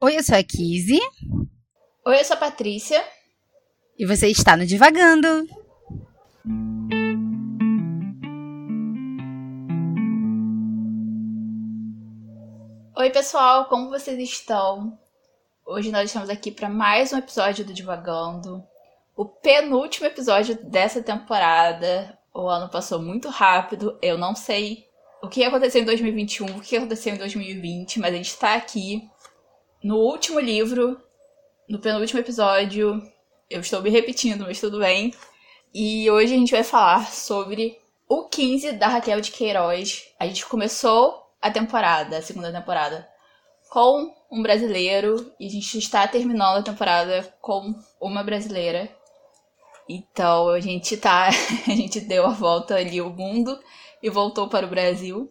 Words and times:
Oi, 0.00 0.16
eu 0.16 0.22
sou 0.22 0.36
a 0.36 0.42
Kizzy. 0.44 1.00
Oi, 2.06 2.20
eu 2.20 2.24
sou 2.24 2.36
a 2.36 2.38
Patrícia. 2.38 3.04
E 3.98 4.06
você 4.06 4.28
está 4.28 4.56
no 4.56 4.64
Divagando. 4.64 5.44
Oi, 12.96 13.10
pessoal, 13.10 13.64
como 13.64 13.88
vocês 13.88 14.16
estão? 14.20 14.96
Hoje 15.66 15.90
nós 15.90 16.04
estamos 16.04 16.30
aqui 16.30 16.52
para 16.52 16.68
mais 16.68 17.12
um 17.12 17.18
episódio 17.18 17.64
do 17.64 17.74
Divagando. 17.74 18.62
O 19.16 19.24
penúltimo 19.24 20.06
episódio 20.06 20.64
dessa 20.64 21.02
temporada. 21.02 22.16
O 22.32 22.46
ano 22.46 22.68
passou 22.68 23.02
muito 23.02 23.28
rápido, 23.30 23.98
eu 24.00 24.16
não 24.16 24.36
sei 24.36 24.86
o 25.20 25.28
que 25.28 25.42
aconteceu 25.42 25.82
em 25.82 25.84
2021, 25.84 26.46
o 26.56 26.60
que 26.60 26.76
aconteceu 26.76 27.14
em 27.14 27.18
2020, 27.18 27.98
mas 27.98 28.14
a 28.14 28.16
gente 28.16 28.28
está 28.28 28.54
aqui 28.54 29.10
no 29.82 29.96
último 29.96 30.40
livro, 30.40 31.00
no 31.68 31.78
penúltimo 31.78 32.20
episódio. 32.20 33.02
Eu 33.48 33.60
estou 33.60 33.80
me 33.80 33.90
repetindo, 33.90 34.44
mas 34.44 34.60
tudo 34.60 34.78
bem. 34.78 35.14
E 35.72 36.10
hoje 36.10 36.34
a 36.34 36.36
gente 36.36 36.52
vai 36.52 36.64
falar 36.64 37.06
sobre 37.12 37.78
o 38.08 38.24
15 38.24 38.72
da 38.72 38.88
Raquel 38.88 39.20
de 39.20 39.30
Queiroz. 39.30 40.06
A 40.18 40.26
gente 40.26 40.46
começou 40.46 41.26
a 41.40 41.50
temporada, 41.50 42.18
a 42.18 42.22
segunda 42.22 42.52
temporada, 42.52 43.08
com 43.70 44.14
um 44.30 44.42
brasileiro 44.42 45.32
e 45.38 45.46
a 45.46 45.50
gente 45.50 45.78
está 45.78 46.06
terminando 46.08 46.58
a 46.58 46.62
temporada 46.62 47.22
com 47.40 47.74
uma 48.00 48.22
brasileira. 48.22 48.90
Então 49.88 50.48
a 50.48 50.60
gente 50.60 50.96
tá, 50.96 51.28
a 51.66 51.70
gente 51.70 52.00
deu 52.00 52.26
a 52.26 52.30
volta 52.30 52.74
ali 52.74 52.98
ao 52.98 53.10
mundo 53.10 53.58
e 54.02 54.10
voltou 54.10 54.48
para 54.48 54.66
o 54.66 54.70
Brasil. 54.70 55.30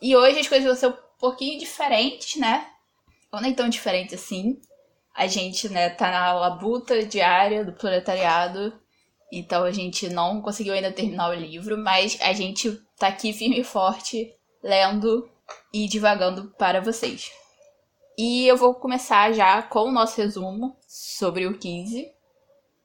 E 0.00 0.16
hoje 0.16 0.40
as 0.40 0.48
coisas 0.48 0.66
vão 0.66 0.76
ser 0.76 0.88
um 0.88 1.02
pouquinho 1.18 1.58
diferentes, 1.58 2.36
né? 2.36 2.68
Ou 3.32 3.40
nem 3.40 3.54
tão 3.54 3.68
diferentes 3.68 4.14
assim. 4.14 4.60
A 5.14 5.26
gente, 5.26 5.68
né, 5.68 5.88
tá 5.90 6.10
na 6.10 6.32
labuta 6.34 7.04
diária 7.04 7.64
do 7.64 7.72
proletariado. 7.72 8.78
Então 9.32 9.64
a 9.64 9.70
gente 9.70 10.08
não 10.10 10.42
conseguiu 10.42 10.74
ainda 10.74 10.92
terminar 10.92 11.30
o 11.30 11.34
livro, 11.34 11.78
mas 11.78 12.18
a 12.20 12.34
gente 12.34 12.78
tá 12.98 13.08
aqui 13.08 13.32
firme 13.32 13.60
e 13.60 13.64
forte 13.64 14.34
lendo 14.62 15.28
e 15.72 15.88
divagando 15.88 16.50
para 16.58 16.80
vocês. 16.80 17.32
E 18.18 18.46
eu 18.46 18.58
vou 18.58 18.74
começar 18.74 19.32
já 19.32 19.62
com 19.62 19.88
o 19.88 19.92
nosso 19.92 20.20
resumo 20.20 20.76
sobre 20.86 21.46
o 21.46 21.58
15. 21.58 22.12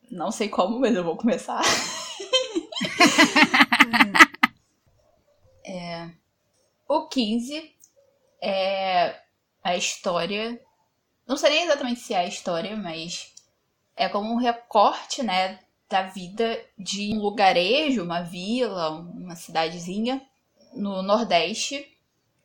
Não 0.09 0.31
sei 0.31 0.47
como, 0.47 0.79
mas 0.79 0.95
eu 0.95 1.03
vou 1.03 1.17
começar. 1.17 1.61
é, 5.65 6.09
o 6.87 7.07
15 7.09 7.75
é 8.41 9.26
a 9.67 9.75
história. 9.75 10.59
Não 11.27 11.35
sei 11.35 11.63
exatamente 11.63 11.99
se 11.99 12.13
é 12.13 12.19
a 12.19 12.25
história, 12.25 12.75
mas 12.77 13.33
é 13.95 14.07
como 14.07 14.31
um 14.31 14.37
recorte, 14.37 15.21
né, 15.21 15.59
da 15.89 16.03
vida 16.03 16.59
de 16.77 17.13
um 17.13 17.19
lugarejo, 17.19 18.03
uma 18.03 18.21
vila, 18.21 18.89
uma 18.89 19.35
cidadezinha 19.35 20.21
no 20.73 21.01
Nordeste, 21.01 21.85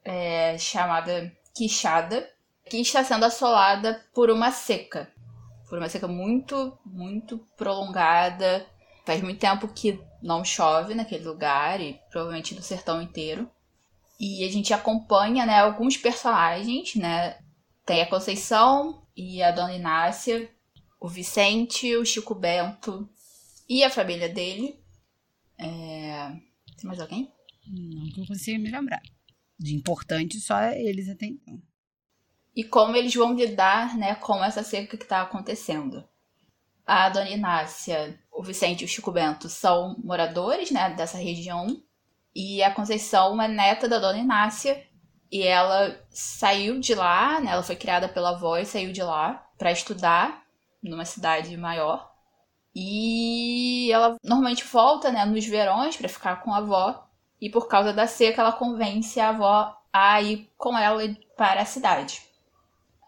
é, 0.04 0.58
chamada 0.58 1.32
Quixada, 1.54 2.28
que 2.68 2.78
está 2.78 3.04
sendo 3.04 3.24
assolada 3.24 4.04
por 4.12 4.28
uma 4.30 4.50
seca. 4.50 5.08
Por 5.68 5.78
uma 5.78 5.88
seca 5.88 6.08
muito, 6.08 6.76
muito 6.84 7.38
prolongada. 7.56 8.66
Faz 9.04 9.20
muito 9.22 9.38
tempo 9.38 9.68
que 9.68 10.00
não 10.20 10.44
chove 10.44 10.94
naquele 10.94 11.24
lugar 11.24 11.80
e 11.80 12.00
provavelmente 12.10 12.54
no 12.54 12.62
sertão 12.62 13.00
inteiro. 13.00 13.48
E 14.24 14.44
a 14.44 14.48
gente 14.48 14.72
acompanha, 14.72 15.44
né, 15.44 15.58
alguns 15.58 15.96
personagens, 15.96 16.94
né? 16.94 17.40
Tem 17.84 18.00
a 18.02 18.08
Conceição 18.08 19.04
e 19.16 19.42
a 19.42 19.50
Dona 19.50 19.74
Inácia, 19.74 20.48
o 21.00 21.08
Vicente, 21.08 21.96
o 21.96 22.04
Chico 22.04 22.32
Bento 22.32 23.10
e 23.68 23.82
a 23.82 23.90
família 23.90 24.28
dele. 24.28 24.78
É... 25.58 26.36
Tem 26.76 26.84
mais 26.84 27.00
alguém? 27.00 27.32
Não 27.66 28.12
que 28.12 28.20
eu 28.20 28.26
consiga 28.28 28.60
me 28.60 28.70
lembrar. 28.70 29.02
De 29.58 29.74
importante, 29.74 30.38
só 30.38 30.62
eles 30.66 31.08
até 31.08 31.26
então. 31.26 31.60
E 32.54 32.62
como 32.62 32.94
eles 32.94 33.12
vão 33.12 33.34
lidar 33.34 33.98
né, 33.98 34.14
com 34.14 34.44
essa 34.44 34.62
seca 34.62 34.96
que 34.96 35.02
está 35.02 35.22
acontecendo. 35.22 36.08
A 36.86 37.08
Dona 37.08 37.30
Inácia, 37.30 38.16
o 38.30 38.40
Vicente 38.40 38.82
e 38.82 38.84
o 38.84 38.88
Chico 38.88 39.10
Bento 39.10 39.48
são 39.48 39.96
moradores 39.98 40.70
né, 40.70 40.94
dessa 40.94 41.18
região. 41.18 41.82
E 42.34 42.62
a 42.62 42.74
Conceição 42.74 43.40
é 43.40 43.48
neta 43.48 43.88
da 43.88 43.98
Dona 43.98 44.18
Inácia. 44.18 44.86
E 45.30 45.42
ela 45.42 45.98
saiu 46.10 46.78
de 46.78 46.94
lá, 46.94 47.40
né, 47.40 47.52
ela 47.52 47.62
foi 47.62 47.74
criada 47.74 48.06
pela 48.08 48.30
avó 48.30 48.58
e 48.58 48.66
saiu 48.66 48.92
de 48.92 49.02
lá 49.02 49.46
para 49.56 49.72
estudar 49.72 50.42
numa 50.82 51.06
cidade 51.06 51.56
maior. 51.56 52.12
E 52.74 53.90
ela 53.92 54.16
normalmente 54.22 54.64
volta 54.64 55.10
né, 55.10 55.24
nos 55.24 55.46
verões 55.46 55.96
para 55.96 56.08
ficar 56.08 56.42
com 56.42 56.52
a 56.52 56.58
avó. 56.58 57.06
E 57.40 57.50
por 57.50 57.66
causa 57.66 57.92
da 57.92 58.06
seca, 58.06 58.42
ela 58.42 58.52
convence 58.52 59.18
a 59.20 59.30
avó 59.30 59.76
a 59.92 60.20
ir 60.22 60.50
com 60.56 60.76
ela 60.76 61.02
para 61.36 61.62
a 61.62 61.66
cidade. 61.66 62.22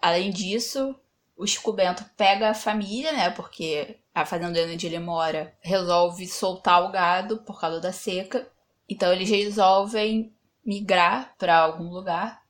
Além 0.03 0.31
disso, 0.31 0.95
o 1.37 1.47
Chico 1.47 1.73
Bento 1.73 2.05
pega 2.17 2.51
a 2.51 2.55
família, 2.55 3.12
né? 3.12 3.31
Porque 3.31 3.99
a 4.15 4.25
fazenda 4.27 4.61
onde 4.61 4.87
ele 4.87 4.99
mora 4.99 5.55
resolve 5.61 6.27
soltar 6.27 6.85
o 6.85 6.91
gado 6.91 7.39
por 7.39 7.61
causa 7.61 7.81
da 7.81 7.93
seca. 7.93 8.47
Então 8.89 9.12
eles 9.12 9.31
resolvem 9.31 10.34
migrar 10.65 11.34
para 11.39 11.59
algum 11.59 11.91
lugar. 11.91 12.43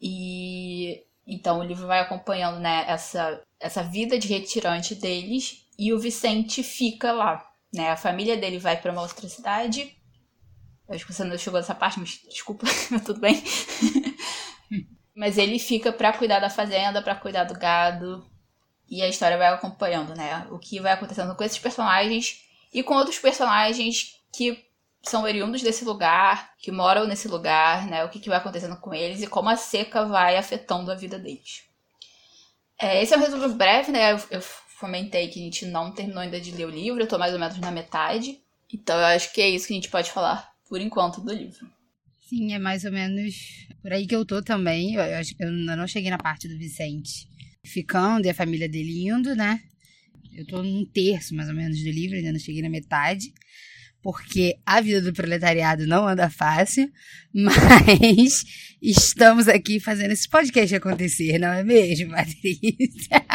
E 0.00 1.04
então 1.26 1.60
o 1.60 1.64
livro 1.64 1.86
vai 1.86 2.00
acompanhando, 2.00 2.58
né, 2.58 2.84
essa, 2.88 3.42
essa 3.60 3.82
vida 3.82 4.18
de 4.18 4.28
retirante 4.28 4.94
deles 4.94 5.66
e 5.78 5.92
o 5.92 5.98
Vicente 5.98 6.62
fica 6.62 7.12
lá, 7.12 7.46
né? 7.72 7.90
A 7.90 7.96
família 7.96 8.36
dele 8.36 8.58
vai 8.58 8.80
para 8.80 8.92
uma 8.92 9.02
outra 9.02 9.28
cidade 9.28 9.98
eu 10.88 10.94
acho 10.94 11.06
que 11.06 11.12
você 11.12 11.22
não 11.22 11.36
chegou 11.36 11.60
nessa 11.60 11.74
parte, 11.74 12.00
mas 12.00 12.18
desculpa, 12.30 12.66
tudo 13.04 13.20
bem. 13.20 13.42
mas 15.14 15.36
ele 15.36 15.58
fica 15.58 15.92
para 15.92 16.14
cuidar 16.14 16.40
da 16.40 16.48
fazenda, 16.48 17.02
para 17.02 17.14
cuidar 17.14 17.44
do 17.44 17.58
gado. 17.58 18.26
E 18.88 19.02
a 19.02 19.08
história 19.08 19.36
vai 19.36 19.48
acompanhando, 19.48 20.14
né? 20.16 20.46
O 20.50 20.58
que 20.58 20.80
vai 20.80 20.92
acontecendo 20.92 21.34
com 21.36 21.44
esses 21.44 21.58
personagens 21.58 22.42
e 22.72 22.82
com 22.82 22.94
outros 22.94 23.18
personagens 23.18 24.14
que 24.32 24.66
são 25.02 25.22
oriundos 25.22 25.62
desse 25.62 25.84
lugar, 25.84 26.52
que 26.58 26.70
moram 26.70 27.06
nesse 27.06 27.28
lugar, 27.28 27.86
né? 27.86 28.04
O 28.04 28.08
que, 28.08 28.18
que 28.18 28.28
vai 28.28 28.38
acontecendo 28.38 28.76
com 28.76 28.92
eles 28.92 29.22
e 29.22 29.26
como 29.26 29.48
a 29.48 29.56
seca 29.56 30.04
vai 30.04 30.36
afetando 30.36 30.90
a 30.90 30.94
vida 30.94 31.18
deles. 31.18 31.62
É, 32.80 33.02
esse 33.02 33.14
é 33.14 33.16
um 33.16 33.20
resumo 33.20 33.48
breve, 33.54 33.90
né? 33.90 34.12
Eu, 34.12 34.20
eu 34.30 34.40
fomentei 34.40 35.28
que 35.28 35.40
a 35.40 35.42
gente 35.42 35.66
não 35.66 35.92
terminou 35.92 36.22
ainda 36.22 36.40
de 36.40 36.52
ler 36.52 36.66
o 36.66 36.70
livro, 36.70 37.00
eu 37.00 37.08
tô 37.08 37.18
mais 37.18 37.32
ou 37.32 37.40
menos 37.40 37.58
na 37.58 37.70
metade. 37.70 38.40
Então 38.72 38.96
eu 38.96 39.06
acho 39.06 39.32
que 39.32 39.40
é 39.40 39.48
isso 39.48 39.66
que 39.66 39.72
a 39.72 39.76
gente 39.76 39.90
pode 39.90 40.10
falar 40.10 40.52
por 40.68 40.80
enquanto, 40.80 41.20
do 41.20 41.32
livro. 41.32 41.68
Sim, 42.28 42.52
é 42.52 42.58
mais 42.58 42.84
ou 42.84 42.92
menos 42.92 43.34
por 43.80 43.92
aí 43.92 44.06
que 44.06 44.14
eu 44.14 44.24
tô 44.24 44.42
também. 44.42 44.94
Eu, 44.94 45.02
eu, 45.02 45.22
eu 45.40 45.48
ainda 45.48 45.74
não 45.74 45.86
cheguei 45.86 46.10
na 46.10 46.18
parte 46.18 46.46
do 46.46 46.58
Vicente 46.58 47.26
ficando 47.64 48.26
e 48.26 48.30
a 48.30 48.34
família 48.34 48.68
dele 48.68 49.08
indo, 49.08 49.34
né? 49.34 49.60
Eu 50.32 50.46
tô 50.46 50.62
num 50.62 50.84
terço, 50.84 51.34
mais 51.34 51.48
ou 51.48 51.54
menos, 51.54 51.82
do 51.82 51.90
livro, 51.90 52.16
ainda 52.16 52.32
não 52.32 52.38
cheguei 52.38 52.62
na 52.62 52.68
metade. 52.68 53.32
Porque 54.02 54.56
a 54.64 54.80
vida 54.80 55.02
do 55.02 55.12
proletariado 55.12 55.86
não 55.86 56.06
anda 56.06 56.30
fácil, 56.30 56.90
mas 57.34 58.44
estamos 58.80 59.48
aqui 59.48 59.80
fazendo 59.80 60.12
esse 60.12 60.28
podcast 60.28 60.74
acontecer, 60.74 61.38
não 61.38 61.52
é 61.52 61.64
mesmo, 61.64 62.12
Patrícia? 62.12 63.26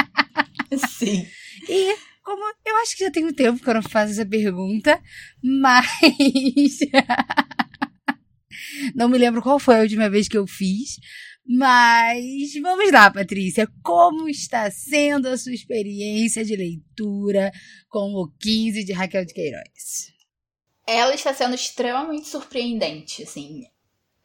Sim. 0.88 1.28
E 1.70 1.96
como 2.24 2.42
eu 2.66 2.78
acho 2.78 2.96
que 2.96 3.04
já 3.04 3.12
tem 3.12 3.26
um 3.26 3.34
tempo 3.34 3.62
que 3.62 3.70
eu 3.70 3.74
não 3.74 3.84
faço 3.84 4.14
essa 4.14 4.26
pergunta, 4.26 5.00
mas 5.44 6.80
não 8.96 9.10
me 9.10 9.18
lembro 9.18 9.42
qual 9.42 9.60
foi 9.60 9.76
a 9.76 9.82
última 9.82 10.10
vez 10.10 10.28
que 10.28 10.38
eu 10.38 10.48
fiz. 10.48 10.98
Mas 11.46 12.54
vamos 12.62 12.90
lá, 12.90 13.12
Patrícia. 13.12 13.68
Como 13.84 14.30
está 14.30 14.72
sendo 14.72 15.28
a 15.28 15.38
sua 15.38 15.54
experiência 15.54 16.46
de 16.46 16.56
leitura 16.56 17.52
com 17.90 18.14
o 18.14 18.32
15 18.40 18.86
de 18.86 18.94
Raquel 18.94 19.26
de 19.26 19.34
Queiroz? 19.34 20.13
Ela 20.86 21.14
está 21.14 21.34
sendo 21.34 21.56
extremamente 21.56 22.28
surpreendente, 22.28 23.24
assim. 23.24 23.66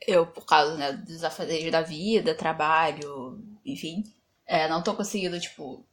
Eu, 0.07 0.27
por 0.27 0.45
causa 0.47 0.77
né, 0.77 0.93
dos 0.93 1.25
afazeres 1.25 1.71
da 1.71 1.83
vida, 1.83 2.35
trabalho, 2.35 3.41
enfim, 3.65 4.05
é, 4.47 4.69
não 4.69 4.83
tô 4.83 4.95
conseguindo, 4.95 5.39
tipo, 5.39 5.85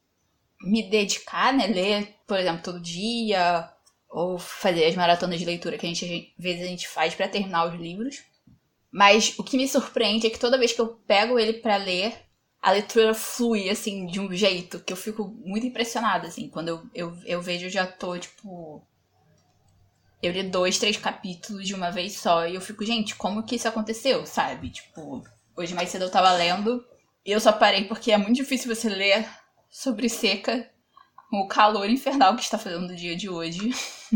me 0.61 0.89
dedicar, 0.89 1.53
né? 1.53 1.67
Ler, 1.67 2.15
por 2.27 2.39
exemplo, 2.39 2.63
todo 2.63 2.79
dia, 2.79 3.69
ou 4.09 4.39
fazer 4.39 4.85
as 4.85 4.95
maratonas 4.95 5.39
de 5.39 5.45
leitura 5.45 5.77
que 5.77 5.85
a 5.85 5.89
gente, 5.89 6.33
às 6.37 6.43
vezes 6.43 6.63
a 6.63 6.67
gente 6.67 6.87
faz 6.87 7.13
para 7.13 7.27
terminar 7.27 7.67
os 7.67 7.79
livros. 7.79 8.23
Mas 8.91 9.37
o 9.37 9.43
que 9.43 9.57
me 9.57 9.67
surpreende 9.67 10.27
é 10.27 10.29
que 10.29 10.39
toda 10.39 10.57
vez 10.57 10.71
que 10.71 10.79
eu 10.79 10.87
pego 11.05 11.37
ele 11.37 11.53
para 11.53 11.75
ler, 11.75 12.15
a 12.61 12.71
leitura 12.71 13.13
flui, 13.13 13.69
assim, 13.69 14.05
de 14.05 14.19
um 14.19 14.33
jeito 14.33 14.79
que 14.79 14.93
eu 14.93 14.97
fico 14.97 15.27
muito 15.45 15.67
impressionada, 15.67 16.27
assim. 16.27 16.49
Quando 16.49 16.69
eu, 16.69 16.89
eu, 16.95 17.17
eu 17.25 17.41
vejo, 17.41 17.65
eu 17.65 17.69
já 17.69 17.85
tô, 17.85 18.17
tipo... 18.17 18.81
Eu 20.21 20.31
li 20.31 20.43
dois, 20.43 20.79
três 20.79 20.97
capítulos 20.97 21.67
de 21.67 21.75
uma 21.75 21.91
vez 21.91 22.17
só 22.17 22.47
e 22.47 22.55
eu 22.55 22.61
fico, 22.61 22.85
gente, 22.85 23.15
como 23.15 23.43
que 23.43 23.55
isso 23.55 23.67
aconteceu, 23.67 24.25
sabe? 24.25 24.69
Tipo, 24.69 25.23
hoje 25.55 25.73
mais 25.73 25.89
cedo 25.89 26.05
eu 26.05 26.11
tava 26.11 26.31
lendo 26.31 26.83
E 27.25 27.31
eu 27.31 27.39
só 27.39 27.51
parei 27.51 27.85
porque 27.85 28.11
é 28.11 28.17
muito 28.17 28.35
difícil 28.35 28.73
você 28.73 28.89
ler 28.89 29.27
sobre 29.69 30.09
seca 30.09 30.69
com 31.29 31.41
o 31.41 31.47
calor 31.47 31.89
infernal 31.89 32.35
que 32.35 32.43
está 32.43 32.57
fazendo 32.57 32.87
no 32.87 32.95
dia 32.95 33.15
de 33.15 33.29
hoje. 33.29 33.59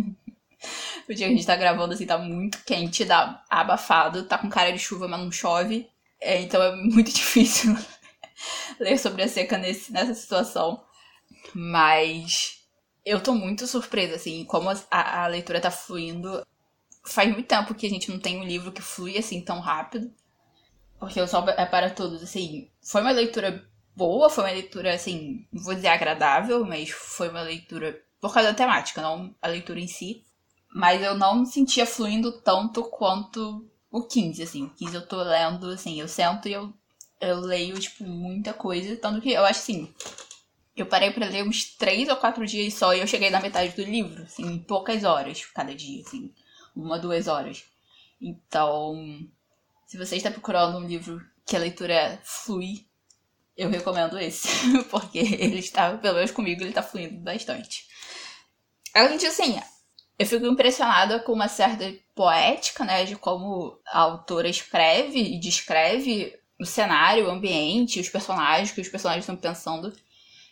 o 1.10 1.14
dia 1.14 1.28
que 1.28 1.34
a 1.34 1.36
gente 1.36 1.46
tá 1.46 1.56
gravando, 1.56 1.94
assim, 1.94 2.06
tá 2.06 2.18
muito 2.18 2.64
quente, 2.64 3.06
dá 3.06 3.44
abafado, 3.50 4.24
tá 4.24 4.38
com 4.38 4.50
cara 4.50 4.72
de 4.72 4.80
chuva, 4.80 5.08
mas 5.08 5.20
não 5.20 5.32
chove. 5.32 5.90
É, 6.22 6.42
então 6.42 6.62
é 6.62 6.76
muito 6.76 7.12
difícil 7.14 7.76
ler 8.80 8.98
sobre 8.98 9.24
a 9.24 9.28
seca 9.28 9.58
nesse, 9.58 9.92
nessa 9.92 10.14
situação. 10.14 10.84
Mas 11.54 12.59
eu 13.10 13.22
tô 13.22 13.34
muito 13.34 13.66
surpresa, 13.68 14.16
assim, 14.16 14.46
como 14.46 14.70
a, 14.70 15.24
a 15.24 15.28
leitura 15.28 15.60
tá 15.60 15.72
fluindo. 15.72 16.46
Faz 17.04 17.32
muito 17.32 17.48
tempo 17.48 17.74
que 17.74 17.88
a 17.88 17.90
gente 17.90 18.12
não 18.12 18.20
tem 18.20 18.40
um 18.40 18.44
livro 18.44 18.72
que 18.72 18.82
flui 18.82 19.18
assim 19.18 19.42
tão 19.42 19.60
rápido. 19.60 20.14
Porque 21.00 21.20
o 21.20 21.28
Sol 21.28 21.48
é 21.50 21.66
para 21.66 21.90
Todos, 21.90 22.22
assim, 22.22 22.70
foi 22.82 23.02
uma 23.02 23.12
leitura 23.12 23.68
boa, 23.96 24.30
foi 24.30 24.44
uma 24.44 24.54
leitura, 24.54 24.94
assim, 24.94 25.48
vou 25.52 25.74
dizer 25.74 25.88
agradável, 25.88 26.66
mas 26.66 26.90
foi 26.90 27.30
uma 27.30 27.42
leitura 27.42 28.02
por 28.22 28.34
causa 28.34 28.50
da 28.50 28.56
temática, 28.56 29.02
não 29.02 29.34
a 29.42 29.48
leitura 29.48 29.80
em 29.80 29.88
si. 29.88 30.24
Mas 30.74 31.02
eu 31.02 31.18
não 31.18 31.46
sentia 31.46 31.86
fluindo 31.86 32.32
tanto 32.42 32.84
quanto 32.84 33.66
o 33.92 34.04
15, 34.04 34.44
assim. 34.44 34.66
O 34.66 34.70
15 34.70 34.96
eu 34.96 35.08
tô 35.08 35.22
lendo, 35.24 35.70
assim, 35.70 36.00
eu 36.00 36.08
sento 36.08 36.48
e 36.48 36.54
eu, 36.54 36.72
eu 37.20 37.40
leio, 37.40 37.80
tipo, 37.80 38.04
muita 38.04 38.54
coisa. 38.54 38.96
Tanto 38.98 39.22
que 39.22 39.32
eu 39.32 39.46
acho, 39.46 39.60
assim, 39.60 39.94
eu 40.82 40.86
parei 40.86 41.12
para 41.12 41.28
ler 41.28 41.44
uns 41.44 41.66
três 41.66 42.08
ou 42.10 42.16
quatro 42.16 42.46
dias 42.46 42.74
só 42.74 42.94
e 42.94 43.00
eu 43.00 43.08
cheguei 43.08 43.30
na 43.30 43.42
metade 43.42 43.76
do 43.76 43.84
livro, 43.84 44.24
assim, 44.24 44.46
em 44.46 44.60
poucas 44.60 45.04
horas 45.04 45.46
cada 45.46 45.74
dia, 45.74 46.02
assim, 46.02 46.34
uma, 46.76 47.00
duas 47.00 47.28
horas. 47.28 47.64
Então, 48.22 49.28
se 49.86 49.98
você 49.98 50.18
está 50.18 50.30
procurando 50.30 50.78
um 50.78 50.88
livro 50.88 51.26
que 51.46 51.56
a 51.56 51.60
leitura 51.60 52.20
flui, 52.24 52.86
eu 53.58 53.70
recomendo 53.70 54.18
esse, 54.20 54.48
porque 54.90 55.20
ele 55.20 55.60
está, 55.60 55.98
pelo 55.98 56.16
menos 56.16 56.32
comigo, 56.32 56.62
ele 56.62 56.70
está 56.70 56.84
fluindo 56.84 57.18
bastante. 57.20 57.88
Além 58.94 59.18
disso, 59.18 59.42
assim, 59.42 59.60
eu 60.18 60.26
fico 60.26 60.46
impressionada 60.46 61.20
com 61.20 61.34
uma 61.34 61.48
certa 61.48 61.94
poética, 62.14 62.84
né, 62.84 63.06
de 63.06 63.16
como 63.16 63.80
a 63.88 64.00
autora 64.00 64.50
escreve 64.50 65.20
e 65.20 65.40
descreve 65.40 66.38
o 66.60 66.66
cenário, 66.66 67.26
o 67.26 67.32
ambiente, 67.32 68.00
os 68.00 68.10
personagens, 68.10 68.72
que 68.72 68.82
os 68.82 68.90
personagens 68.90 69.24
estão 69.24 69.38
pensando, 69.38 69.94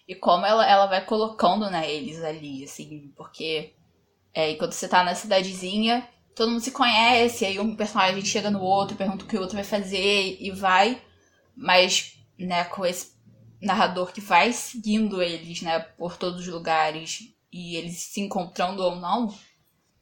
e 0.07 0.15
como 0.15 0.45
ela, 0.45 0.65
ela 0.65 0.85
vai 0.85 1.03
colocando, 1.05 1.69
né, 1.69 1.91
eles 1.91 2.23
ali, 2.23 2.63
assim, 2.63 3.11
porque 3.15 3.73
é, 4.33 4.51
enquanto 4.51 4.73
você 4.73 4.87
tá 4.87 5.03
na 5.03 5.15
cidadezinha, 5.15 6.07
todo 6.35 6.51
mundo 6.51 6.61
se 6.61 6.71
conhece, 6.71 7.45
aí 7.45 7.59
um 7.59 7.75
personagem 7.75 8.23
chega 8.23 8.49
no 8.49 8.61
outro, 8.61 8.95
pergunta 8.95 9.25
o 9.25 9.27
que 9.27 9.37
o 9.37 9.41
outro 9.41 9.55
vai 9.55 9.63
fazer 9.63 10.37
e 10.39 10.51
vai, 10.51 11.01
mas, 11.55 12.17
né, 12.37 12.63
com 12.65 12.85
esse 12.85 13.17
narrador 13.61 14.13
que 14.13 14.21
vai 14.21 14.53
seguindo 14.53 15.21
eles, 15.21 15.61
né, 15.61 15.79
por 15.79 16.15
todos 16.17 16.41
os 16.41 16.47
lugares 16.47 17.33
e 17.51 17.75
eles 17.75 17.97
se 17.97 18.21
encontrando 18.21 18.83
ou 18.83 18.95
não, 18.95 19.33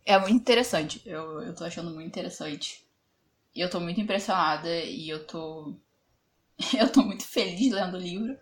é 0.06 0.18
muito 0.20 0.36
interessante. 0.36 1.02
Eu, 1.06 1.42
eu 1.42 1.56
tô 1.56 1.64
achando 1.64 1.92
muito 1.92 2.08
interessante. 2.08 2.86
E 3.56 3.62
eu 3.62 3.70
tô 3.70 3.80
muito 3.80 4.00
impressionada 4.00 4.70
e 4.70 5.10
eu 5.10 5.26
tô. 5.26 5.76
eu 6.78 6.92
tô 6.92 7.02
muito 7.02 7.24
feliz 7.26 7.72
lendo 7.72 7.96
o 7.98 8.00
livro. 8.00 8.38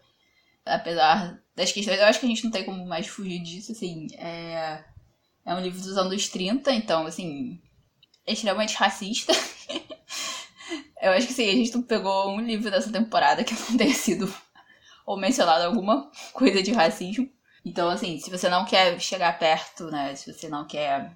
Apesar 0.65 1.41
das 1.55 1.71
questões, 1.71 1.99
eu 1.99 2.05
acho 2.05 2.19
que 2.19 2.25
a 2.25 2.29
gente 2.29 2.43
não 2.43 2.51
tem 2.51 2.63
como 2.63 2.85
mais 2.85 3.07
fugir 3.07 3.39
disso, 3.41 3.71
assim. 3.71 4.07
É, 4.17 4.83
é 5.45 5.53
um 5.53 5.59
livro 5.59 5.81
dos 5.81 5.97
anos 5.97 6.29
30, 6.29 6.71
então, 6.71 7.05
assim, 7.05 7.61
é 8.25 8.33
extremamente 8.33 8.75
racista. 8.75 9.33
eu 11.01 11.11
acho 11.11 11.27
que 11.27 11.33
sim, 11.33 11.49
a 11.49 11.53
gente 11.53 11.75
não 11.75 11.83
pegou 11.83 12.29
um 12.29 12.41
livro 12.41 12.71
dessa 12.71 12.91
temporada 12.91 13.43
que 13.43 13.53
não 13.53 13.77
tenha 13.77 13.93
sido 13.93 14.33
ou 15.05 15.17
mencionado 15.17 15.65
alguma 15.65 16.09
coisa 16.31 16.63
de 16.63 16.71
racismo. 16.71 17.29
Então, 17.65 17.89
assim, 17.89 18.19
se 18.19 18.29
você 18.29 18.49
não 18.49 18.65
quer 18.65 18.99
chegar 18.99 19.37
perto, 19.37 19.85
né? 19.85 20.15
Se 20.15 20.31
você 20.31 20.49
não 20.49 20.65
quer, 20.65 21.13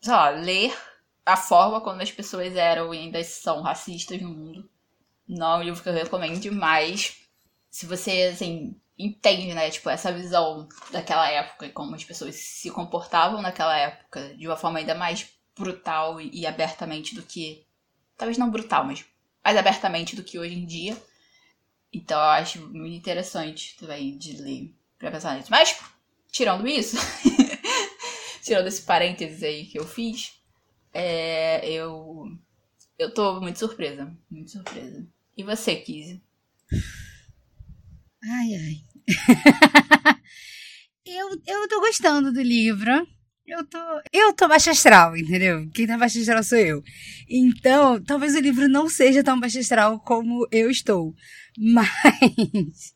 sei 0.00 0.12
lá, 0.12 0.30
ler 0.30 0.76
a 1.24 1.36
forma 1.36 1.80
como 1.80 2.00
as 2.00 2.10
pessoas 2.10 2.56
eram 2.56 2.92
e 2.94 2.98
ainda 2.98 3.22
são 3.22 3.60
racistas 3.62 4.20
no 4.20 4.30
mundo, 4.30 4.68
não 5.28 5.54
é 5.54 5.56
um 5.58 5.62
livro 5.62 5.82
que 5.82 5.88
eu 5.88 5.92
recomendo, 5.92 6.50
mas 6.52 7.16
se 7.70 7.86
você, 7.86 8.30
assim, 8.32 8.74
entende, 8.98 9.54
né, 9.54 9.70
tipo, 9.70 9.88
essa 9.88 10.12
visão 10.12 10.68
daquela 10.90 11.30
época 11.30 11.66
e 11.66 11.70
como 11.70 11.94
as 11.94 12.04
pessoas 12.04 12.34
se 12.34 12.70
comportavam 12.70 13.40
naquela 13.40 13.76
época 13.76 14.34
de 14.36 14.46
uma 14.46 14.56
forma 14.56 14.78
ainda 14.78 14.94
mais 14.94 15.28
brutal 15.56 16.20
e, 16.20 16.46
abertamente 16.46 17.14
do 17.14 17.22
que. 17.22 17.64
Talvez 18.16 18.36
não 18.36 18.50
brutal, 18.50 18.84
mas 18.84 19.04
mais 19.44 19.56
abertamente 19.56 20.16
do 20.16 20.24
que 20.24 20.38
hoje 20.38 20.54
em 20.54 20.66
dia. 20.66 20.96
Então 21.92 22.18
eu 22.18 22.30
acho 22.30 22.68
muito 22.68 22.94
interessante 22.94 23.76
também 23.78 24.18
de 24.18 24.36
ler 24.42 24.74
pra 24.98 25.10
pensar 25.10 25.36
nisso. 25.36 25.50
Mas, 25.50 25.78
tirando 26.30 26.66
isso, 26.66 26.96
tirando 28.42 28.66
esse 28.66 28.82
parênteses 28.82 29.42
aí 29.42 29.66
que 29.66 29.78
eu 29.78 29.86
fiz, 29.86 30.34
é, 30.92 31.66
eu. 31.68 32.26
Eu 32.98 33.14
tô 33.14 33.40
muito 33.40 33.60
surpresa. 33.60 34.12
Muito 34.28 34.50
surpresa. 34.50 35.06
E 35.36 35.44
você, 35.44 35.76
Kizzy? 35.76 36.20
Ai, 38.24 38.54
ai. 38.54 38.76
eu, 41.06 41.28
eu 41.46 41.68
tô 41.68 41.80
gostando 41.80 42.32
do 42.32 42.42
livro 42.42 43.06
eu 43.48 43.66
tô. 43.66 43.78
Eu 44.12 44.32
tô 44.34 44.46
baixa 44.46 44.70
astral, 44.72 45.16
entendeu? 45.16 45.68
Quem 45.70 45.86
tá 45.86 45.96
baixa 45.96 46.20
astral 46.20 46.44
sou 46.44 46.58
eu. 46.58 46.82
Então, 47.28 48.02
talvez 48.04 48.34
o 48.34 48.40
livro 48.40 48.68
não 48.68 48.88
seja 48.90 49.24
tão 49.24 49.40
baixa 49.40 49.58
astral 49.58 49.98
como 50.00 50.46
eu 50.52 50.70
estou. 50.70 51.14
Mas. 51.58 52.94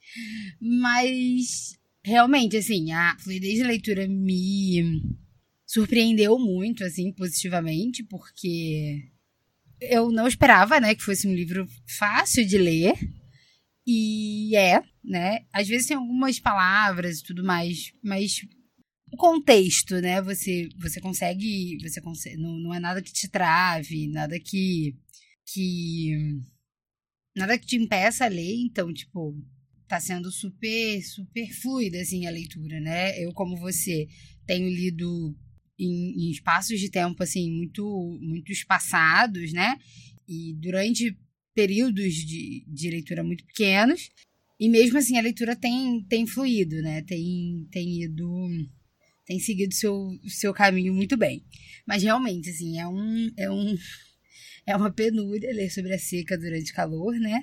Mas. 0.61 1.81
Realmente, 2.05 2.57
assim, 2.57 2.93
a 2.93 3.17
fluidez 3.21 3.59
de 3.59 3.63
leitura 3.63 4.09
me 4.09 5.01
surpreendeu 5.65 6.37
muito, 6.39 6.85
assim, 6.85 7.13
positivamente, 7.13 8.03
porque 8.03 9.05
eu 9.81 10.11
não 10.11 10.27
esperava, 10.27 10.81
né, 10.81 10.97
que 10.97 11.03
fosse 11.03 11.29
um 11.29 11.35
livro 11.35 11.67
fácil 11.97 12.45
de 12.45 12.59
ler. 12.59 12.95
E 13.87 14.57
é, 14.57 14.83
né? 15.05 15.45
Às 15.53 15.69
vezes 15.69 15.87
tem 15.89 15.97
algumas 15.97 16.39
palavras 16.39 17.19
e 17.19 17.25
tudo 17.25 17.45
mais, 17.45 17.93
mas 18.03 18.41
o 19.13 19.17
contexto, 19.17 20.01
né? 20.01 20.23
Você, 20.23 20.69
você 20.79 21.01
consegue. 21.01 21.79
Você 21.83 22.01
consegue. 22.01 22.37
Não, 22.39 22.59
não 22.59 22.75
é 22.75 22.81
nada 22.81 23.03
que 23.03 23.13
te 23.13 23.29
trave, 23.29 24.09
nada 24.09 24.39
que. 24.41 24.97
que. 25.47 26.41
Nada 27.37 27.59
que 27.59 27.67
te 27.67 27.77
impeça 27.77 28.27
a 28.27 28.29
ler, 28.29 28.55
então, 28.57 28.93
tipo, 28.93 29.35
tá 29.89 29.99
sendo 29.99 30.31
super, 30.31 31.03
super 31.03 31.51
fluida, 31.61 31.99
assim, 32.01 32.27
a 32.27 32.31
leitura, 32.31 32.79
né? 32.81 33.19
Eu, 33.23 33.33
como 33.33 33.57
você, 33.57 34.07
tenho 34.47 34.69
lido 34.69 35.35
em, 35.79 36.27
em 36.27 36.31
espaços 36.31 36.79
de 36.79 36.91
tempo, 36.91 37.23
assim, 37.23 37.51
muito, 37.51 38.19
muito 38.21 38.53
espaçados, 38.53 39.53
né? 39.53 39.79
E 40.29 40.55
durante 40.55 41.17
períodos 41.55 42.15
de, 42.15 42.65
de 42.67 42.91
leitura 42.91 43.23
muito 43.23 43.45
pequenos. 43.45 44.11
E 44.63 44.69
mesmo 44.69 44.97
assim, 44.97 45.19
a 45.19 45.21
leitura 45.21 45.57
tem, 45.57 46.05
tem 46.09 46.25
fluído, 46.25 46.81
né? 46.83 47.03
Tem, 47.03 47.67
tem 47.73 48.05
ido 48.05 48.49
tem 49.27 49.41
seguido 49.41 49.75
seu 49.75 49.93
seu 50.29 50.55
caminho 50.55 50.95
muito 50.95 51.17
bem. 51.17 51.45
Mas 51.85 52.05
realmente, 52.05 52.49
assim, 52.49 52.79
é 52.79 52.87
um 52.87 53.29
é 53.37 53.51
um 53.51 53.75
é 54.65 54.77
uma 54.77 54.93
penúria 54.93 55.53
ler 55.53 55.69
sobre 55.69 55.93
a 55.93 55.99
seca 55.99 56.39
durante 56.39 56.73
calor, 56.73 57.13
né? 57.19 57.43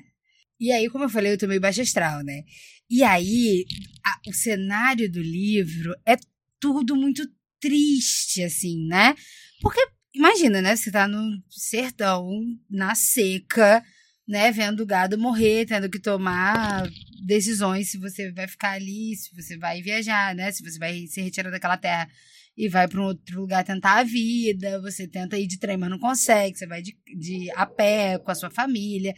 E 0.58 0.72
aí, 0.72 0.90
como 0.90 1.04
eu 1.04 1.10
falei, 1.10 1.34
eu 1.34 1.38
tô 1.38 1.46
meio 1.46 1.60
baixo 1.60 1.82
astral, 1.82 2.24
né? 2.24 2.44
E 2.90 3.04
aí, 3.04 3.66
a, 4.06 4.30
o 4.30 4.34
cenário 4.34 5.12
do 5.12 5.22
livro 5.22 5.94
é 6.06 6.16
tudo 6.58 6.96
muito 6.96 7.30
triste, 7.60 8.44
assim, 8.44 8.88
né? 8.88 9.14
Porque, 9.62 9.86
imagina, 10.16 10.62
né? 10.62 10.74
Você 10.74 10.90
tá 10.90 11.06
no 11.06 11.44
sertão, 11.50 12.30
na 12.70 12.96
seca, 12.96 13.84
né, 14.30 14.52
vendo 14.52 14.84
o 14.84 14.86
gado 14.86 15.18
morrer, 15.18 15.66
tendo 15.66 15.90
que 15.90 16.00
tomar 16.00 16.88
decisões 17.26 17.92
se 17.92 17.98
você 17.98 18.32
vai 18.32 18.48
ficar 18.48 18.72
ali, 18.72 19.16
se 19.16 19.34
você 19.36 19.58
vai 19.58 19.82
viajar, 19.82 20.36
né, 20.36 20.52
se 20.52 20.64
você 20.64 20.78
vai 20.78 21.06
se 21.08 21.22
retirar 21.22 21.50
daquela 21.52 21.78
terra 21.78 22.10
e 22.58 22.68
vai 22.68 22.88
para 22.88 23.00
um 23.00 23.06
outro 23.06 23.40
lugar 23.40 23.64
tentar 23.64 24.00
a 24.00 24.04
vida, 24.04 24.82
você 24.82 25.08
tenta 25.08 25.38
ir 25.38 25.48
de 25.48 25.58
trem, 25.58 25.78
mas 25.78 25.90
não 25.90 26.00
consegue, 26.00 26.58
você 26.58 26.68
vai 26.68 26.82
de, 26.82 26.98
de 27.18 27.50
a 27.56 27.66
pé 27.66 28.18
com 28.20 28.32
a 28.32 28.36
sua 28.36 28.50
família. 28.50 29.14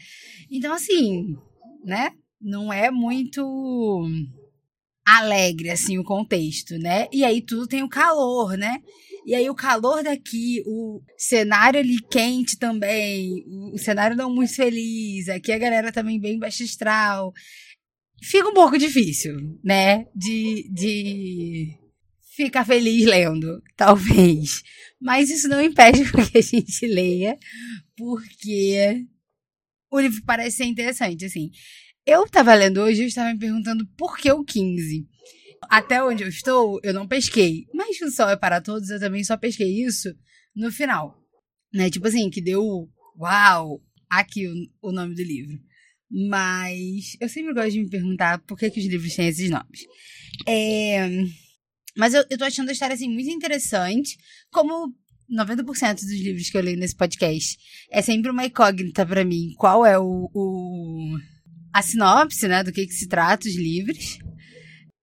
Então, 0.50 0.74
assim, 0.74 1.36
né, 1.84 2.12
não 2.40 2.72
é 2.72 2.92
muito 2.92 4.06
alegre, 5.06 5.70
assim, 5.70 5.98
o 5.98 6.04
contexto, 6.04 6.78
né? 6.78 7.08
E 7.12 7.24
aí 7.24 7.42
tudo 7.42 7.68
tem 7.68 7.84
o 7.84 7.90
calor, 7.90 8.56
né? 8.56 8.78
E 9.26 9.36
aí 9.36 9.50
o 9.50 9.56
calor 9.56 10.04
daqui, 10.04 10.64
o 10.66 11.02
cenário 11.18 11.80
ali 11.80 12.00
quente 12.10 12.58
também, 12.58 13.44
o 13.74 13.78
cenário 13.78 14.16
não 14.16 14.34
muito 14.34 14.56
feliz, 14.56 15.30
aqui 15.30 15.52
a 15.52 15.60
galera 15.60 15.92
também 15.92 16.20
bem 16.20 16.40
baixa 16.40 16.64
astral. 16.64 17.32
Fica 18.22 18.48
um 18.48 18.54
pouco 18.54 18.78
difícil, 18.78 19.60
né? 19.64 20.06
De, 20.16 20.70
de 20.72 21.78
ficar 22.36 22.64
feliz 22.66 23.06
lendo, 23.06 23.62
talvez. 23.76 24.64
Mas 25.00 25.30
isso 25.30 25.48
não 25.48 25.62
impede 25.62 26.04
que 26.32 26.38
a 26.38 26.42
gente 26.42 26.86
leia, 26.86 27.38
porque 27.96 29.06
o 29.92 30.00
livro 30.00 30.22
parece 30.26 30.58
ser 30.58 30.66
interessante, 30.66 31.26
assim. 31.26 31.50
Eu 32.06 32.28
tava 32.28 32.54
lendo 32.54 32.82
hoje 32.82 33.04
e 33.04 33.08
estava 33.08 33.32
me 33.34 33.40
perguntando 33.40 33.86
por 33.98 34.18
que 34.18 34.32
o 34.32 34.44
15. 34.44 35.08
Até 35.70 36.04
onde 36.04 36.24
eu 36.24 36.30
estou, 36.30 36.80
eu 36.84 36.94
não 36.94 37.08
pesquei. 37.08 37.66
Mas 37.74 38.00
o 38.02 38.10
sol 38.10 38.30
é 38.30 38.36
para 38.36 38.62
todos, 38.62 38.90
eu 38.90 39.00
também 39.00 39.24
só 39.24 39.38
pesquei 39.38 39.84
isso 39.84 40.14
no 40.56 40.72
final. 40.72 41.18
Né? 41.74 41.90
Tipo 41.90 42.08
assim, 42.08 42.30
que 42.30 42.42
deu 42.42 42.90
uau, 43.20 43.82
aqui 44.10 44.48
o, 44.48 44.90
o 44.90 44.92
nome 44.92 45.16
do 45.16 45.24
livro. 45.24 45.58
Mas 46.12 47.16
eu 47.20 47.30
sempre 47.30 47.54
gosto 47.54 47.72
de 47.72 47.80
me 47.80 47.90
perguntar 47.90 48.40
por 48.40 48.58
que, 48.58 48.70
que 48.70 48.80
os 48.80 48.86
livros 48.86 49.16
têm 49.16 49.28
esses 49.28 49.50
nomes. 49.50 49.86
É... 50.48 51.08
Mas 51.98 52.14
eu, 52.14 52.24
eu 52.30 52.38
tô 52.38 52.44
achando 52.44 52.70
a 52.70 52.72
história 52.72 52.94
assim 52.94 53.10
muito 53.10 53.30
interessante. 53.30 54.18
Como 54.52 54.94
90% 55.32 55.96
dos 55.96 56.20
livros 56.20 56.50
que 56.50 56.58
eu 56.58 56.62
leio 56.62 56.78
nesse 56.78 56.96
podcast 56.96 57.58
é 57.90 58.02
sempre 58.02 58.30
uma 58.30 58.46
incógnita 58.46 59.06
para 59.06 59.24
mim. 59.24 59.54
Qual 59.58 59.86
é 59.86 59.98
o, 59.98 60.30
o, 60.34 61.18
a 61.74 61.82
sinopse, 61.82 62.48
né, 62.48 62.64
do 62.64 62.72
que, 62.72 62.86
que 62.86 62.94
se 62.94 63.08
trata 63.08 63.48
os 63.48 63.56
livros. 63.56 64.20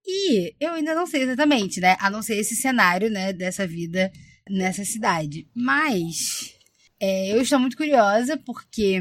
E 0.07 0.55
eu 0.61 0.73
ainda 0.73 0.95
não 0.95 1.07
sei 1.07 1.23
exatamente, 1.23 1.81
né, 1.81 1.97
a 2.01 2.11
não 2.11 2.23
ser 2.23 2.37
esse 2.37 2.57
cenário, 2.57 3.11
né, 3.11 3.33
dessa 3.33 3.67
vida 3.67 4.11
nessa 4.49 4.85
cidade. 4.85 5.47
Mas 5.55 6.55
é, 7.01 7.33
eu 7.33 7.43
estou 7.43 7.59
muito 7.59 7.77
curiosa 7.77 8.37
porque 8.39 9.01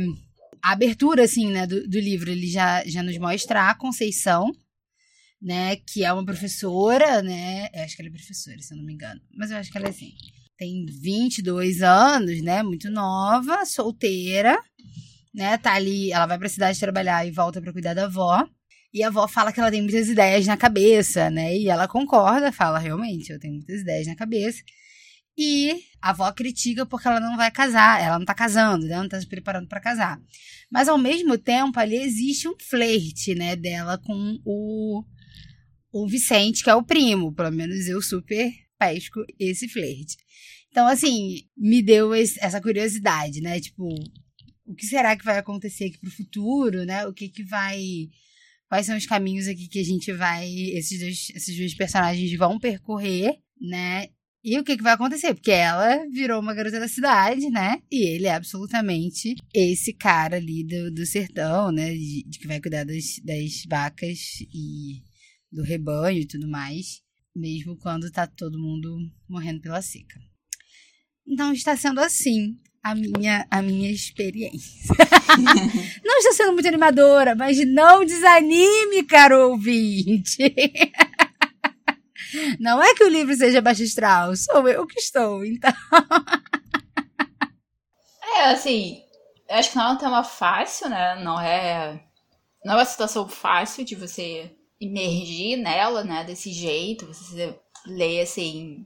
a 0.64 0.72
abertura, 0.72 1.24
assim, 1.24 1.52
né, 1.52 1.66
do, 1.66 1.88
do 1.88 2.00
livro, 2.00 2.30
ele 2.30 2.48
já, 2.48 2.84
já 2.86 3.04
nos 3.04 3.18
mostra 3.18 3.70
a 3.70 3.76
Conceição, 3.76 4.52
né, 5.42 5.76
que 5.76 6.04
é 6.04 6.12
uma 6.12 6.26
professora, 6.26 7.22
né, 7.22 7.70
eu 7.74 7.84
acho 7.84 7.96
que 7.96 8.02
ela 8.02 8.10
é 8.10 8.12
professora, 8.12 8.58
se 8.60 8.74
eu 8.74 8.78
não 8.78 8.86
me 8.86 8.94
engano, 8.94 9.22
mas 9.36 9.52
eu 9.52 9.58
acho 9.58 9.72
que 9.72 9.78
ela 9.78 9.88
é 9.88 9.90
assim, 9.90 10.12
tem 10.58 10.86
22 10.86 11.82
anos, 11.82 12.42
né, 12.42 12.64
muito 12.64 12.90
nova, 12.90 13.66
solteira, 13.66 14.60
né, 15.34 15.58
tá 15.58 15.74
ali, 15.74 16.12
ela 16.12 16.26
vai 16.26 16.40
pra 16.40 16.50
cidade 16.50 16.80
trabalhar 16.80 17.26
e 17.26 17.32
volta 17.32 17.62
para 17.62 17.72
cuidar 17.72 17.94
da 17.94 18.06
avó, 18.06 18.48
e 18.94 19.04
a 19.04 19.08
avó 19.08 19.28
fala 19.28 19.52
que 19.52 19.60
ela 19.60 19.70
tem 19.70 19.82
muitas 19.82 20.10
ideias 20.10 20.48
na 20.48 20.58
cabeça, 20.58 21.30
né, 21.30 21.56
e 21.56 21.70
ela 21.70 21.88
concorda, 21.88 22.52
fala, 22.52 22.80
realmente, 22.80 23.32
eu 23.32 23.40
tenho 23.40 23.54
muitas 23.54 23.82
ideias 23.82 24.08
na 24.08 24.16
cabeça, 24.16 24.64
e 25.38 25.84
a 26.02 26.10
avó 26.12 26.32
critica 26.32 26.86
porque 26.86 27.08
ela 27.08 27.20
não 27.20 27.36
vai 27.36 27.52
casar, 27.52 28.02
ela 28.02 28.20
não 28.20 28.26
tá 28.26 28.34
casando, 28.34 28.86
né? 28.86 28.98
Não 28.98 29.10
tá 29.10 29.20
se 29.20 29.28
preparando 29.28 29.68
para 29.68 29.80
casar. 29.80 30.20
Mas 30.72 30.88
ao 30.88 30.98
mesmo 30.98 31.38
tempo, 31.38 31.80
ali 31.80 31.96
existe 31.96 32.48
um 32.48 32.56
flerte, 32.60 33.34
né, 33.34 33.56
dela 33.56 33.98
com 33.98 34.40
o, 34.46 35.04
o 35.92 36.08
Vicente, 36.08 36.64
que 36.64 36.70
é 36.70 36.76
o 36.76 36.84
primo. 36.84 37.34
Pelo 37.34 37.52
menos 37.52 37.88
eu 37.88 38.02
super 38.02 38.52
pesco 38.78 39.24
esse 39.40 39.68
flerte. 39.68 40.18
Então, 40.70 40.88
assim, 40.88 41.42
me 41.58 41.82
deu 41.82 42.14
esse, 42.14 42.38
essa 42.40 42.62
curiosidade, 42.62 43.42
né? 43.42 43.60
Tipo, 43.60 43.88
o 44.66 44.76
que 44.76 44.86
será 44.86 45.16
que 45.16 45.26
vai 45.26 45.38
acontecer 45.38 45.86
aqui 45.86 45.98
pro 45.98 46.12
futuro, 46.12 46.86
né? 46.86 47.08
O 47.08 47.14
que 47.14 47.30
que 47.30 47.44
vai. 47.44 47.82
Quais 48.68 48.86
são 48.86 48.98
os 48.98 49.06
caminhos 49.06 49.48
aqui 49.48 49.68
que 49.68 49.80
a 49.80 49.84
gente 49.84 50.12
vai. 50.14 50.48
Esses 50.74 51.00
dois, 51.00 51.30
esses 51.34 51.58
dois 51.58 51.74
personagens 51.74 52.32
vão 52.38 52.60
percorrer, 52.60 53.34
né? 53.60 54.08
E 54.50 54.58
o 54.58 54.64
que, 54.64 54.78
que 54.78 54.84
vai 54.84 54.94
acontecer? 54.94 55.34
Porque 55.34 55.52
ela 55.52 56.08
virou 56.10 56.40
uma 56.40 56.54
garota 56.54 56.80
da 56.80 56.88
cidade, 56.88 57.50
né? 57.50 57.82
E 57.92 58.16
ele 58.16 58.28
é 58.28 58.34
absolutamente 58.34 59.36
esse 59.54 59.92
cara 59.92 60.38
ali 60.38 60.64
do, 60.64 60.90
do 60.90 61.06
sertão, 61.06 61.70
né? 61.70 61.92
De, 61.92 62.24
de 62.26 62.40
que 62.40 62.48
vai 62.48 62.62
cuidar 62.62 62.86
das, 62.86 63.20
das 63.26 63.66
vacas 63.70 64.40
e 64.54 65.04
do 65.52 65.64
rebanho 65.64 66.22
e 66.22 66.26
tudo 66.26 66.48
mais. 66.48 67.02
Mesmo 67.36 67.76
quando 67.76 68.10
tá 68.10 68.26
todo 68.26 68.58
mundo 68.58 68.98
morrendo 69.28 69.60
pela 69.60 69.82
seca. 69.82 70.18
Então 71.28 71.52
está 71.52 71.76
sendo 71.76 72.00
assim 72.00 72.58
a 72.82 72.96
minha, 72.96 73.46
a 73.52 73.62
minha 73.62 73.92
experiência. 73.92 74.96
não 76.06 76.20
está 76.20 76.32
sendo 76.32 76.54
muito 76.54 76.70
animadora, 76.70 77.36
mas 77.36 77.58
não 77.68 78.06
desanime, 78.06 79.04
caro 79.04 79.50
ouvinte. 79.50 80.38
Não 82.60 82.82
é 82.82 82.94
que 82.94 83.04
o 83.04 83.10
livro 83.10 83.36
seja 83.36 83.62
baixo 83.62 83.84
astral, 83.84 84.36
sou 84.36 84.68
eu 84.68 84.86
que 84.86 85.00
estou, 85.00 85.44
então. 85.46 85.74
É, 88.38 88.52
assim, 88.52 89.04
acho 89.50 89.72
que 89.72 89.78
não 89.78 89.86
é 89.86 89.92
um 89.94 89.98
tema 89.98 90.24
fácil, 90.24 90.90
né? 90.90 91.16
Não 91.24 91.40
é. 91.40 92.00
Não 92.64 92.74
é 92.74 92.78
uma 92.78 92.86
situação 92.86 93.28
fácil 93.28 93.84
de 93.84 93.96
você 93.96 94.52
imergir 94.80 95.58
nela, 95.58 96.04
né? 96.04 96.24
Desse 96.24 96.52
jeito, 96.52 97.08
você 97.08 97.58
ler 97.86 98.22
assim, 98.22 98.86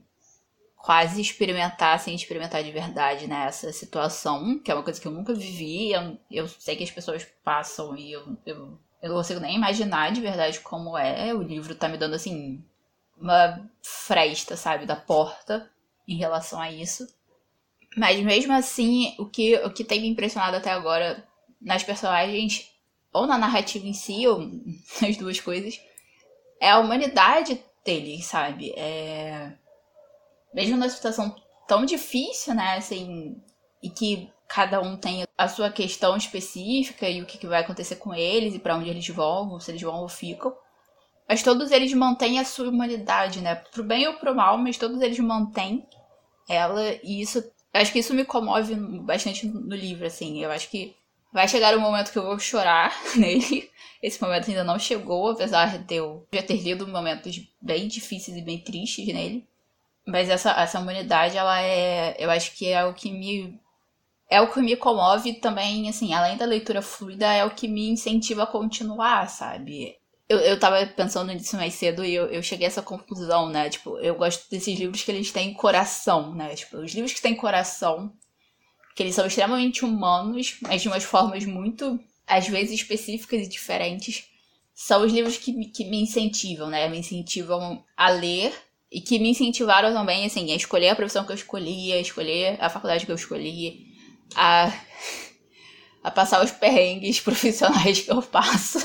quase 0.76 1.20
experimentar 1.20 1.98
sem 2.00 2.14
experimentar 2.14 2.62
de 2.62 2.72
verdade, 2.72 3.26
né? 3.26 3.46
Essa 3.46 3.72
situação, 3.72 4.58
que 4.58 4.70
é 4.70 4.74
uma 4.74 4.84
coisa 4.84 5.00
que 5.00 5.06
eu 5.06 5.12
nunca 5.12 5.34
vivi. 5.34 5.92
Eu, 5.92 6.18
eu 6.30 6.48
sei 6.48 6.74
que 6.76 6.84
as 6.84 6.90
pessoas 6.90 7.26
passam 7.44 7.96
e 7.96 8.12
eu, 8.12 8.36
eu, 8.46 8.78
eu 9.02 9.08
não 9.10 9.16
consigo 9.16 9.40
nem 9.40 9.56
imaginar 9.56 10.12
de 10.12 10.20
verdade 10.20 10.60
como 10.60 10.96
é. 10.96 11.34
O 11.34 11.42
livro 11.42 11.74
tá 11.74 11.88
me 11.88 11.98
dando 11.98 12.14
assim 12.14 12.64
uma 13.22 13.70
fresta, 13.80 14.56
sabe, 14.56 14.84
da 14.84 14.96
porta 14.96 15.70
em 16.06 16.16
relação 16.16 16.60
a 16.60 16.70
isso. 16.70 17.06
Mas 17.96 18.20
mesmo 18.20 18.52
assim, 18.52 19.14
o 19.18 19.26
que, 19.26 19.56
o 19.58 19.70
que 19.70 19.84
tem 19.84 20.00
me 20.00 20.08
impressionado 20.08 20.56
até 20.56 20.70
agora 20.70 21.24
nas 21.60 21.84
personagens, 21.84 22.68
ou 23.12 23.26
na 23.26 23.38
narrativa 23.38 23.86
em 23.86 23.92
si, 23.92 24.26
ou 24.26 24.40
nas 25.00 25.16
duas 25.16 25.40
coisas, 25.40 25.80
é 26.60 26.70
a 26.70 26.78
humanidade 26.78 27.62
deles, 27.84 28.26
sabe? 28.26 28.72
É... 28.76 29.52
Mesmo 30.52 30.76
numa 30.76 30.88
situação 30.88 31.34
tão 31.66 31.84
difícil, 31.84 32.54
né, 32.54 32.76
assim, 32.76 33.40
e 33.82 33.88
que 33.88 34.30
cada 34.48 34.80
um 34.80 34.96
tem 34.96 35.24
a 35.38 35.48
sua 35.48 35.70
questão 35.70 36.16
específica 36.16 37.08
e 37.08 37.22
o 37.22 37.26
que, 37.26 37.38
que 37.38 37.46
vai 37.46 37.60
acontecer 37.60 37.96
com 37.96 38.12
eles 38.12 38.54
e 38.54 38.58
para 38.58 38.76
onde 38.76 38.90
eles 38.90 39.08
vão, 39.08 39.58
se 39.60 39.70
eles 39.70 39.80
vão 39.80 40.02
ou 40.02 40.08
ficam. 40.08 40.54
Mas 41.32 41.42
todos 41.42 41.70
eles 41.70 41.94
mantêm 41.94 42.38
a 42.38 42.44
sua 42.44 42.68
humanidade, 42.68 43.40
né? 43.40 43.54
Pro 43.54 43.82
bem 43.82 44.06
ou 44.06 44.12
pro 44.12 44.34
mal, 44.34 44.58
mas 44.58 44.76
todos 44.76 45.00
eles 45.00 45.18
mantêm 45.18 45.88
ela. 46.46 46.94
E 47.02 47.22
isso. 47.22 47.42
Acho 47.72 47.90
que 47.90 48.00
isso 48.00 48.12
me 48.12 48.22
comove 48.22 48.74
bastante 49.00 49.46
no 49.46 49.74
livro, 49.74 50.06
assim. 50.06 50.44
Eu 50.44 50.52
acho 50.52 50.68
que 50.68 50.94
vai 51.32 51.48
chegar 51.48 51.74
um 51.74 51.80
momento 51.80 52.12
que 52.12 52.18
eu 52.18 52.26
vou 52.26 52.38
chorar 52.38 52.94
nele. 53.16 53.70
Esse 54.02 54.20
momento 54.20 54.50
ainda 54.50 54.62
não 54.62 54.78
chegou, 54.78 55.30
apesar 55.30 55.78
de 55.78 55.94
eu 55.94 56.28
já 56.34 56.42
ter 56.42 56.58
lido 56.58 56.86
momentos 56.86 57.40
bem 57.58 57.88
difíceis 57.88 58.36
e 58.36 58.42
bem 58.42 58.58
tristes 58.58 59.06
nele. 59.06 59.48
Mas 60.06 60.28
essa, 60.28 60.50
essa 60.50 60.80
humanidade, 60.80 61.38
ela 61.38 61.62
é. 61.62 62.14
Eu 62.18 62.30
acho 62.30 62.54
que 62.54 62.68
é 62.68 62.84
o 62.84 62.92
que 62.92 63.10
me. 63.10 63.58
É 64.28 64.38
o 64.38 64.52
que 64.52 64.60
me 64.60 64.76
comove 64.76 65.32
também, 65.32 65.88
assim, 65.88 66.12
além 66.12 66.36
da 66.36 66.44
leitura 66.44 66.82
fluida, 66.82 67.32
é 67.32 67.42
o 67.42 67.54
que 67.54 67.66
me 67.66 67.88
incentiva 67.88 68.42
a 68.42 68.46
continuar, 68.46 69.30
sabe? 69.30 69.96
Eu, 70.28 70.38
eu 70.38 70.58
tava 70.58 70.86
pensando 70.86 71.32
nisso 71.32 71.56
mais 71.56 71.74
cedo 71.74 72.04
e 72.04 72.14
eu, 72.14 72.26
eu 72.26 72.42
cheguei 72.42 72.66
a 72.66 72.68
essa 72.68 72.82
conclusão, 72.82 73.50
né? 73.50 73.68
Tipo, 73.68 73.98
eu 73.98 74.14
gosto 74.14 74.48
desses 74.50 74.78
livros 74.78 75.02
que 75.02 75.10
eles 75.10 75.30
têm 75.30 75.52
coração, 75.52 76.34
né? 76.34 76.54
Tipo, 76.54 76.78
os 76.78 76.92
livros 76.94 77.12
que 77.12 77.20
têm 77.20 77.34
coração, 77.34 78.12
que 78.94 79.02
eles 79.02 79.14
são 79.14 79.26
extremamente 79.26 79.84
humanos, 79.84 80.56
mas 80.62 80.80
de 80.82 80.88
umas 80.88 81.04
formas 81.04 81.44
muito, 81.44 81.98
às 82.26 82.48
vezes, 82.48 82.72
específicas 82.80 83.46
e 83.46 83.48
diferentes, 83.48 84.24
são 84.74 85.04
os 85.04 85.12
livros 85.12 85.36
que, 85.36 85.52
que 85.66 85.84
me 85.84 86.02
incentivam, 86.02 86.68
né? 86.68 86.88
Me 86.88 86.98
incentivam 86.98 87.84
a 87.96 88.08
ler 88.08 88.54
e 88.90 89.00
que 89.00 89.18
me 89.18 89.30
incentivaram 89.30 89.92
também, 89.92 90.24
assim, 90.24 90.52
a 90.52 90.56
escolher 90.56 90.90
a 90.90 90.96
profissão 90.96 91.24
que 91.24 91.32
eu 91.32 91.36
escolhi, 91.36 91.92
a 91.92 92.00
escolher 92.00 92.58
a 92.60 92.68
faculdade 92.68 93.06
que 93.06 93.12
eu 93.12 93.16
escolhi, 93.16 93.86
a, 94.34 94.72
a 96.04 96.10
passar 96.10 96.44
os 96.44 96.50
perrengues 96.50 97.18
profissionais 97.20 98.00
que 98.00 98.10
eu 98.10 98.22
passo. 98.22 98.78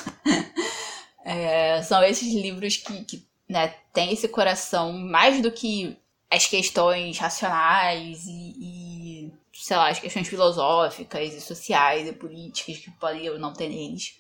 É, 1.29 1.81
são 1.83 2.01
esses 2.05 2.33
livros 2.33 2.77
que, 2.77 3.03
que 3.03 3.27
né, 3.49 3.67
têm 3.91 4.13
esse 4.13 4.29
coração 4.29 4.93
mais 4.93 5.41
do 5.41 5.51
que 5.51 5.97
as 6.31 6.45
questões 6.45 7.17
racionais 7.17 8.25
e, 8.27 8.53
e, 8.57 9.33
sei 9.53 9.75
lá, 9.75 9.89
as 9.89 9.99
questões 9.99 10.25
filosóficas 10.25 11.33
e 11.33 11.41
sociais 11.41 12.07
e 12.07 12.13
políticas 12.13 12.77
que 12.77 12.89
podem 12.91 13.29
ou 13.29 13.37
não 13.37 13.51
ter 13.51 13.67
neles. 13.67 14.17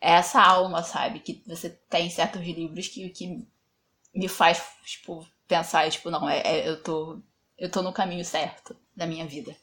É 0.00 0.12
essa 0.12 0.40
alma, 0.40 0.82
sabe? 0.82 1.20
Que 1.20 1.42
você 1.46 1.68
tem 1.90 2.08
certos 2.08 2.40
livros 2.40 2.88
que, 2.88 3.06
que 3.10 3.46
me 4.14 4.26
faz, 4.26 4.62
tipo, 4.82 5.26
pensar, 5.46 5.90
tipo, 5.90 6.10
não, 6.10 6.26
é, 6.26 6.40
é, 6.40 6.68
eu, 6.70 6.82
tô, 6.82 7.20
eu 7.58 7.70
tô 7.70 7.82
no 7.82 7.92
caminho 7.92 8.24
certo 8.24 8.74
da 8.96 9.06
minha 9.06 9.26
vida. 9.26 9.54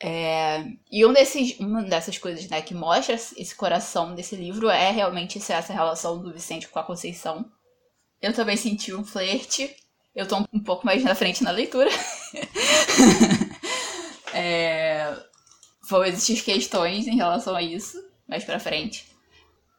É, 0.00 0.64
e 0.90 1.04
um 1.04 1.12
desses, 1.12 1.58
uma 1.58 1.82
dessas 1.82 2.18
coisas 2.18 2.48
né, 2.48 2.62
que 2.62 2.72
mostra 2.74 3.14
esse 3.14 3.54
coração 3.54 4.14
desse 4.14 4.36
livro 4.36 4.68
é 4.68 4.90
realmente 4.90 5.38
essa 5.38 5.72
relação 5.72 6.22
do 6.22 6.32
Vicente 6.32 6.68
com 6.68 6.78
a 6.78 6.84
Conceição. 6.84 7.50
Eu 8.22 8.32
também 8.32 8.56
senti 8.56 8.94
um 8.94 9.04
flerte. 9.04 9.74
Eu 10.14 10.26
tô 10.26 10.36
um 10.52 10.60
pouco 10.60 10.86
mais 10.86 11.02
na 11.02 11.14
frente 11.14 11.42
na 11.42 11.50
leitura. 11.50 11.90
é, 14.32 15.16
vão 15.88 16.04
existir 16.04 16.42
questões 16.42 17.06
em 17.06 17.16
relação 17.16 17.54
a 17.54 17.62
isso 17.62 17.98
mais 18.28 18.44
pra 18.44 18.60
frente. 18.60 19.06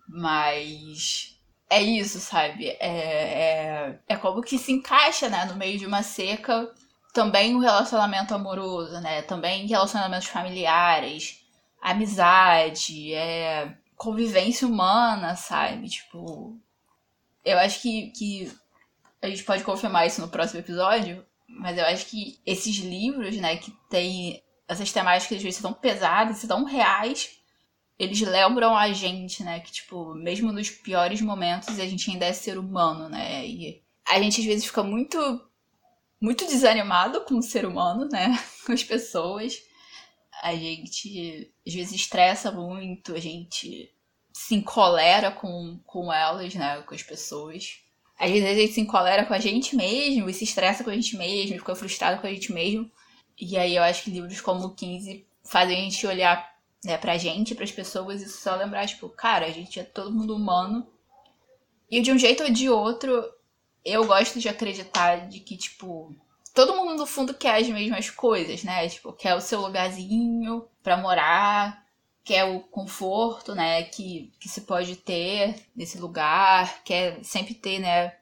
Mas 0.07 1.38
é 1.69 1.81
isso, 1.81 2.19
sabe? 2.19 2.67
É, 2.67 2.77
é, 2.79 3.99
é 4.07 4.15
como 4.17 4.41
que 4.41 4.57
se 4.57 4.71
encaixa 4.71 5.29
né, 5.29 5.45
no 5.45 5.55
meio 5.55 5.77
de 5.77 5.85
uma 5.85 6.01
seca 6.01 6.73
também 7.13 7.56
o 7.56 7.60
relacionamento 7.60 8.34
amoroso, 8.34 9.00
né? 9.01 9.22
Também 9.24 9.68
relacionamentos 9.68 10.28
familiares, 10.28 11.44
amizade, 11.82 13.13
é, 13.13 13.75
convivência 13.96 14.68
humana, 14.68 15.36
sabe? 15.36 15.89
Tipo, 15.89 16.58
eu 17.44 17.58
acho 17.60 17.82
que, 17.82 18.12
que 18.12 18.51
a 19.22 19.28
gente 19.28 19.44
pode 19.44 19.63
confirmar 19.63 20.08
isso 20.08 20.22
no 20.22 20.30
próximo 20.30 20.60
episódio, 20.60 21.25
mas 21.48 21.78
eu 21.78 21.86
acho 21.86 22.06
que 22.06 22.39
esses 22.46 22.78
livros, 22.78 23.36
né, 23.38 23.58
que 23.58 23.72
tem 23.89 24.42
essas 24.68 24.92
temáticas 24.92 25.38
às 25.38 25.44
vezes 25.44 25.62
tão 25.62 25.74
pesadas 25.74 26.42
tão 26.44 26.63
reais, 26.63 27.39
eles 27.98 28.22
lembram 28.22 28.78
a 28.78 28.94
gente, 28.94 29.44
né, 29.44 29.60
que 29.60 29.72
tipo, 29.72 30.13
mesmo 30.13 30.51
nos 30.51 30.70
piores 30.70 31.22
momentos 31.22 31.80
a 31.80 31.86
gente 31.86 32.10
ainda 32.12 32.25
é 32.25 32.34
ser 32.34 32.58
humano, 32.58 33.10
né? 33.10 33.46
E 33.46 33.82
a 34.06 34.22
gente 34.22 34.39
às 34.39 34.48
vezes 34.48 34.66
fica 34.66 34.84
muito 34.84 35.49
muito 36.19 36.45
desanimado 36.45 37.21
com 37.21 37.38
o 37.38 37.43
ser 37.43 37.65
humano, 37.65 38.07
né, 38.11 38.38
com 38.65 38.71
as 38.71 38.83
pessoas. 38.83 39.61
A 40.41 40.55
gente 40.55 41.51
às 41.67 41.73
vezes 41.73 41.93
estressa 41.93 42.51
muito, 42.51 43.13
a 43.13 43.19
gente 43.19 43.93
se 44.33 44.55
encolera 44.55 45.31
com, 45.31 45.79
com 45.85 46.11
elas, 46.11 46.55
né, 46.55 46.81
com 46.81 46.95
as 46.95 47.03
pessoas. 47.03 47.79
Às 48.17 48.31
vezes 48.31 48.49
a 48.49 48.53
gente 48.53 48.73
se 48.73 48.81
encolera 48.81 49.25
com 49.25 49.33
a 49.33 49.39
gente 49.39 49.75
mesmo 49.75 50.29
e 50.29 50.33
se 50.33 50.43
estressa 50.43 50.83
com 50.83 50.89
a 50.89 50.95
gente 50.95 51.17
mesmo, 51.17 51.57
fica 51.57 51.75
frustrado 51.75 52.21
com 52.21 52.27
a 52.27 52.33
gente 52.33 52.51
mesmo. 52.51 52.89
E 53.39 53.57
aí 53.57 53.75
eu 53.75 53.83
acho 53.83 54.03
que 54.03 54.11
livros 54.11 54.41
como 54.41 54.65
o 54.65 54.75
15 54.75 55.25
fazem 55.43 55.77
a 55.77 55.81
gente 55.81 56.05
olhar 56.05 56.59
né, 56.83 56.97
pra 56.97 57.17
gente, 57.17 57.55
pras 57.55 57.71
pessoas, 57.71 58.21
e 58.21 58.29
só 58.29 58.55
lembrar, 58.55 58.88
tipo, 58.88 59.09
cara, 59.09 59.45
a 59.45 59.51
gente 59.51 59.79
é 59.79 59.83
todo 59.83 60.11
mundo 60.11 60.35
humano. 60.35 60.88
E 61.89 62.01
de 62.01 62.11
um 62.11 62.17
jeito 62.17 62.43
ou 62.43 62.51
de 62.51 62.69
outro, 62.69 63.23
eu 63.83 64.05
gosto 64.05 64.39
de 64.39 64.50
acreditar 64.50 65.27
de 65.27 65.39
que, 65.39 65.57
tipo, 65.57 66.15
todo 66.53 66.75
mundo 66.75 66.95
no 66.95 67.05
fundo 67.05 67.33
quer 67.33 67.55
as 67.62 67.67
mesmas 67.67 68.09
coisas, 68.09 68.63
né? 68.63 68.88
Tipo, 68.89 69.13
quer 69.13 69.36
o 69.36 69.41
seu 69.41 69.62
lugarzinho 69.62 70.67
pra 70.83 70.98
morar, 70.98 71.86
quer 72.24 72.43
o 72.43 72.59
conforto, 72.59 73.55
né, 73.55 73.83
que, 73.83 74.31
que 74.39 74.48
se 74.48 74.62
pode 74.62 74.95
ter 74.98 75.55
nesse 75.75 75.98
lugar, 75.98 76.83
quer 76.83 77.24
sempre 77.24 77.55
ter, 77.55 77.79
né, 77.79 78.15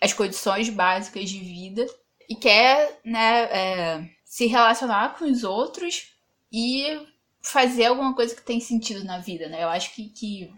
as 0.00 0.14
condições 0.14 0.70
básicas 0.70 1.28
de 1.28 1.40
vida 1.40 1.84
e 2.26 2.34
quer, 2.34 3.00
né, 3.04 3.42
é, 3.52 4.10
se 4.24 4.46
relacionar 4.46 5.18
com 5.18 5.26
os 5.26 5.44
outros 5.44 6.14
e 6.50 7.06
fazer 7.42 7.86
alguma 7.86 8.14
coisa 8.14 8.34
que 8.34 8.42
tem 8.42 8.60
sentido 8.60 9.04
na 9.04 9.18
vida, 9.18 9.48
né? 9.48 9.62
Eu 9.62 9.68
acho 9.68 9.94
que, 9.94 10.08
que 10.08 10.52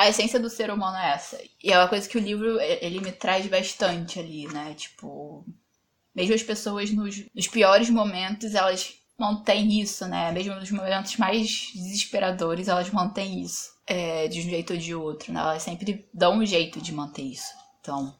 a 0.00 0.08
essência 0.08 0.40
do 0.40 0.48
ser 0.48 0.70
humano 0.70 0.96
é 0.96 1.12
essa. 1.12 1.38
E 1.62 1.70
é 1.70 1.78
uma 1.78 1.88
coisa 1.88 2.08
que 2.08 2.16
o 2.16 2.20
livro, 2.20 2.58
ele 2.58 3.00
me 3.00 3.12
traz 3.12 3.46
bastante 3.46 4.18
ali, 4.18 4.46
né? 4.48 4.74
Tipo, 4.74 5.44
mesmo 6.14 6.34
as 6.34 6.42
pessoas 6.42 6.90
nos, 6.90 7.22
nos 7.34 7.46
piores 7.46 7.90
momentos, 7.90 8.54
elas 8.54 8.94
mantém 9.18 9.78
isso, 9.78 10.06
né? 10.06 10.32
Mesmo 10.32 10.54
nos 10.54 10.70
momentos 10.70 11.16
mais 11.18 11.70
desesperadores, 11.74 12.68
elas 12.68 12.88
mantêm 12.90 13.42
isso. 13.42 13.78
É, 13.86 14.26
de 14.28 14.38
um 14.38 14.42
jeito 14.42 14.72
ou 14.72 14.78
de 14.78 14.94
outro, 14.94 15.32
né? 15.32 15.40
Elas 15.40 15.62
sempre 15.62 16.08
dão 16.14 16.38
um 16.38 16.46
jeito 16.46 16.80
de 16.80 16.92
manter 16.92 17.22
isso. 17.22 17.52
Então, 17.80 18.16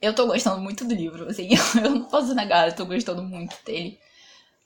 eu 0.00 0.14
tô 0.14 0.26
gostando 0.26 0.60
muito 0.60 0.84
do 0.84 0.94
livro, 0.94 1.28
assim, 1.28 1.48
eu 1.82 1.90
não 1.90 2.04
posso 2.04 2.34
negar, 2.34 2.68
eu 2.68 2.76
tô 2.76 2.86
gostando 2.86 3.22
muito 3.22 3.56
dele. 3.64 3.98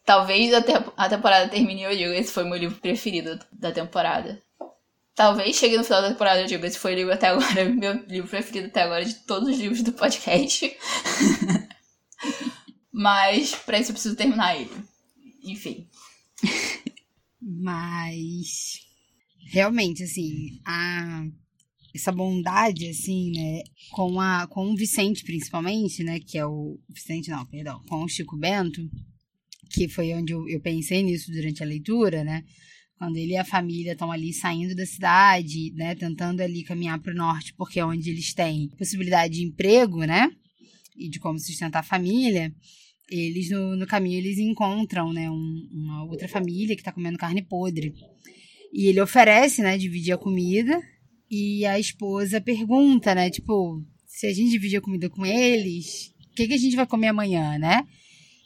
Talvez 0.04 0.52
a, 0.52 0.62
a 0.96 1.08
temporada 1.08 1.48
termine 1.48 1.82
e 1.82 1.84
eu 1.84 1.96
digo, 1.96 2.12
esse 2.12 2.32
foi 2.32 2.44
meu 2.44 2.58
livro 2.58 2.78
preferido 2.80 3.38
da 3.52 3.72
temporada. 3.72 4.42
Talvez 5.18 5.56
chegue 5.56 5.76
no 5.76 5.82
final 5.82 6.00
da 6.00 6.10
temporada 6.10 6.38
e 6.38 6.44
eu 6.44 6.46
digo, 6.46 6.64
esse 6.64 6.78
foi 6.78 6.92
o 6.92 6.96
livro 6.96 7.12
até 7.12 7.26
agora, 7.26 7.64
meu 7.74 7.94
livro 8.06 8.30
preferido 8.30 8.68
até 8.68 8.82
agora 8.82 9.04
de 9.04 9.14
todos 9.26 9.48
os 9.48 9.58
livros 9.58 9.82
do 9.82 9.92
podcast. 9.92 10.72
Mas 12.94 13.52
pra 13.54 13.80
isso 13.80 13.90
eu 13.90 13.94
preciso 13.94 14.14
terminar 14.14 14.56
ele 14.56 14.70
enfim. 15.42 15.88
Mas 17.40 18.80
realmente, 19.50 20.02
assim, 20.02 20.60
a 20.64 21.26
essa 21.94 22.12
bondade, 22.12 22.88
assim, 22.88 23.32
né, 23.32 23.62
com, 23.90 24.20
a, 24.20 24.46
com 24.46 24.70
o 24.70 24.76
Vicente, 24.76 25.24
principalmente, 25.24 26.04
né, 26.04 26.20
que 26.20 26.38
é 26.38 26.46
o... 26.46 26.78
Vicente 26.88 27.30
não, 27.30 27.44
perdão, 27.46 27.82
com 27.88 28.04
o 28.04 28.08
Chico 28.08 28.36
Bento, 28.36 28.80
que 29.72 29.88
foi 29.88 30.12
onde 30.14 30.32
eu 30.32 30.60
pensei 30.60 31.02
nisso 31.02 31.32
durante 31.32 31.62
a 31.62 31.66
leitura, 31.66 32.22
né, 32.22 32.44
quando 32.98 33.16
ele 33.16 33.32
e 33.32 33.36
a 33.36 33.44
família 33.44 33.92
estão 33.92 34.10
ali 34.10 34.32
saindo 34.32 34.74
da 34.74 34.84
cidade, 34.84 35.72
né, 35.74 35.94
tentando 35.94 36.40
ali 36.40 36.64
caminhar 36.64 36.98
para 36.98 37.12
o 37.12 37.16
norte, 37.16 37.54
porque 37.54 37.78
é 37.78 37.84
onde 37.84 38.10
eles 38.10 38.34
têm 38.34 38.68
possibilidade 38.76 39.34
de 39.34 39.44
emprego, 39.44 40.04
né, 40.04 40.30
e 40.96 41.08
de 41.08 41.20
como 41.20 41.38
sustentar 41.38 41.78
a 41.78 41.84
família, 41.84 42.52
eles 43.10 43.50
no, 43.50 43.76
no 43.76 43.86
caminho 43.86 44.18
eles 44.18 44.38
encontram, 44.38 45.12
né, 45.12 45.30
um, 45.30 45.68
uma 45.72 46.04
outra 46.04 46.28
família 46.28 46.74
que 46.74 46.82
está 46.82 46.92
comendo 46.92 47.16
carne 47.16 47.42
podre. 47.42 47.94
E 48.72 48.86
ele 48.86 49.00
oferece, 49.00 49.62
né, 49.62 49.78
dividir 49.78 50.12
a 50.12 50.18
comida. 50.18 50.78
E 51.30 51.64
a 51.64 51.78
esposa 51.78 52.40
pergunta, 52.40 53.14
né, 53.14 53.30
tipo, 53.30 53.82
se 54.06 54.26
a 54.26 54.32
gente 54.32 54.50
dividir 54.50 54.78
a 54.78 54.82
comida 54.82 55.08
com 55.08 55.24
eles, 55.24 56.12
o 56.30 56.34
que, 56.34 56.48
que 56.48 56.54
a 56.54 56.58
gente 56.58 56.76
vai 56.76 56.86
comer 56.86 57.08
amanhã, 57.08 57.58
né? 57.58 57.82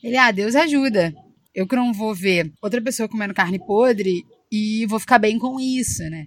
Ele, 0.02 0.16
ah, 0.16 0.30
Deus 0.30 0.54
ajuda. 0.54 1.14
Eu 1.54 1.66
que 1.66 1.76
não 1.76 1.92
vou 1.92 2.14
ver 2.14 2.52
outra 2.62 2.80
pessoa 2.80 3.08
comendo 3.08 3.34
carne 3.34 3.58
podre 3.58 4.24
e 4.52 4.84
vou 4.84 5.00
ficar 5.00 5.18
bem 5.18 5.38
com 5.38 5.58
isso, 5.58 6.02
né? 6.10 6.26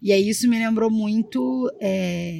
E 0.00 0.12
aí 0.12 0.28
isso 0.28 0.48
me 0.48 0.56
lembrou 0.56 0.88
muito 0.88 1.68
é, 1.80 2.32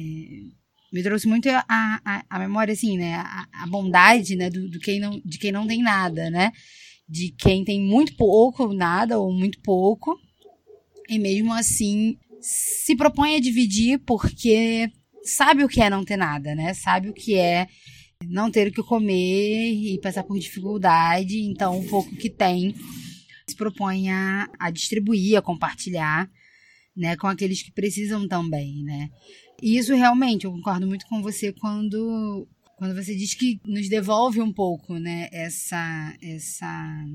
me 0.91 1.03
trouxe 1.03 1.27
muito 1.27 1.49
a, 1.49 1.65
a, 1.67 2.23
a 2.29 2.39
memória, 2.39 2.71
assim, 2.71 2.97
né? 2.97 3.15
A, 3.15 3.45
a 3.63 3.67
bondade, 3.67 4.37
né? 4.37 4.49
Do, 4.49 4.69
do, 4.69 4.79
quem 4.79 4.99
não, 4.99 5.21
de 5.23 5.37
quem 5.37 5.51
não 5.51 5.67
tem 5.67 5.83
nada, 5.83 6.29
né? 6.29 6.51
De 7.07 7.33
quem 7.37 7.65
tem 7.65 7.81
muito 7.81 8.15
pouco, 8.15 8.73
nada 8.73 9.19
ou 9.19 9.33
muito 9.33 9.59
pouco. 9.61 10.17
E 11.09 11.19
mesmo 11.19 11.53
assim 11.53 12.17
se 12.39 12.95
propõe 12.95 13.35
a 13.35 13.39
dividir 13.39 13.99
porque 13.99 14.89
sabe 15.23 15.63
o 15.63 15.67
que 15.67 15.81
é 15.81 15.89
não 15.89 16.05
ter 16.05 16.17
nada, 16.17 16.55
né? 16.55 16.73
Sabe 16.73 17.09
o 17.09 17.13
que 17.13 17.35
é 17.35 17.67
não 18.25 18.49
ter 18.49 18.69
o 18.69 18.71
que 18.71 18.81
comer 18.81 19.73
e 19.73 19.99
passar 19.99 20.23
por 20.23 20.39
dificuldade. 20.39 21.37
Então, 21.39 21.79
o 21.79 21.87
pouco 21.87 22.15
que 22.15 22.29
tem 22.29 22.73
se 23.49 23.55
propõe 23.55 24.09
a, 24.09 24.49
a 24.59 24.69
distribuir, 24.69 25.37
a 25.37 25.41
compartilhar, 25.41 26.29
né? 26.95 27.15
Com 27.15 27.27
aqueles 27.27 27.61
que 27.61 27.71
precisam 27.71 28.27
também, 28.27 28.83
né? 28.83 29.09
E 29.61 29.77
isso 29.77 29.93
realmente, 29.95 30.45
eu 30.45 30.51
concordo 30.51 30.85
muito 30.85 31.05
com 31.07 31.21
você 31.21 31.51
quando, 31.51 32.47
quando 32.77 32.93
você 32.93 33.15
diz 33.15 33.33
que 33.33 33.59
nos 33.65 33.89
devolve 33.89 34.39
um 34.39 34.53
pouco, 34.53 34.99
né, 34.99 35.29
essa, 35.31 36.15
essa, 36.21 37.05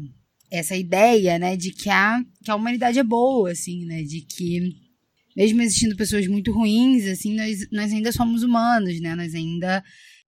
essa 0.51 0.77
ideia, 0.77 1.39
né, 1.39 1.57
de 1.57 1.71
que 1.71 1.89
a, 1.89 2.21
que 2.43 2.51
a 2.51 2.57
humanidade 2.57 2.99
é 2.99 3.05
boa, 3.05 3.53
assim, 3.53 3.85
né, 3.85 4.03
de 4.03 4.23
que 4.23 4.75
mesmo 5.37 5.63
existindo 5.63 5.97
pessoas 5.97 6.27
muito 6.27 6.53
ruins, 6.53 7.07
assim, 7.07 7.37
nós, 7.37 7.71
nós 7.71 7.93
ainda 7.93 8.11
somos 8.11 8.43
humanos, 8.43 9.01
né, 9.01 9.15
nós 9.15 9.35
ainda 9.37 9.83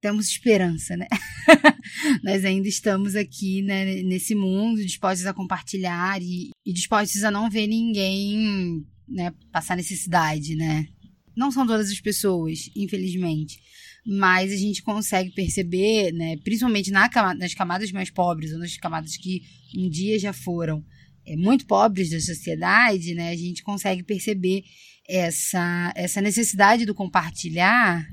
temos 0.04 0.28
esperança, 0.28 0.98
né? 0.98 1.06
nós 2.22 2.44
ainda 2.44 2.68
estamos 2.68 3.16
aqui, 3.16 3.62
né, 3.62 4.02
nesse 4.02 4.34
mundo, 4.34 4.84
dispostos 4.84 5.24
a 5.24 5.32
compartilhar 5.32 6.20
e, 6.20 6.50
e 6.62 6.74
dispostos 6.74 7.24
a 7.24 7.30
não 7.30 7.48
ver 7.48 7.66
ninguém, 7.66 8.84
né, 9.08 9.32
passar 9.50 9.78
necessidade, 9.78 10.56
né? 10.56 10.86
Não 11.34 11.50
são 11.50 11.66
todas 11.66 11.88
as 11.88 11.98
pessoas, 12.00 12.68
infelizmente. 12.76 13.58
Mas 14.06 14.52
a 14.52 14.56
gente 14.56 14.82
consegue 14.82 15.30
perceber, 15.30 16.12
né, 16.12 16.36
principalmente 16.44 16.90
na, 16.90 17.08
nas 17.34 17.54
camadas 17.54 17.90
mais 17.90 18.10
pobres, 18.10 18.52
ou 18.52 18.58
nas 18.58 18.76
camadas 18.76 19.16
que 19.16 19.40
um 19.74 19.88
dia 19.88 20.18
já 20.18 20.34
foram 20.34 20.84
é, 21.24 21.34
muito 21.34 21.64
pobres 21.64 22.10
da 22.10 22.20
sociedade, 22.20 23.14
né, 23.14 23.30
a 23.30 23.36
gente 23.36 23.62
consegue 23.62 24.02
perceber 24.02 24.64
essa, 25.08 25.94
essa 25.96 26.20
necessidade 26.20 26.84
do 26.84 26.94
compartilhar, 26.94 28.06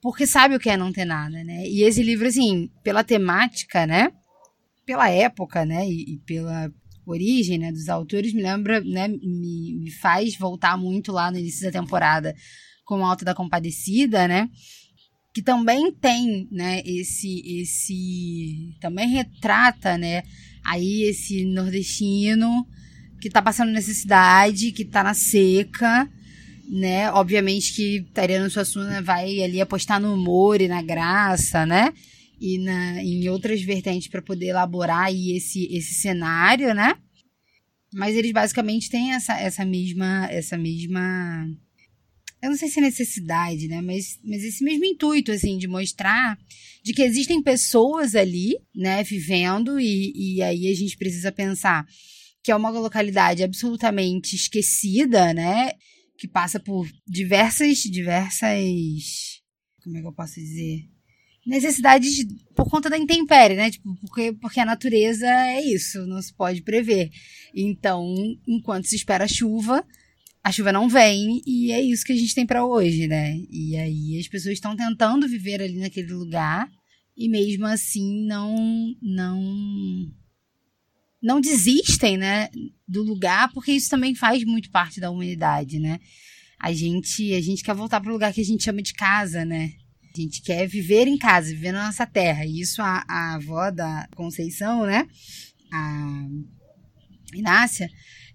porque 0.00 0.26
sabe 0.26 0.54
o 0.56 0.58
que 0.58 0.70
é 0.70 0.76
não 0.76 0.92
ter 0.92 1.04
nada, 1.04 1.44
né? 1.44 1.66
E 1.66 1.82
esse 1.82 2.02
livro, 2.02 2.26
assim, 2.26 2.70
pela 2.82 3.04
temática, 3.04 3.86
né? 3.86 4.12
Pela 4.86 5.10
época, 5.10 5.64
né? 5.64 5.86
E, 5.86 6.14
e 6.14 6.18
pela, 6.18 6.72
origem 7.10 7.58
né, 7.58 7.72
dos 7.72 7.88
autores 7.88 8.32
me 8.32 8.42
lembra, 8.42 8.80
né, 8.80 9.08
me, 9.08 9.76
me 9.76 9.90
faz 9.90 10.36
voltar 10.36 10.76
muito 10.76 11.12
lá 11.12 11.30
no 11.30 11.38
início 11.38 11.64
da 11.64 11.80
temporada 11.80 12.34
com 12.84 13.00
o 13.00 13.04
Alto 13.04 13.24
da 13.24 13.34
Compadecida, 13.34 14.26
né? 14.26 14.48
Que 15.32 15.42
também 15.42 15.92
tem, 15.92 16.48
né, 16.50 16.82
esse, 16.84 17.40
esse, 17.60 18.76
também 18.80 19.08
retrata, 19.08 19.96
né, 19.96 20.22
aí 20.64 21.02
esse 21.04 21.44
nordestino 21.44 22.66
que 23.20 23.30
tá 23.30 23.40
passando 23.40 23.70
necessidade, 23.70 24.72
que 24.72 24.84
tá 24.84 25.04
na 25.04 25.14
seca, 25.14 26.10
né? 26.70 27.10
Obviamente 27.12 27.74
que 27.74 28.06
Tariano 28.14 28.48
Suassuna 28.48 29.02
vai 29.02 29.42
ali 29.42 29.60
apostar 29.60 30.00
no 30.00 30.14
humor 30.14 30.60
e 30.60 30.68
na 30.68 30.82
graça, 30.82 31.66
né? 31.66 31.92
e 32.40 32.58
na, 32.58 33.02
em 33.02 33.28
outras 33.28 33.60
vertentes 33.60 34.08
para 34.08 34.22
poder 34.22 34.46
elaborar 34.46 35.06
aí 35.06 35.36
esse, 35.36 35.66
esse 35.70 35.94
cenário, 35.94 36.74
né? 36.74 36.96
Mas 37.92 38.16
eles 38.16 38.32
basicamente 38.32 38.88
têm 38.88 39.12
essa, 39.12 39.38
essa 39.38 39.64
mesma 39.64 40.26
essa 40.30 40.56
mesma 40.56 41.46
eu 42.42 42.48
não 42.48 42.56
sei 42.56 42.68
se 42.68 42.78
é 42.78 42.82
necessidade, 42.82 43.68
né? 43.68 43.82
Mas, 43.82 44.18
mas 44.24 44.42
esse 44.42 44.64
mesmo 44.64 44.86
intuito, 44.86 45.30
assim, 45.30 45.58
de 45.58 45.68
mostrar 45.68 46.38
de 46.82 46.94
que 46.94 47.02
existem 47.02 47.42
pessoas 47.42 48.14
ali, 48.14 48.56
né, 48.74 49.02
vivendo, 49.02 49.78
e, 49.78 50.36
e 50.36 50.42
aí 50.42 50.70
a 50.70 50.74
gente 50.74 50.96
precisa 50.96 51.30
pensar 51.30 51.84
que 52.42 52.50
é 52.50 52.56
uma 52.56 52.70
localidade 52.70 53.42
absolutamente 53.42 54.34
esquecida, 54.34 55.34
né? 55.34 55.72
Que 56.20 56.28
passa 56.28 56.60
por 56.60 56.86
diversas, 57.08 57.78
diversas, 57.78 59.40
como 59.82 59.96
é 59.96 60.02
que 60.02 60.06
eu 60.06 60.12
posso 60.12 60.34
dizer? 60.34 60.84
Necessidades 61.46 62.26
por 62.54 62.68
conta 62.68 62.90
da 62.90 62.98
intempérie, 62.98 63.56
né? 63.56 63.70
Tipo, 63.70 63.96
porque, 64.02 64.34
porque 64.34 64.60
a 64.60 64.66
natureza 64.66 65.26
é 65.26 65.62
isso, 65.62 66.06
não 66.06 66.20
se 66.20 66.34
pode 66.34 66.60
prever. 66.60 67.10
Então, 67.54 68.14
enquanto 68.46 68.86
se 68.86 68.96
espera 68.96 69.24
a 69.24 69.28
chuva, 69.28 69.82
a 70.44 70.52
chuva 70.52 70.70
não 70.70 70.90
vem 70.90 71.40
e 71.46 71.72
é 71.72 71.80
isso 71.80 72.04
que 72.04 72.12
a 72.12 72.16
gente 72.16 72.34
tem 72.34 72.44
para 72.44 72.66
hoje, 72.66 73.08
né? 73.08 73.38
E 73.50 73.74
aí 73.78 74.18
as 74.20 74.28
pessoas 74.28 74.52
estão 74.52 74.76
tentando 74.76 75.26
viver 75.26 75.62
ali 75.62 75.78
naquele 75.78 76.12
lugar 76.12 76.70
e 77.16 77.30
mesmo 77.30 77.64
assim 77.64 78.26
não 78.26 78.54
não 79.00 79.40
não 81.22 81.40
desistem, 81.40 82.16
né, 82.16 82.48
do 82.88 83.02
lugar, 83.02 83.52
porque 83.52 83.72
isso 83.72 83.90
também 83.90 84.14
faz 84.14 84.44
muito 84.44 84.70
parte 84.70 85.00
da 85.00 85.10
humanidade, 85.10 85.78
né? 85.78 85.98
A 86.58 86.72
gente 86.72 87.34
a 87.34 87.40
gente 87.40 87.62
quer 87.62 87.74
voltar 87.74 88.00
para 88.00 88.10
o 88.10 88.12
lugar 88.12 88.32
que 88.32 88.40
a 88.40 88.44
gente 88.44 88.64
chama 88.64 88.82
de 88.82 88.92
casa, 88.92 89.44
né? 89.44 89.72
A 90.14 90.20
gente 90.20 90.42
quer 90.42 90.66
viver 90.66 91.06
em 91.06 91.16
casa, 91.16 91.48
viver 91.50 91.72
na 91.72 91.86
nossa 91.86 92.06
terra. 92.06 92.44
E 92.44 92.60
isso 92.60 92.82
a, 92.82 93.04
a 93.08 93.34
avó 93.34 93.70
da 93.70 94.08
Conceição, 94.14 94.84
né? 94.84 95.06
A 95.72 96.26
Inácia, 97.34 97.88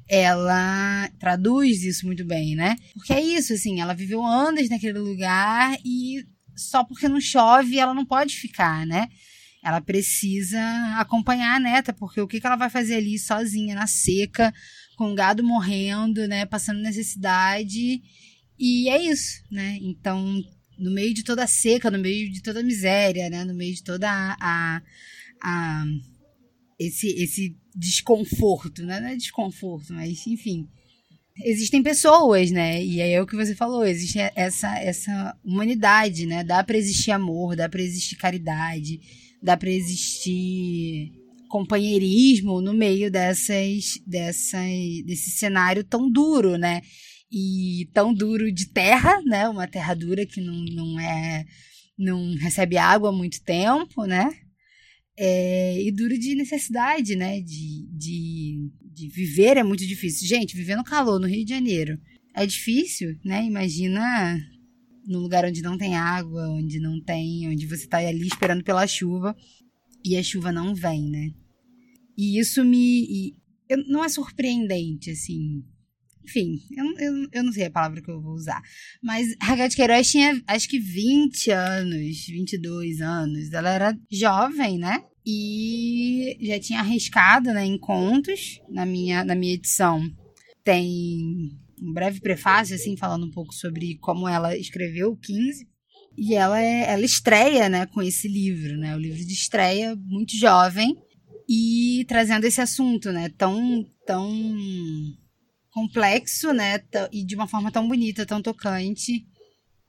ela 0.08 1.10
traduz 1.20 1.84
isso 1.84 2.06
muito 2.06 2.26
bem, 2.26 2.56
né? 2.56 2.76
Porque 2.94 3.14
é 3.14 3.22
isso, 3.22 3.54
assim, 3.54 3.82
ela 3.82 3.94
viveu 3.94 4.26
anos 4.26 4.70
naquele 4.70 5.00
lugar 5.00 5.78
e 5.84 6.24
só 6.56 6.84
porque 6.84 7.10
não 7.10 7.20
chove 7.20 7.78
ela 7.78 7.94
não 7.94 8.06
pode 8.06 8.36
ficar, 8.36 8.86
né? 8.86 9.08
Ela 9.66 9.82
precisa 9.82 10.62
acompanhar 11.00 11.56
a 11.56 11.60
neta, 11.60 11.92
porque 11.92 12.22
o 12.22 12.28
que, 12.28 12.40
que 12.40 12.46
ela 12.46 12.56
vai 12.56 12.70
fazer 12.70 12.98
ali 12.98 13.18
sozinha, 13.18 13.74
na 13.74 13.88
seca, 13.88 14.54
com 14.96 15.12
o 15.12 15.16
gado 15.16 15.44
morrendo, 15.44 16.28
né? 16.28 16.46
Passando 16.46 16.82
necessidade. 16.82 18.00
E 18.60 18.88
é 18.88 19.02
isso, 19.02 19.44
né? 19.52 19.80
Então, 19.82 20.40
no 20.78 20.92
meio 20.92 21.16
de 21.16 21.24
toda 21.24 21.44
a 21.44 21.48
seca, 21.48 21.90
no 21.90 21.98
meio 21.98 22.32
de 22.32 22.44
toda 22.44 22.60
a 22.60 22.64
miséria, 22.64 23.28
né? 23.28 23.44
No 23.44 23.56
meio 23.56 23.74
de 23.74 23.84
toda 23.84 24.08
a, 24.08 24.38
a, 24.40 24.82
a 25.42 25.86
esse, 26.80 27.08
esse 27.08 27.58
desconforto, 27.76 28.84
né? 28.84 29.00
Não 29.00 29.08
é 29.08 29.16
desconforto, 29.16 29.94
mas 29.94 30.28
enfim. 30.28 30.70
Existem 31.44 31.82
pessoas, 31.82 32.52
né? 32.52 32.84
E 32.84 33.02
é 33.02 33.20
o 33.20 33.26
que 33.26 33.36
você 33.36 33.56
falou, 33.56 33.84
existe 33.84 34.20
essa, 34.36 34.78
essa 34.78 35.36
humanidade, 35.44 36.28
né? 36.28 36.44
Dá 36.44 36.64
para 36.64 36.78
existir 36.78 37.10
amor, 37.10 37.56
dá 37.56 37.68
para 37.68 37.82
existir 37.82 38.16
caridade, 38.16 39.02
dá 39.46 39.56
para 39.56 39.70
existir 39.70 41.12
companheirismo 41.48 42.60
no 42.62 42.74
meio 42.74 43.12
dessas, 43.12 44.00
dessas, 44.06 45.04
desse 45.06 45.30
cenário 45.32 45.84
tão 45.84 46.12
duro, 46.12 46.58
né? 46.58 46.82
E 47.32 47.88
tão 47.94 48.14
duro 48.14 48.52
de 48.52 48.68
terra, 48.68 49.22
né? 49.22 49.48
Uma 49.48 49.68
terra 49.68 49.94
dura 49.94 50.26
que 50.26 50.42
não, 50.42 50.66
não 50.66 51.00
é 51.00 51.46
não 51.98 52.34
recebe 52.36 52.78
água 52.78 53.10
há 53.10 53.14
muito 53.14 53.42
tempo, 53.44 54.06
né? 54.06 54.30
É, 55.18 55.82
e 55.82 55.92
duro 55.92 56.18
de 56.18 56.36
necessidade, 56.36 57.16
né? 57.16 57.40
De, 57.40 57.88
de, 57.92 58.70
de 58.82 59.08
viver 59.10 59.58
é 59.58 59.64
muito 59.64 59.86
difícil. 59.86 60.28
Gente, 60.28 60.58
viver 60.58 60.76
no 60.76 60.84
calor 60.84 61.20
no 61.20 61.28
Rio 61.28 61.46
de 61.46 61.52
Janeiro 61.52 61.98
é 62.36 62.46
difícil, 62.46 63.16
né? 63.24 63.46
Imagina 63.46 64.40
num 65.08 65.20
lugar 65.20 65.46
onde 65.46 65.62
não 65.62 65.78
tem 65.78 65.96
água, 65.96 66.50
onde 66.50 66.80
não 66.80 67.00
tem, 67.00 67.48
onde 67.50 67.66
você 67.66 67.88
tá 67.88 67.98
ali 67.98 68.28
esperando 68.28 68.64
pela 68.64 68.88
chuva 68.88 69.36
e 70.04 70.18
a 70.18 70.24
chuva 70.24 70.52
não 70.52 70.76
vem, 70.76 71.10
né? 71.10 71.32
E 72.18 72.40
isso 72.40 72.64
me. 72.64 73.04
E, 73.04 73.36
eu, 73.68 73.84
não 73.88 74.04
é 74.04 74.10
surpreendente, 74.10 75.10
assim. 75.12 75.64
Enfim, 76.24 76.60
eu, 76.76 76.86
eu, 76.98 77.28
eu 77.34 77.44
não 77.44 77.52
sei 77.52 77.66
a 77.66 77.72
palavra 77.72 78.02
que 78.02 78.10
eu 78.10 78.22
vou 78.22 78.34
usar. 78.34 78.62
Mas 79.02 79.36
Raquel 79.42 79.68
de 79.68 79.76
Queiroz 79.76 80.10
tinha, 80.10 80.42
acho 80.48 80.68
que 80.68 80.80
20 80.80 81.52
anos, 81.52 82.26
22 82.28 83.02
anos. 83.02 83.52
Ela 83.52 83.70
era 83.70 84.00
jovem, 84.12 84.78
né? 84.80 85.04
E 85.26 86.38
já 86.42 86.60
tinha 86.60 86.80
arriscado 86.80 87.52
né, 87.52 87.66
em 87.66 87.78
contos 87.78 88.60
na 88.70 88.86
minha, 88.86 89.24
na 89.24 89.36
minha 89.36 89.54
edição. 89.54 90.02
Tem 90.64 91.52
um 91.82 91.94
breve 91.94 92.20
prefácio, 92.20 92.76
assim, 92.76 92.98
falando 92.98 93.26
um 93.26 93.32
pouco 93.32 93.54
sobre 93.54 93.98
como 93.98 94.28
ela 94.28 94.58
escreveu 94.58 95.12
o 95.12 95.18
15. 95.18 95.68
E 96.18 96.34
ela, 96.34 96.62
é, 96.62 96.92
ela 96.92 97.04
estreia, 97.04 97.68
né, 97.68 97.86
com 97.88 98.02
esse 98.02 98.28
livro, 98.28 98.78
né? 98.78 98.96
O 98.96 99.00
livro 99.00 99.24
de 99.24 99.34
estreia, 99.34 99.96
muito 99.96 100.36
jovem. 100.38 100.96
E 101.48 102.06
trazendo 102.08 102.46
esse 102.46 102.62
assunto, 102.62 103.12
né, 103.12 103.30
tão, 103.38 103.86
tão 104.06 104.26
complexo, 105.70 106.54
né? 106.54 106.82
E 107.12 107.26
de 107.26 107.36
uma 107.36 107.48
forma 107.48 107.72
tão 107.72 107.88
bonita, 107.88 108.26
tão 108.26 108.42
tocante 108.42 109.26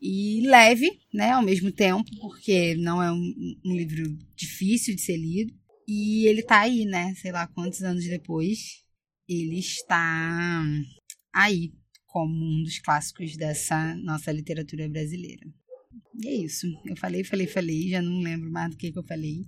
e 0.01 0.47
leve, 0.47 0.91
né? 1.15 1.31
Ao 1.31 1.43
mesmo 1.43 1.71
tempo, 1.71 2.11
porque 2.21 2.75
não 2.75 3.03
é 3.03 3.13
um, 3.13 3.35
um 3.65 3.77
livro 3.77 4.19
difícil 4.35 4.95
de 4.95 5.01
ser 5.01 5.17
lido. 5.17 5.55
E 5.87 6.27
ele 6.27 6.43
tá 6.43 6.61
aí, 6.61 6.85
né? 6.85 7.15
Sei 7.15 7.31
lá 7.31 7.47
quantos 7.47 7.83
anos 7.83 8.05
depois. 8.05 8.85
Ele 9.29 9.59
está 9.59 10.65
aí 11.37 11.73
como 12.07 12.33
um 12.33 12.63
dos 12.63 12.79
clássicos 12.79 13.37
dessa 13.37 13.95
nossa 13.97 14.33
literatura 14.33 14.89
brasileira. 14.89 15.47
E 16.19 16.29
é 16.29 16.35
isso. 16.35 16.67
Eu 16.87 16.97
falei, 16.97 17.23
falei, 17.23 17.47
falei, 17.47 17.91
já 17.91 18.01
não 18.01 18.23
lembro 18.23 18.51
mais 18.51 18.71
do 18.71 18.77
que, 18.77 18.91
que 18.91 18.99
eu 18.99 19.05
falei. 19.05 19.45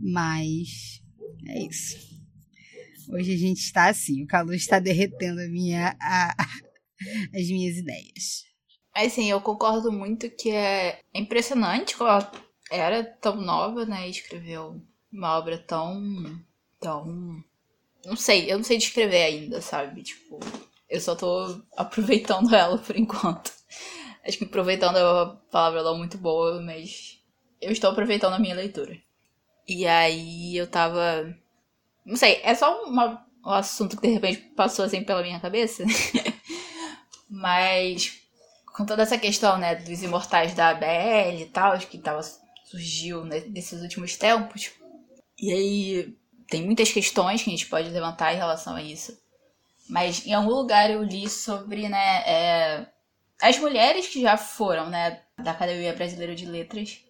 Mas 0.00 1.02
é 1.46 1.66
isso. 1.66 1.98
Hoje 3.10 3.34
a 3.34 3.36
gente 3.36 3.58
está 3.58 3.88
assim, 3.88 4.22
o 4.22 4.26
calor 4.26 4.54
está 4.54 4.78
derretendo 4.78 5.40
a 5.40 5.48
minha, 5.48 5.96
a, 6.00 6.34
as 7.34 7.46
minhas 7.48 7.76
ideias. 7.76 8.44
Assim, 8.94 9.30
eu 9.30 9.40
concordo 9.40 9.92
muito 9.92 10.30
que 10.30 10.50
é 10.50 11.00
impressionante 11.14 11.96
como 11.96 12.10
ela 12.10 12.32
era 12.70 13.04
tão 13.04 13.36
nova, 13.36 13.84
né? 13.84 14.08
Escreveu 14.08 14.82
uma 15.12 15.38
obra 15.38 15.58
tão. 15.58 16.00
tão. 16.80 17.42
Não 18.04 18.16
sei, 18.16 18.50
eu 18.50 18.56
não 18.56 18.64
sei 18.64 18.78
descrever 18.78 19.22
ainda, 19.22 19.60
sabe? 19.60 20.02
Tipo, 20.02 20.38
eu 20.88 21.00
só 21.00 21.14
tô 21.14 21.62
aproveitando 21.76 22.54
ela 22.54 22.78
por 22.78 22.96
enquanto. 22.96 23.52
Acho 24.26 24.38
que 24.38 24.44
aproveitando 24.44 24.96
é 24.98 25.02
uma 25.02 25.36
palavra 25.50 25.82
lá 25.82 25.94
muito 25.94 26.18
boa, 26.18 26.60
mas 26.60 27.18
eu 27.60 27.72
estou 27.72 27.90
aproveitando 27.90 28.34
a 28.34 28.38
minha 28.38 28.54
leitura. 28.54 28.96
E 29.66 29.86
aí 29.86 30.56
eu 30.56 30.66
tava 30.66 31.34
não 32.08 32.16
sei, 32.16 32.40
é 32.42 32.54
só 32.54 32.84
uma, 32.84 33.22
um 33.44 33.50
assunto 33.50 33.94
que 33.94 34.06
de 34.06 34.14
repente 34.14 34.38
passou 34.56 34.86
assim 34.86 35.04
pela 35.04 35.22
minha 35.22 35.38
cabeça. 35.38 35.84
Mas 37.28 38.22
com 38.64 38.86
toda 38.86 39.02
essa 39.02 39.18
questão, 39.18 39.58
né, 39.58 39.74
dos 39.74 40.02
imortais 40.02 40.54
da 40.54 40.70
ABL 40.70 41.42
e 41.42 41.50
tal, 41.52 41.78
que 41.78 41.98
tava, 41.98 42.22
surgiu 42.64 43.24
né, 43.24 43.40
nesses 43.48 43.82
últimos 43.82 44.16
tempos. 44.16 44.70
E 45.38 45.52
aí 45.52 46.16
tem 46.48 46.64
muitas 46.64 46.90
questões 46.90 47.42
que 47.42 47.50
a 47.50 47.52
gente 47.52 47.66
pode 47.66 47.90
levantar 47.90 48.32
em 48.32 48.38
relação 48.38 48.74
a 48.74 48.82
isso. 48.82 49.14
Mas 49.88 50.26
em 50.26 50.34
algum 50.34 50.50
lugar 50.50 50.90
eu 50.90 51.02
li 51.02 51.28
sobre, 51.28 51.88
né, 51.88 52.22
é, 52.26 52.86
as 53.40 53.58
mulheres 53.58 54.08
que 54.08 54.20
já 54.20 54.36
foram, 54.36 54.90
né, 54.90 55.22
da 55.38 55.52
Academia 55.52 55.94
Brasileira 55.94 56.34
de 56.34 56.44
Letras. 56.44 57.00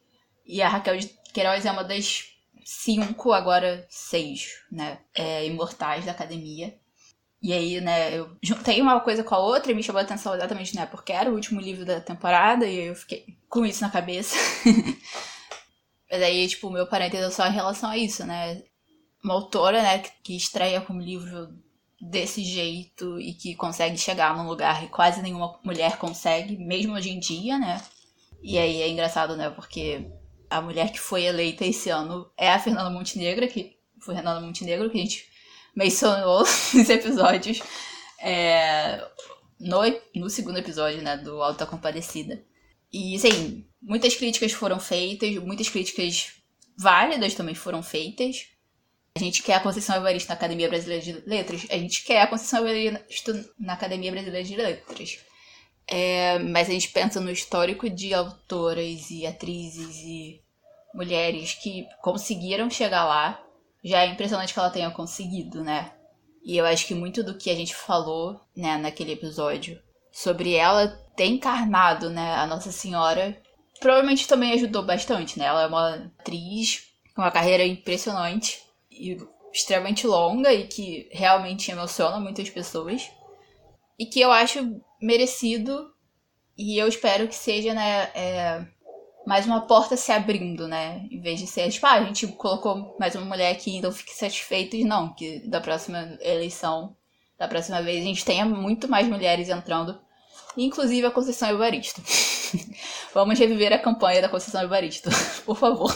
E 0.47 0.63
a 0.63 0.69
Raquel 0.69 0.97
de 0.97 1.09
Queiroz 1.33 1.67
é 1.67 1.73
uma 1.73 1.85
das 1.85 2.25
cinco, 2.65 3.33
agora 3.33 3.87
seis, 3.89 4.63
né? 4.71 4.99
É, 5.15 5.45
imortais 5.47 6.05
da 6.05 6.13
academia. 6.13 6.79
E 7.41 7.53
aí, 7.53 7.81
né, 7.81 8.19
eu 8.19 8.37
juntei 8.43 8.81
uma 8.81 9.01
coisa 9.01 9.23
com 9.23 9.35
a 9.35 9.39
outra 9.39 9.71
e 9.73 9.75
me 9.75 9.83
chamou 9.83 10.01
a 10.01 10.03
atenção 10.03 10.35
exatamente, 10.35 10.75
né, 10.75 10.87
porque 10.87 11.13
era 11.13 11.31
o 11.31 11.35
último 11.35 11.61
livro 11.61 11.85
da 11.85 12.01
temporada 12.01 12.67
e 12.67 12.89
eu 12.89 12.95
fiquei 12.95 13.39
com 13.49 13.65
isso 13.65 13.81
na 13.81 13.91
cabeça. 13.91 14.37
Mas 16.11 16.23
aí, 16.23 16.49
tipo, 16.49 16.69
o 16.69 16.73
meu 16.73 16.87
parênteses 16.87 17.35
só 17.35 17.47
em 17.47 17.53
relação 17.53 17.91
a 17.91 17.97
isso, 17.97 18.25
né? 18.25 18.63
Uma 19.23 19.35
autora, 19.35 19.83
né, 19.83 19.99
que 20.23 20.37
estreia 20.37 20.81
com 20.81 20.95
um 20.95 21.01
livro 21.01 21.55
desse 22.01 22.45
jeito 22.45 23.21
e 23.21 23.33
que 23.35 23.55
consegue 23.55 23.99
chegar 23.99 24.37
num 24.37 24.47
lugar 24.47 24.81
que 24.81 24.89
quase 24.89 25.21
nenhuma 25.21 25.59
mulher 25.65 25.97
consegue, 25.99 26.57
mesmo 26.57 26.95
hoje 26.95 27.11
em 27.11 27.19
dia, 27.19 27.59
né? 27.59 27.83
E 28.43 28.57
aí 28.57 28.83
é 28.83 28.89
engraçado, 28.89 29.37
né, 29.37 29.51
porque 29.51 30.07
a 30.49 30.61
mulher 30.61 30.93
que 30.93 31.01
foi 31.01 31.25
eleita 31.25 31.65
esse 31.65 31.91
ano 31.91 32.31
é 32.37 32.51
a 32.51 32.59
Fernanda 32.59 32.91
Montenegro, 32.91 33.49
que 33.49 33.77
foi 34.01 34.15
Fernanda 34.15 34.41
Montenegro, 34.41 34.89
que 34.91 34.99
a 34.99 35.03
gente 35.03 35.29
mencionou 35.75 36.41
nos 36.75 36.89
episódios. 36.89 37.61
É, 38.21 39.05
no, 39.59 39.79
no 40.15 40.31
segundo 40.31 40.59
episódio, 40.59 41.03
né, 41.03 41.17
do 41.17 41.43
Alta 41.43 41.67
Compadecida. 41.67 42.43
E, 42.93 43.17
assim, 43.17 43.67
muitas 43.83 44.15
críticas 44.15 44.53
foram 44.53 44.79
feitas, 44.79 45.35
muitas 45.39 45.69
críticas 45.69 46.33
válidas 46.77 47.35
também 47.35 47.55
foram 47.55 47.83
feitas. 47.83 48.47
A 49.19 49.21
gente 49.21 49.43
quer 49.43 49.55
a 49.55 49.61
Conceição 49.61 49.97
Evaristo 49.97 50.29
na 50.29 50.37
Academia 50.37 50.69
Brasileira 50.69 51.03
de 51.03 51.13
Letras, 51.27 51.67
a 51.69 51.77
gente 51.77 52.05
quer 52.05 52.23
a 52.23 52.27
Conceição 52.29 52.65
Evaristo 52.65 53.33
na 53.59 53.73
Academia 53.73 54.13
Brasileira 54.13 54.47
de 54.47 54.55
Letras. 54.55 55.19
É, 55.89 56.39
mas 56.39 56.69
a 56.69 56.73
gente 56.73 56.91
pensa 56.91 57.21
no 57.21 57.29
histórico 57.29 57.91
de 57.91 58.15
autoras 58.15 59.11
e 59.11 59.27
atrizes 59.27 59.97
e 60.05 60.41
mulheres 60.95 61.55
que 61.55 61.85
conseguiram 62.01 62.71
chegar 62.71 63.07
lá. 63.07 63.43
Já 63.83 64.05
é 64.05 64.07
impressionante 64.07 64.55
que 64.55 64.61
ela 64.61 64.71
tenha 64.71 64.89
conseguido, 64.93 65.65
né? 65.65 65.91
E 66.45 66.57
eu 66.57 66.65
acho 66.65 66.87
que 66.87 66.95
muito 66.95 67.25
do 67.25 67.37
que 67.37 67.51
a 67.51 67.57
gente 67.57 67.75
falou, 67.75 68.41
né, 68.57 68.77
naquele 68.77 69.15
episódio, 69.15 69.83
sobre 70.13 70.55
ela 70.55 70.87
ter 71.17 71.27
encarnado, 71.27 72.09
né, 72.09 72.35
a 72.37 72.47
Nossa 72.47 72.71
Senhora, 72.71 73.37
provavelmente 73.81 74.29
também 74.29 74.53
ajudou 74.53 74.85
bastante, 74.85 75.41
né? 75.41 75.47
Ela 75.47 75.63
é 75.65 75.67
uma 75.67 75.95
atriz 76.21 76.87
com 77.17 77.23
uma 77.23 77.33
carreira 77.33 77.67
impressionante 77.67 78.68
e 78.99 79.17
extremamente 79.53 80.07
longa 80.07 80.53
e 80.53 80.67
que 80.67 81.09
realmente 81.13 81.71
emociona 81.71 82.21
muitas 82.21 82.51
pessoas. 82.51 83.11
E 83.99 84.07
que 84.07 84.21
eu 84.21 84.31
acho 84.31 84.81
merecido 85.01 85.93
e 86.57 86.77
eu 86.77 86.89
espero 86.89 87.29
que 87.29 87.35
seja, 87.35 87.73
né, 87.73 88.11
é, 88.15 88.67
mais 89.25 89.47
uma 89.47 89.61
porta 89.61 89.97
se 89.97 90.11
abrindo, 90.11 90.67
né? 90.67 91.07
Em 91.11 91.21
vez 91.21 91.39
de 91.39 91.47
ser, 91.47 91.71
tipo, 91.71 91.87
ah, 91.87 91.93
a 91.93 92.05
gente 92.05 92.27
colocou 92.29 92.97
mais 92.99 93.15
uma 93.15 93.25
mulher 93.25 93.53
aqui, 93.53 93.77
então 93.77 93.93
fique 93.93 94.13
satisfeito. 94.15 94.75
E 94.75 94.85
não, 94.85 95.15
que 95.15 95.47
da 95.49 95.61
próxima 95.61 96.19
eleição, 96.21 96.97
da 97.39 97.47
próxima 97.47 97.81
vez, 97.83 98.01
a 98.01 98.05
gente 98.05 98.25
tenha 98.25 98.45
muito 98.45 98.89
mais 98.89 99.07
mulheres 99.07 99.49
entrando, 99.49 100.01
inclusive 100.57 101.07
a 101.07 101.11
Conceição 101.11 101.51
Evaristo. 101.51 102.03
Vamos 103.15 103.39
reviver 103.39 103.73
a 103.73 103.79
campanha 103.79 104.23
da 104.23 104.29
Conceição 104.29 104.63
Evaristo, 104.63 105.11
por 105.47 105.57
favor. 105.57 105.95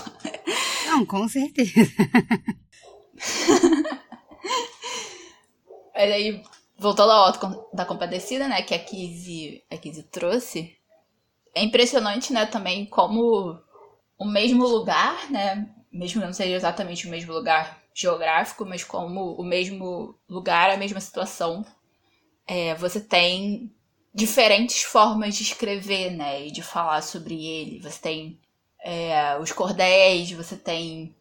Não, 0.87 1.05
com 1.05 1.27
certeza. 1.27 1.73
Mas 5.95 6.11
aí, 6.11 6.43
voltando 6.79 7.13
ao 7.13 7.27
Auto 7.27 7.69
da 7.73 7.85
Compadecida, 7.85 8.49
né, 8.49 8.63
que 8.63 8.75
a 8.75 8.79
Kizzy, 8.79 9.63
a 9.71 9.77
Kizzy 9.77 10.03
trouxe, 10.05 10.77
é 11.55 11.63
impressionante, 11.63 12.33
né, 12.33 12.47
também 12.47 12.87
como 12.87 13.61
o 14.19 14.25
mesmo 14.25 14.67
lugar, 14.67 15.31
né, 15.31 15.69
mesmo 15.93 16.21
que 16.21 16.27
não 16.27 16.33
seja 16.33 16.57
exatamente 16.57 17.07
o 17.07 17.11
mesmo 17.11 17.33
lugar 17.33 17.83
geográfico, 17.95 18.65
mas 18.65 18.83
como 18.83 19.35
o 19.35 19.45
mesmo 19.45 20.19
lugar, 20.29 20.71
a 20.71 20.77
mesma 20.77 21.01
situação, 21.01 21.65
é, 22.47 22.75
você 22.75 23.01
tem 23.01 23.71
diferentes 24.15 24.83
formas 24.83 25.37
de 25.37 25.43
escrever, 25.43 26.11
né, 26.11 26.47
e 26.47 26.51
de 26.51 26.63
falar 26.63 27.03
sobre 27.03 27.45
ele. 27.45 27.81
Você 27.81 28.01
tem 28.01 28.41
é, 28.83 29.39
os 29.39 29.53
cordéis, 29.53 30.33
você 30.33 30.57
tem 30.57 31.15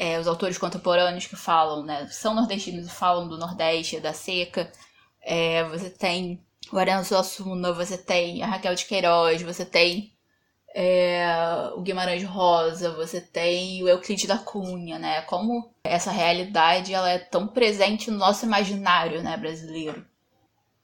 é, 0.00 0.18
os 0.18 0.26
autores 0.26 0.56
contemporâneos 0.56 1.26
que 1.26 1.36
falam, 1.36 1.84
né, 1.84 2.08
são 2.08 2.34
nordestinos 2.34 2.86
e 2.86 2.90
falam 2.90 3.28
do 3.28 3.36
Nordeste, 3.36 4.00
da 4.00 4.14
seca. 4.14 4.72
É, 5.20 5.62
você 5.64 5.90
tem 5.90 6.42
o 6.72 6.78
Ariano 6.78 7.04
Suassuna, 7.04 7.70
você 7.74 7.98
tem 7.98 8.42
a 8.42 8.46
Raquel 8.46 8.74
de 8.74 8.86
Queiroz, 8.86 9.42
você 9.42 9.62
tem 9.62 10.10
é, 10.74 11.22
o 11.76 11.82
Guimarães 11.82 12.24
Rosa, 12.24 12.90
você 12.92 13.20
tem 13.20 13.82
o 13.82 13.88
Euclides 13.88 14.24
da 14.24 14.38
Cunha, 14.38 14.98
né? 14.98 15.20
Como 15.22 15.70
essa 15.84 16.10
realidade 16.10 16.94
ela 16.94 17.10
é 17.10 17.18
tão 17.18 17.46
presente 17.46 18.10
no 18.10 18.16
nosso 18.16 18.46
imaginário, 18.46 19.22
né, 19.22 19.36
brasileiro. 19.36 20.06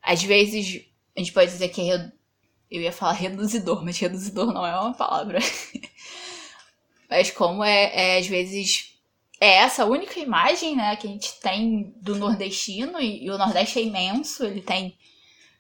Às 0.03 0.23
vezes 0.23 0.85
a 1.17 1.21
gente 1.21 1.33
pode 1.33 1.51
dizer 1.51 1.71
que 1.71 1.91
é, 1.91 2.13
eu 2.71 2.83
ia 2.83 2.93
falar 2.93 3.13
reduzidor, 3.13 3.83
mas 3.83 3.99
reduzidor 3.99 4.53
não 4.53 4.67
é 4.67 4.79
uma 4.79 4.93
palavra. 4.93 5.39
mas 7.09 7.31
como 7.31 7.65
é, 7.65 8.17
é, 8.17 8.19
às 8.19 8.27
vezes 8.27 8.96
é 9.41 9.57
essa 9.57 9.85
única 9.85 10.19
imagem, 10.19 10.77
né, 10.77 10.97
que 10.97 11.07
a 11.07 11.11
gente 11.11 11.39
tem 11.41 11.95
do 12.01 12.17
nordestino 12.17 13.01
e, 13.01 13.25
e 13.25 13.31
o 13.31 13.39
Nordeste 13.39 13.79
é 13.79 13.83
imenso, 13.83 14.45
ele 14.45 14.63
tem 14.63 14.97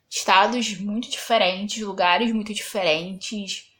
estados 0.08 0.78
muito 0.78 1.10
diferentes, 1.10 1.82
lugares 1.82 2.32
muito 2.32 2.54
diferentes. 2.54 3.70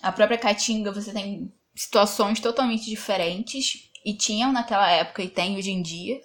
A 0.00 0.10
própria 0.12 0.38
Caatinga 0.38 0.92
você 0.92 1.12
tem 1.12 1.52
situações 1.74 2.40
totalmente 2.40 2.88
diferentes 2.88 3.90
e 4.04 4.14
tinham 4.14 4.52
naquela 4.52 4.90
época 4.90 5.22
e 5.22 5.28
tem 5.28 5.56
hoje 5.56 5.70
em 5.70 5.82
dia. 5.82 6.20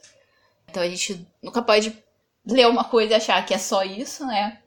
Então 0.70 0.82
a 0.82 0.88
gente 0.88 1.28
nunca 1.42 1.62
pode 1.62 1.96
ler 2.46 2.68
uma 2.68 2.86
coisa 2.86 3.14
e 3.14 3.16
achar 3.16 3.46
que 3.46 3.54
é 3.54 3.58
só 3.58 3.84
isso, 3.84 4.26
né? 4.26 4.62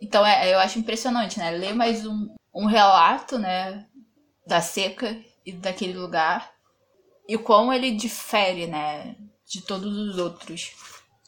Então 0.00 0.26
é, 0.26 0.52
eu 0.52 0.58
acho 0.58 0.78
impressionante, 0.78 1.38
né? 1.38 1.50
Ler 1.52 1.74
mais 1.74 2.04
um, 2.04 2.34
um 2.52 2.66
relato, 2.66 3.38
né, 3.38 3.86
da 4.46 4.60
seca 4.60 5.16
e 5.46 5.52
daquele 5.52 5.92
lugar 5.92 6.51
e 7.28 7.38
como 7.38 7.72
ele 7.72 7.90
difere, 7.92 8.66
né, 8.66 9.16
de 9.46 9.62
todos 9.62 9.96
os 9.96 10.18
outros. 10.18 10.72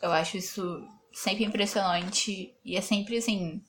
Eu 0.00 0.12
acho 0.12 0.36
isso 0.36 0.86
sempre 1.12 1.44
impressionante 1.44 2.54
e 2.64 2.76
é 2.76 2.80
sempre 2.80 3.16
assim. 3.18 3.62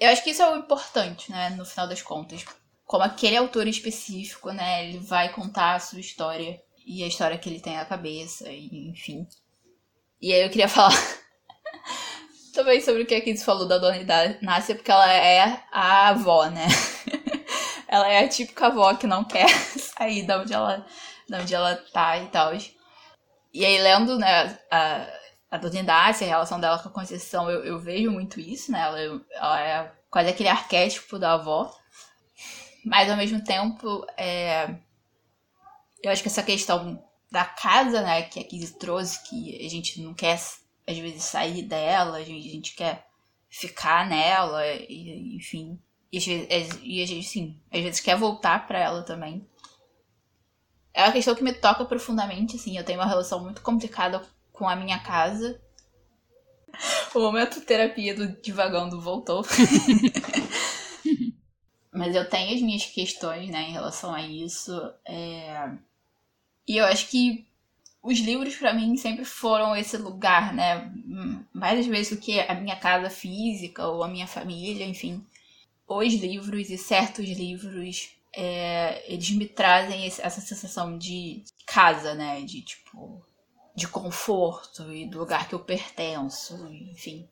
Eu 0.00 0.08
acho 0.10 0.24
que 0.24 0.30
isso 0.30 0.42
é 0.42 0.50
o 0.50 0.56
importante, 0.56 1.30
né, 1.30 1.50
no 1.50 1.64
final 1.64 1.86
das 1.86 2.02
contas. 2.02 2.44
Como 2.84 3.04
aquele 3.04 3.36
autor 3.36 3.66
específico, 3.68 4.50
né, 4.52 4.88
ele 4.88 4.98
vai 4.98 5.32
contar 5.32 5.74
a 5.74 5.80
sua 5.80 6.00
história 6.00 6.60
e 6.84 7.02
a 7.04 7.06
história 7.06 7.38
que 7.38 7.48
ele 7.48 7.60
tem 7.60 7.76
na 7.76 7.84
cabeça, 7.84 8.50
e, 8.50 8.90
enfim. 8.90 9.26
E 10.20 10.32
aí 10.32 10.42
eu 10.42 10.50
queria 10.50 10.68
falar 10.68 10.96
também 12.52 12.80
sobre 12.80 13.02
o 13.02 13.06
que 13.06 13.14
a 13.14 13.20
Kids 13.20 13.42
falou 13.42 13.66
da 13.66 13.78
Dona 13.78 13.96
Inácia, 14.40 14.74
porque 14.74 14.90
ela 14.90 15.12
é 15.12 15.62
a 15.72 16.08
avó, 16.08 16.46
né? 16.46 16.66
ela 17.88 18.08
é 18.08 18.24
a 18.24 18.28
típica 18.28 18.66
avó 18.66 18.94
que 18.94 19.06
não 19.06 19.24
quer 19.24 19.48
sair 19.76 20.22
da 20.22 20.40
onde 20.40 20.52
ela, 20.52 20.86
da 21.32 21.40
onde 21.40 21.54
ela 21.54 21.76
tá 21.76 22.18
e 22.18 22.28
tal. 22.28 22.52
E 23.52 23.64
aí, 23.64 23.78
lendo, 23.80 24.18
né, 24.18 24.58
a, 24.70 25.08
a 25.50 25.56
Dona 25.56 25.80
Inácia, 25.80 26.26
a 26.26 26.30
relação 26.30 26.60
dela 26.60 26.78
com 26.78 26.90
a 26.90 26.92
Conceição, 26.92 27.50
eu, 27.50 27.64
eu 27.64 27.78
vejo 27.78 28.10
muito 28.10 28.38
isso, 28.38 28.70
né? 28.70 28.80
Ela, 28.80 29.00
ela, 29.32 29.60
é 29.60 29.92
quase 30.10 30.28
aquele 30.28 30.50
arquétipo 30.50 31.18
da 31.18 31.32
avó. 31.32 31.74
Mas, 32.84 33.10
ao 33.10 33.16
mesmo 33.16 33.42
tempo, 33.42 34.06
é... 34.16 34.76
eu 36.02 36.10
acho 36.10 36.22
que 36.22 36.28
essa 36.28 36.42
questão 36.42 37.02
da 37.30 37.44
casa, 37.46 38.02
né, 38.02 38.22
que 38.22 38.38
a 38.38 38.44
Kizzy 38.44 38.78
trouxe, 38.78 39.22
que 39.26 39.64
a 39.64 39.70
gente 39.70 40.02
não 40.02 40.12
quer, 40.12 40.34
às 40.86 40.98
vezes, 40.98 41.24
sair 41.24 41.62
dela, 41.62 42.18
a 42.18 42.24
gente, 42.24 42.46
a 42.46 42.52
gente 42.52 42.74
quer 42.74 43.06
ficar 43.48 44.06
nela, 44.06 44.66
e, 44.66 45.36
enfim. 45.36 45.80
E, 46.12 46.18
e 46.82 47.02
a 47.02 47.06
gente, 47.06 47.26
sim, 47.26 47.58
às 47.72 47.80
vezes 47.80 48.00
quer 48.00 48.18
voltar 48.18 48.66
para 48.66 48.78
ela 48.78 49.02
também. 49.02 49.46
É 50.94 51.04
uma 51.04 51.12
questão 51.12 51.34
que 51.34 51.42
me 51.42 51.52
toca 51.52 51.84
profundamente, 51.84 52.56
assim. 52.56 52.76
Eu 52.76 52.84
tenho 52.84 52.98
uma 52.98 53.08
relação 53.08 53.42
muito 53.42 53.62
complicada 53.62 54.22
com 54.52 54.68
a 54.68 54.76
minha 54.76 54.98
casa. 54.98 55.60
O 57.14 57.20
momento 57.20 57.60
terapia 57.60 58.14
do 58.14 58.28
divagando 58.40 59.00
voltou. 59.00 59.44
Mas 61.92 62.14
eu 62.14 62.28
tenho 62.28 62.54
as 62.54 62.62
minhas 62.62 62.86
questões, 62.86 63.50
né, 63.50 63.62
em 63.68 63.72
relação 63.72 64.14
a 64.14 64.22
isso. 64.22 64.72
É... 65.06 65.70
E 66.66 66.76
eu 66.78 66.86
acho 66.86 67.08
que 67.08 67.46
os 68.02 68.18
livros 68.18 68.56
para 68.56 68.72
mim 68.72 68.96
sempre 68.96 69.24
foram 69.24 69.76
esse 69.76 69.96
lugar, 69.96 70.52
né? 70.52 70.92
Mais 71.52 71.86
vezes 71.86 72.16
do 72.16 72.20
que 72.20 72.40
a 72.40 72.54
minha 72.54 72.76
casa 72.76 73.08
física 73.08 73.86
ou 73.86 74.02
a 74.02 74.08
minha 74.08 74.26
família, 74.26 74.84
enfim. 74.84 75.24
Os 75.86 76.12
livros 76.14 76.70
e 76.70 76.78
certos 76.78 77.28
livros, 77.28 78.10
é... 78.34 79.02
eles 79.12 79.30
me 79.30 79.46
trazem 79.46 80.06
essa 80.06 80.40
sensação 80.40 80.96
de 80.98 81.44
casa, 81.66 82.14
né? 82.14 82.40
De 82.42 82.62
tipo, 82.62 83.24
de 83.74 83.88
conforto 83.88 84.92
e 84.92 85.06
do 85.06 85.18
lugar 85.18 85.48
que 85.48 85.54
eu 85.54 85.60
pertenço, 85.60 86.66
enfim. 86.92 87.28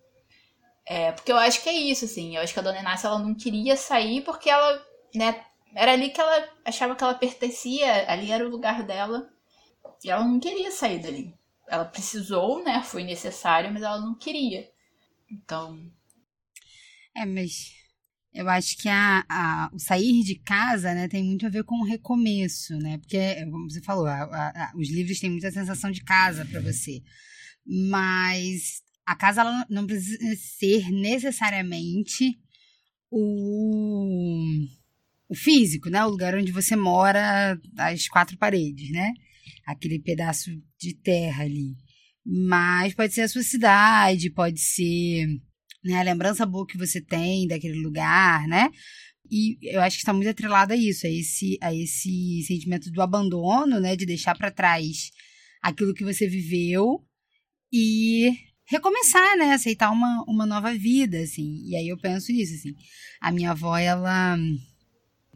É, 0.87 1.13
porque 1.13 1.31
eu 1.31 1.37
acho 1.37 1.63
que 1.63 1.69
é 1.69 1.73
isso, 1.73 2.05
assim. 2.05 2.37
Eu 2.37 2.43
acho 2.43 2.53
que 2.53 2.59
a 2.59 2.63
Dona 2.63 2.81
Inácia 2.81 3.09
ela 3.09 3.19
não 3.19 3.35
queria 3.35 3.77
sair 3.77 4.23
porque 4.23 4.51
ela, 4.51 4.85
né, 5.15 5.45
era 5.75 5.93
ali 5.93 6.11
que 6.11 6.21
ela 6.21 6.49
achava 6.65 6.97
que 6.97 7.05
ela 7.05 7.15
pertencia, 7.15 8.11
ali 8.11 8.33
era 8.33 8.45
o 8.45 8.51
lugar 8.51 8.83
dela. 8.83 9.31
E 10.03 10.11
ela 10.11 10.25
não 10.25 10.41
queria 10.41 10.71
sair 10.71 10.99
dali. 11.01 11.35
Ela 11.69 11.85
precisou, 11.85 12.65
né, 12.65 12.83
foi 12.83 13.05
necessário, 13.05 13.73
mas 13.73 13.83
ela 13.83 14.01
não 14.01 14.15
queria. 14.17 14.69
Então. 15.31 15.79
É, 17.15 17.25
mas 17.25 17.80
eu 18.33 18.49
acho 18.49 18.77
que 18.79 18.89
a, 18.89 19.25
a, 19.29 19.71
o 19.73 19.79
sair 19.79 20.23
de 20.23 20.37
casa, 20.37 20.95
né, 20.95 21.09
tem 21.09 21.23
muito 21.25 21.47
a 21.47 21.51
ver 21.51 21.65
com 21.65 21.81
o 21.81 21.85
recomeço, 21.85 22.77
né? 22.79 22.99
Porque, 22.99 23.45
como 23.47 23.69
você 23.69 23.83
falou, 23.83 24.07
a, 24.07 24.73
os 24.77 24.89
livros 24.89 25.19
têm 25.19 25.31
muita 25.31 25.51
sensação 25.51 25.91
de 25.91 26.03
casa 26.03 26.45
para 26.45 26.61
você. 26.61 27.03
Mas 27.67 28.83
a 29.05 29.17
casa 29.17 29.41
ela 29.41 29.67
não 29.69 29.87
precisa 29.87 30.19
ser 30.37 30.91
necessariamente 30.91 32.39
o, 33.11 34.47
o 35.29 35.35
físico, 35.35 35.91
né? 35.91 36.05
O 36.05 36.11
lugar 36.11 36.37
onde 36.37 36.53
você 36.53 36.77
mora, 36.77 37.59
as 37.77 38.07
quatro 38.07 38.39
paredes, 38.39 38.91
né? 38.93 39.13
Aquele 39.67 39.99
pedaço 39.99 40.51
de 40.79 40.95
terra 40.95 41.43
ali. 41.43 41.75
Mas 42.25 42.95
pode 42.95 43.13
ser 43.13 43.23
a 43.23 43.29
sua 43.29 43.43
cidade, 43.43 44.31
pode 44.31 44.61
ser 44.61 45.27
né? 45.85 45.99
A 45.99 46.03
lembrança 46.03 46.47
boa 46.47 46.67
que 46.67 46.79
você 46.79 47.01
tem 47.01 47.47
daquele 47.47 47.81
lugar, 47.81 48.47
né? 48.47 48.71
E 49.31 49.59
eu 49.63 49.81
acho 49.81 49.97
que 49.97 50.03
está 50.03 50.13
muito 50.13 50.29
atrelado 50.29 50.73
a 50.73 50.77
isso, 50.77 51.07
a 51.07 51.11
esse, 51.11 51.57
a 51.63 51.75
esse 51.75 52.43
sentimento 52.47 52.91
do 52.91 53.01
abandono, 53.01 53.79
né? 53.81 53.97
De 53.97 54.05
deixar 54.05 54.37
para 54.37 54.51
trás 54.51 55.11
aquilo 55.63 55.95
que 55.95 56.05
você 56.05 56.27
viveu 56.27 57.05
e 57.73 58.33
recomeçar, 58.67 59.37
né? 59.37 59.53
Aceitar 59.53 59.91
uma, 59.91 60.25
uma 60.27 60.47
nova 60.47 60.75
vida, 60.75 61.21
assim. 61.21 61.63
E 61.65 61.77
aí 61.77 61.89
eu 61.89 61.99
penso 61.99 62.33
nisso, 62.33 62.55
assim. 62.55 62.75
A 63.21 63.31
minha 63.31 63.53
avó, 63.53 63.77
ela, 63.77 64.37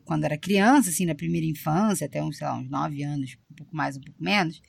quando 0.05 0.25
era 0.25 0.39
criança, 0.39 0.91
assim, 0.91 1.07
na 1.07 1.15
primeira 1.15 1.47
infância, 1.47 2.07
até 2.07 2.23
uns, 2.23 2.39
sei 2.39 2.47
lá, 2.47 2.59
uns 2.59 2.69
nove 2.69 3.03
anos, 3.03 3.37
um 3.51 3.55
pouco 3.55 3.77
mais, 3.77 3.97
um 3.97 4.01
pouco 4.01 4.23
menos, 4.23 4.61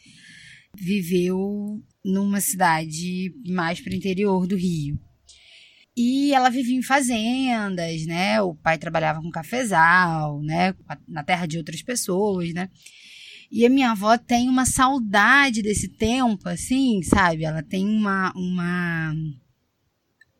viveu 0.77 1.81
numa 2.03 2.41
cidade 2.41 3.33
mais 3.47 3.79
para 3.79 3.93
o 3.93 3.95
interior 3.95 4.45
do 4.45 4.55
Rio. 4.55 4.99
E 5.97 6.33
ela 6.33 6.49
vivia 6.49 6.77
em 6.77 6.81
fazendas, 6.81 8.05
né? 8.05 8.41
O 8.41 8.53
pai 8.53 8.77
trabalhava 8.77 9.21
com 9.21 9.31
cafezal, 9.31 10.41
né? 10.41 10.75
Na 11.07 11.23
terra 11.23 11.45
de 11.45 11.57
outras 11.57 11.81
pessoas, 11.81 12.53
né? 12.53 12.69
E 13.49 13.65
a 13.65 13.69
minha 13.69 13.91
avó 13.91 14.17
tem 14.17 14.49
uma 14.49 14.65
saudade 14.65 15.61
desse 15.61 15.87
tempo, 15.87 16.49
assim, 16.49 17.01
sabe? 17.01 17.45
Ela 17.45 17.63
tem 17.63 17.85
uma, 17.85 18.33
uma, 18.35 19.13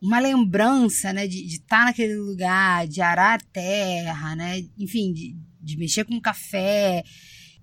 uma 0.02 0.20
lembrança, 0.20 1.14
né? 1.14 1.26
De 1.26 1.46
estar 1.46 1.80
tá 1.80 1.86
naquele 1.86 2.18
lugar, 2.18 2.86
de 2.88 3.00
arar 3.00 3.40
a 3.40 3.44
terra, 3.54 4.36
né? 4.36 4.62
Enfim, 4.78 5.14
de, 5.14 5.38
de 5.62 5.78
mexer 5.78 6.04
com 6.04 6.20
café, 6.20 7.02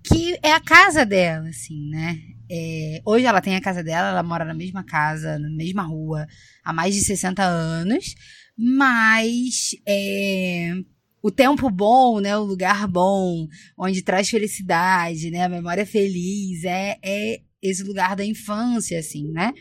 que 0.03 0.37
é 0.41 0.51
a 0.51 0.59
casa 0.59 1.05
dela, 1.05 1.49
assim, 1.49 1.89
né? 1.89 2.19
É, 2.55 3.01
hoje 3.03 3.25
ela 3.25 3.41
tem 3.41 3.55
a 3.55 3.61
casa 3.61 3.83
dela, 3.83 4.09
ela 4.09 4.21
mora 4.21 4.45
na 4.45 4.53
mesma 4.53 4.83
casa, 4.83 5.39
na 5.39 5.49
mesma 5.49 5.81
rua, 5.81 6.27
há 6.63 6.71
mais 6.71 6.93
de 6.93 7.01
60 7.01 7.43
anos, 7.43 8.13
mas 8.55 9.71
é, 9.87 10.75
o 11.19 11.31
tempo 11.31 11.67
bom, 11.71 12.19
né, 12.19 12.37
o 12.37 12.43
lugar 12.43 12.87
bom, 12.87 13.47
onde 13.75 14.03
traz 14.03 14.29
felicidade, 14.29 15.31
né, 15.31 15.45
a 15.45 15.49
memória 15.49 15.83
feliz, 15.83 16.63
é, 16.63 16.99
é 17.03 17.41
esse 17.59 17.81
lugar 17.81 18.15
da 18.15 18.23
infância, 18.23 18.99
assim, 18.99 19.31
né? 19.31 19.51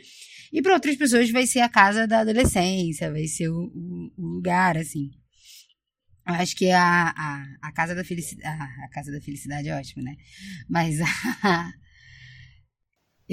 E 0.52 0.60
para 0.60 0.74
outras 0.74 0.96
pessoas 0.96 1.30
vai 1.30 1.46
ser 1.46 1.60
a 1.60 1.70
casa 1.70 2.06
da 2.06 2.20
adolescência, 2.20 3.10
vai 3.10 3.26
ser 3.26 3.48
o, 3.48 3.72
o, 3.74 4.12
o 4.18 4.26
lugar, 4.34 4.76
assim. 4.76 5.10
Eu 6.26 6.34
acho 6.34 6.54
que 6.54 6.70
a, 6.70 7.08
a, 7.08 7.44
a 7.62 7.72
casa 7.72 7.94
da 7.94 8.04
felicidade. 8.04 8.46
A, 8.46 8.84
a 8.84 8.88
casa 8.90 9.10
da 9.10 9.20
felicidade 9.20 9.68
é 9.68 9.74
ótimo, 9.74 10.02
né? 10.02 10.14
Mas 10.68 11.00
a, 11.42 11.72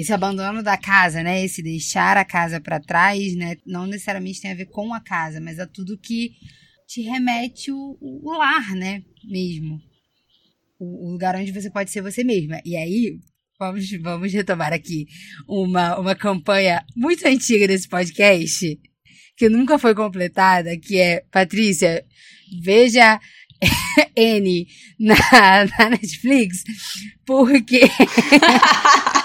esse 0.00 0.14
abandono 0.14 0.62
da 0.62 0.78
casa, 0.78 1.22
né? 1.22 1.44
Esse 1.44 1.62
deixar 1.62 2.16
a 2.16 2.24
casa 2.24 2.58
para 2.58 2.80
trás, 2.80 3.36
né? 3.36 3.56
Não 3.66 3.86
necessariamente 3.86 4.40
tem 4.40 4.50
a 4.50 4.54
ver 4.54 4.64
com 4.64 4.94
a 4.94 5.00
casa, 5.00 5.40
mas 5.40 5.58
é 5.58 5.66
tudo 5.66 5.98
que 5.98 6.32
te 6.86 7.02
remete 7.02 7.70
o, 7.70 7.98
o 8.00 8.32
lar, 8.32 8.74
né? 8.74 9.02
Mesmo. 9.22 9.78
O, 10.78 11.08
o, 11.08 11.12
lugar 11.12 11.36
onde 11.36 11.52
você 11.52 11.70
pode 11.70 11.90
ser 11.90 12.00
você 12.00 12.24
mesma. 12.24 12.62
E 12.64 12.76
aí, 12.76 13.18
vamos, 13.58 13.90
vamos 14.00 14.32
retomar 14.32 14.72
aqui 14.72 15.06
uma, 15.46 15.98
uma 15.98 16.14
campanha 16.14 16.82
muito 16.96 17.28
antiga 17.28 17.68
desse 17.68 17.86
podcast, 17.86 18.80
que 19.36 19.50
nunca 19.50 19.78
foi 19.78 19.94
completada, 19.94 20.78
que 20.78 20.96
é, 20.96 21.22
Patrícia, 21.30 22.02
veja 22.62 23.20
N 24.16 24.66
na, 24.98 25.14
na 25.78 25.90
Netflix, 25.90 26.64
porque 27.26 27.82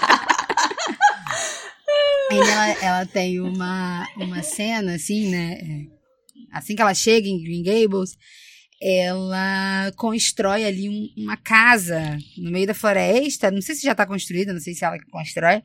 ela, 2.31 2.83
ela 2.83 3.05
tem 3.05 3.39
uma, 3.39 4.07
uma 4.17 4.41
cena, 4.43 4.95
assim, 4.95 5.29
né? 5.29 5.53
É, 5.53 5.85
assim 6.51 6.75
que 6.75 6.81
ela 6.81 6.93
chega 6.93 7.27
em 7.27 7.41
Green 7.41 7.63
Gables, 7.63 8.17
ela 8.81 9.91
constrói 9.95 10.65
ali 10.65 10.89
um, 10.89 11.09
uma 11.17 11.37
casa 11.37 12.17
no 12.37 12.51
meio 12.51 12.67
da 12.67 12.73
floresta. 12.73 13.51
Não 13.51 13.61
sei 13.61 13.75
se 13.75 13.83
já 13.83 13.91
está 13.91 14.05
construída, 14.05 14.53
não 14.53 14.59
sei 14.59 14.73
se 14.73 14.83
ela 14.83 14.97
constrói. 15.11 15.61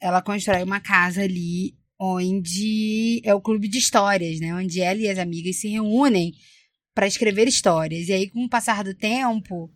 Ela 0.00 0.22
constrói 0.22 0.62
uma 0.62 0.80
casa 0.80 1.22
ali 1.22 1.74
onde 1.98 3.20
é 3.24 3.34
o 3.34 3.40
clube 3.40 3.68
de 3.68 3.78
histórias, 3.78 4.38
né? 4.40 4.54
Onde 4.54 4.80
ela 4.80 5.00
e 5.00 5.08
as 5.08 5.18
amigas 5.18 5.56
se 5.56 5.68
reúnem 5.68 6.32
para 6.94 7.06
escrever 7.06 7.48
histórias. 7.48 8.08
E 8.08 8.12
aí, 8.12 8.30
com 8.30 8.44
o 8.44 8.48
passar 8.48 8.82
do 8.84 8.94
tempo, 8.94 9.70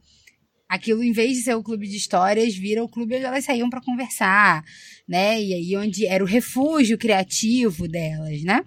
aquilo, 0.71 1.03
em 1.03 1.11
vez 1.11 1.37
de 1.37 1.43
ser 1.43 1.55
o 1.57 1.65
clube 1.65 1.89
de 1.89 1.97
histórias, 1.97 2.55
vira 2.55 2.85
o 2.85 2.89
clube 2.89 3.17
onde 3.17 3.25
elas 3.25 3.45
saíam 3.45 3.69
para 3.69 3.81
conversar, 3.81 4.65
né? 5.09 5.43
E 5.43 5.53
aí, 5.53 5.77
onde 5.77 6.07
era 6.07 6.23
o 6.23 6.27
refúgio 6.27 6.97
criativo 6.97 7.89
delas, 7.89 8.41
né? 8.45 8.65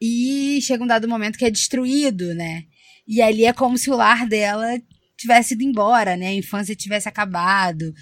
E 0.00 0.58
chega 0.62 0.82
um 0.82 0.86
dado 0.86 1.06
momento 1.06 1.38
que 1.38 1.44
é 1.44 1.50
destruído, 1.50 2.34
né? 2.34 2.64
E 3.06 3.20
ali 3.20 3.44
é 3.44 3.52
como 3.52 3.76
se 3.76 3.90
o 3.90 3.96
lar 3.96 4.26
dela 4.26 4.80
tivesse 5.14 5.52
ido 5.52 5.62
embora, 5.62 6.16
né? 6.16 6.28
A 6.28 6.34
infância 6.34 6.74
tivesse 6.74 7.06
acabado. 7.06 7.92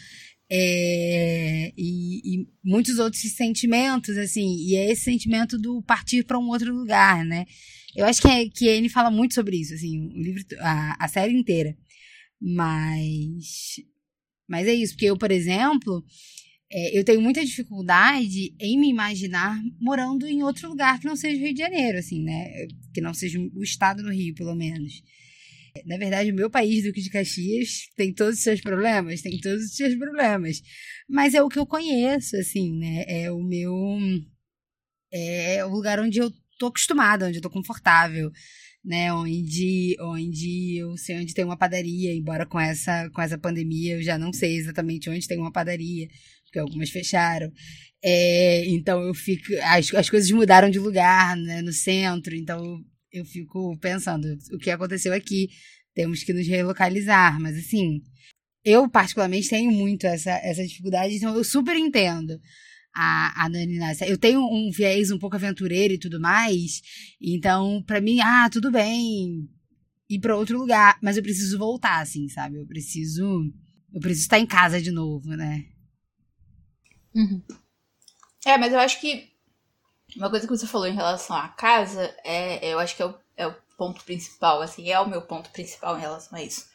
É, 0.48 1.72
e, 1.76 2.18
e, 2.24 2.46
muitos 2.64 3.00
outros 3.00 3.22
sentimentos, 3.32 4.16
assim, 4.16 4.56
e 4.58 4.76
é 4.76 4.92
esse 4.92 5.02
sentimento 5.02 5.58
do 5.58 5.82
partir 5.82 6.24
para 6.24 6.38
um 6.38 6.48
outro 6.48 6.72
lugar, 6.72 7.24
né? 7.24 7.46
Eu 7.96 8.06
acho 8.06 8.22
que, 8.22 8.28
é, 8.28 8.48
que 8.48 8.66
ele 8.66 8.88
fala 8.88 9.10
muito 9.10 9.34
sobre 9.34 9.56
isso, 9.56 9.74
assim, 9.74 10.08
o 10.14 10.22
livro, 10.22 10.44
a, 10.60 11.04
a 11.04 11.08
série 11.08 11.32
inteira. 11.32 11.76
Mas, 12.40 13.76
mas 14.48 14.66
é 14.66 14.74
isso, 14.74 14.94
porque 14.94 15.06
eu, 15.06 15.16
por 15.16 15.30
exemplo, 15.30 16.04
é, 16.72 16.98
eu 16.98 17.04
tenho 17.04 17.20
muita 17.20 17.44
dificuldade 17.44 18.54
em 18.60 18.78
me 18.78 18.88
imaginar 18.88 19.60
morando 19.80 20.26
em 20.26 20.42
outro 20.42 20.68
lugar 20.68 21.00
que 21.00 21.06
não 21.06 21.16
seja 21.16 21.36
o 21.36 21.44
Rio 21.44 21.54
de 21.54 21.60
Janeiro, 21.60 21.98
assim, 21.98 22.22
né? 22.22 22.66
Que 22.94 23.00
não 23.00 23.12
seja 23.12 23.38
o 23.38 23.62
estado 23.62 24.02
do 24.02 24.12
Rio, 24.12 24.34
pelo 24.34 24.54
menos. 24.54 25.02
Na 25.86 25.96
verdade, 25.96 26.30
o 26.30 26.34
meu 26.34 26.50
país, 26.50 26.84
Duque 26.84 27.00
de 27.00 27.10
Caxias, 27.10 27.88
tem 27.96 28.12
todos 28.12 28.38
os 28.38 28.42
seus 28.42 28.60
problemas, 28.60 29.22
tem 29.22 29.38
todos 29.40 29.64
os 29.64 29.76
seus 29.76 29.94
problemas. 29.96 30.62
Mas 31.08 31.34
é 31.34 31.42
o 31.42 31.48
que 31.48 31.58
eu 31.58 31.66
conheço, 31.66 32.36
assim, 32.36 32.76
né? 32.78 33.04
É 33.06 33.30
o 33.32 33.42
meu. 33.42 33.74
É 35.12 35.64
o 35.64 35.68
lugar 35.68 36.00
onde 36.00 36.18
eu 36.20 36.32
tô 36.58 36.66
acostumada, 36.66 37.26
onde 37.26 37.38
eu 37.38 37.42
tô 37.42 37.50
confortável, 37.50 38.30
né? 38.84 39.12
Onde, 39.12 39.96
onde 40.00 40.76
eu 40.78 40.96
sei 40.96 41.18
onde 41.18 41.34
tem 41.34 41.44
uma 41.44 41.56
padaria, 41.56 42.14
embora 42.14 42.46
com 42.46 42.58
essa, 42.58 43.08
com 43.10 43.20
essa 43.22 43.38
pandemia 43.38 43.94
eu 43.94 44.02
já 44.02 44.18
não 44.18 44.32
sei 44.32 44.56
exatamente 44.56 45.10
onde 45.10 45.26
tem 45.26 45.38
uma 45.38 45.52
padaria, 45.52 46.08
porque 46.44 46.58
algumas 46.58 46.90
fecharam. 46.90 47.50
É, 48.02 48.64
então 48.66 49.02
eu 49.02 49.14
fico. 49.14 49.52
As, 49.64 49.92
as 49.94 50.10
coisas 50.10 50.30
mudaram 50.30 50.70
de 50.70 50.78
lugar, 50.78 51.36
né? 51.36 51.62
No 51.62 51.72
centro, 51.72 52.34
então 52.34 52.82
eu 53.12 53.24
fico 53.24 53.76
pensando, 53.78 54.26
o 54.52 54.58
que 54.58 54.70
aconteceu 54.70 55.12
aqui? 55.12 55.48
Temos 55.94 56.22
que 56.22 56.32
nos 56.32 56.46
relocalizar, 56.46 57.40
mas 57.40 57.56
assim, 57.58 58.00
eu 58.64 58.88
particularmente 58.88 59.48
tenho 59.48 59.70
muito 59.72 60.06
essa, 60.06 60.30
essa 60.42 60.64
dificuldade, 60.64 61.16
então 61.16 61.34
eu 61.34 61.44
super 61.44 61.76
entendo 61.76 62.40
a, 62.94 63.44
a 63.44 63.48
Dani 63.48 63.78
Nassi. 63.78 64.08
Eu 64.08 64.18
tenho 64.18 64.40
um 64.40 64.70
viés 64.70 65.10
um 65.10 65.18
pouco 65.18 65.36
aventureiro 65.36 65.94
e 65.94 65.98
tudo 65.98 66.20
mais, 66.20 66.82
então 67.20 67.82
para 67.86 68.00
mim, 68.00 68.20
ah, 68.20 68.48
tudo 68.50 68.70
bem 68.70 69.48
ir 70.08 70.18
para 70.18 70.36
outro 70.36 70.58
lugar, 70.58 70.98
mas 71.00 71.16
eu 71.16 71.22
preciso 71.22 71.56
voltar, 71.56 72.00
assim, 72.00 72.28
sabe? 72.28 72.56
Eu 72.56 72.66
preciso, 72.66 73.44
eu 73.94 74.00
preciso 74.00 74.24
estar 74.24 74.40
em 74.40 74.46
casa 74.46 74.82
de 74.82 74.90
novo, 74.90 75.28
né? 75.28 75.64
Uhum. 77.14 77.40
É, 78.44 78.58
mas 78.58 78.72
eu 78.72 78.80
acho 78.80 79.00
que 79.00 79.30
uma 80.16 80.28
coisa 80.28 80.46
que 80.46 80.56
você 80.56 80.66
falou 80.66 80.88
em 80.88 80.94
relação 80.94 81.36
à 81.36 81.48
casa, 81.48 82.12
é, 82.24 82.72
eu 82.72 82.80
acho 82.80 82.96
que 82.96 83.02
é 83.02 83.06
o, 83.06 83.14
é 83.36 83.46
o 83.46 83.54
ponto 83.76 84.02
principal, 84.04 84.60
assim, 84.60 84.90
é 84.90 84.98
o 84.98 85.08
meu 85.08 85.22
ponto 85.22 85.50
principal 85.50 85.96
em 85.96 86.00
relação 86.00 86.36
a 86.36 86.42
isso. 86.42 86.68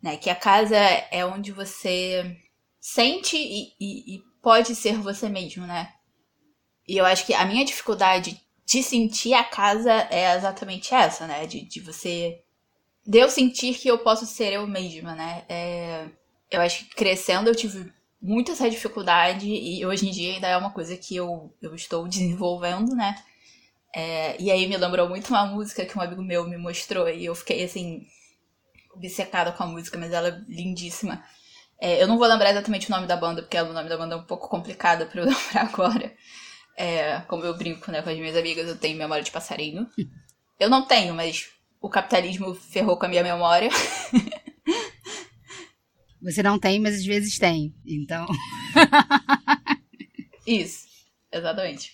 Né? 0.00 0.16
Que 0.16 0.30
a 0.30 0.36
casa 0.36 0.76
é 0.76 1.24
onde 1.24 1.50
você 1.50 2.36
sente 2.80 3.36
e, 3.36 3.72
e, 3.80 4.16
e 4.16 4.22
pode 4.46 4.76
ser 4.76 4.96
você 4.98 5.28
mesmo, 5.28 5.66
né? 5.66 5.92
E 6.86 6.96
eu 6.96 7.04
acho 7.04 7.26
que 7.26 7.34
a 7.34 7.44
minha 7.44 7.64
dificuldade 7.64 8.40
de 8.64 8.80
sentir 8.80 9.34
a 9.34 9.42
casa 9.42 9.92
é 10.08 10.36
exatamente 10.36 10.94
essa, 10.94 11.26
né? 11.26 11.44
De, 11.46 11.62
de 11.62 11.80
você. 11.80 12.44
De 13.04 13.18
eu 13.18 13.28
sentir 13.28 13.74
que 13.74 13.88
eu 13.88 13.98
posso 13.98 14.24
ser 14.24 14.52
eu 14.52 14.64
mesma, 14.64 15.16
né? 15.16 15.44
É, 15.48 16.06
eu 16.48 16.60
acho 16.60 16.84
que 16.84 16.94
crescendo 16.94 17.50
eu 17.50 17.56
tive 17.56 17.92
muito 18.22 18.52
essa 18.52 18.70
dificuldade 18.70 19.48
e 19.48 19.84
hoje 19.84 20.06
em 20.06 20.12
dia 20.12 20.34
ainda 20.34 20.46
é 20.46 20.56
uma 20.56 20.70
coisa 20.70 20.96
que 20.96 21.16
eu, 21.16 21.52
eu 21.60 21.74
estou 21.74 22.06
desenvolvendo, 22.06 22.94
né? 22.94 23.20
É, 23.92 24.40
e 24.40 24.48
aí 24.52 24.68
me 24.68 24.76
lembrou 24.76 25.08
muito 25.08 25.30
uma 25.30 25.44
música 25.46 25.84
que 25.84 25.98
um 25.98 26.02
amigo 26.02 26.22
meu 26.22 26.48
me 26.48 26.56
mostrou 26.56 27.08
e 27.08 27.24
eu 27.24 27.34
fiquei 27.34 27.64
assim, 27.64 28.06
obcecada 28.94 29.50
com 29.50 29.64
a 29.64 29.66
música, 29.66 29.98
mas 29.98 30.12
ela 30.12 30.28
é 30.28 30.40
lindíssima. 30.46 31.24
É, 31.80 32.02
eu 32.02 32.08
não 32.08 32.18
vou 32.18 32.26
lembrar 32.26 32.50
exatamente 32.50 32.88
o 32.88 32.90
nome 32.90 33.06
da 33.06 33.16
banda, 33.16 33.42
porque 33.42 33.58
o 33.58 33.72
nome 33.72 33.88
da 33.88 33.96
banda 33.96 34.14
é 34.14 34.18
um 34.18 34.24
pouco 34.24 34.48
complicado 34.48 35.06
para 35.06 35.20
eu 35.20 35.26
lembrar 35.28 35.62
agora. 35.62 36.14
É, 36.76 37.20
como 37.22 37.44
eu 37.44 37.56
brinco 37.56 37.90
né, 37.90 38.02
com 38.02 38.10
as 38.10 38.18
minhas 38.18 38.36
amigas, 38.36 38.68
eu 38.68 38.76
tenho 38.76 38.98
memória 38.98 39.24
de 39.24 39.30
passarinho. 39.30 39.88
Eu 40.58 40.68
não 40.70 40.86
tenho, 40.86 41.14
mas 41.14 41.48
o 41.80 41.88
capitalismo 41.88 42.54
ferrou 42.54 42.96
com 42.98 43.06
a 43.06 43.08
minha 43.08 43.22
memória. 43.22 43.70
Você 46.22 46.42
não 46.42 46.58
tem, 46.58 46.80
mas 46.80 46.96
às 46.96 47.04
vezes 47.04 47.38
tem. 47.38 47.74
Então. 47.86 48.26
isso, 50.46 50.86
exatamente. 51.30 51.92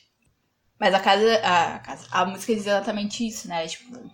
Mas 0.78 0.94
a 0.94 1.00
casa, 1.00 1.34
a 1.44 1.78
casa. 1.80 2.09
A 2.11 2.24
música 2.24 2.54
diz 2.54 2.66
exatamente 2.66 3.26
isso, 3.26 3.46
né? 3.46 3.66
Tipo, 3.66 4.11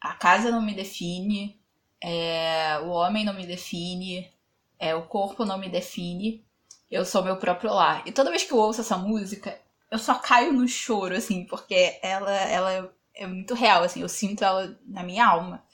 a 0.00 0.14
casa 0.14 0.50
não 0.50 0.62
me 0.62 0.74
define, 0.74 1.60
é, 2.02 2.78
o 2.84 2.90
homem 2.90 3.24
não 3.24 3.34
me 3.34 3.46
define, 3.46 4.30
é, 4.78 4.94
o 4.94 5.02
corpo 5.02 5.44
não 5.44 5.58
me 5.58 5.68
define, 5.68 6.44
eu 6.90 7.04
sou 7.04 7.22
meu 7.22 7.36
próprio 7.36 7.72
lar. 7.72 8.02
E 8.06 8.12
toda 8.12 8.30
vez 8.30 8.44
que 8.44 8.52
eu 8.52 8.58
ouço 8.58 8.80
essa 8.80 8.96
música, 8.96 9.58
eu 9.90 9.98
só 9.98 10.14
caio 10.14 10.52
no 10.52 10.66
choro, 10.68 11.14
assim, 11.16 11.44
porque 11.44 11.98
ela, 12.02 12.32
ela 12.32 12.92
é 13.14 13.26
muito 13.26 13.54
real, 13.54 13.82
assim, 13.82 14.02
eu 14.02 14.08
sinto 14.08 14.44
ela 14.44 14.78
na 14.86 15.02
minha 15.02 15.26
alma. 15.26 15.64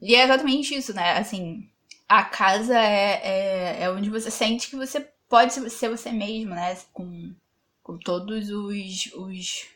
E 0.00 0.14
é 0.14 0.24
exatamente 0.24 0.74
isso, 0.74 0.92
né? 0.92 1.16
Assim, 1.16 1.68
a 2.08 2.22
casa 2.22 2.78
é, 2.78 3.20
é, 3.22 3.82
é 3.82 3.90
onde 3.90 4.10
você 4.10 4.30
sente 4.30 4.68
que 4.68 4.76
você 4.76 5.00
pode 5.28 5.52
ser 5.70 5.88
você 5.88 6.12
mesmo, 6.12 6.54
né? 6.54 6.76
Com, 6.92 7.34
com 7.82 7.98
todos 7.98 8.50
os, 8.50 9.12
os, 9.14 9.66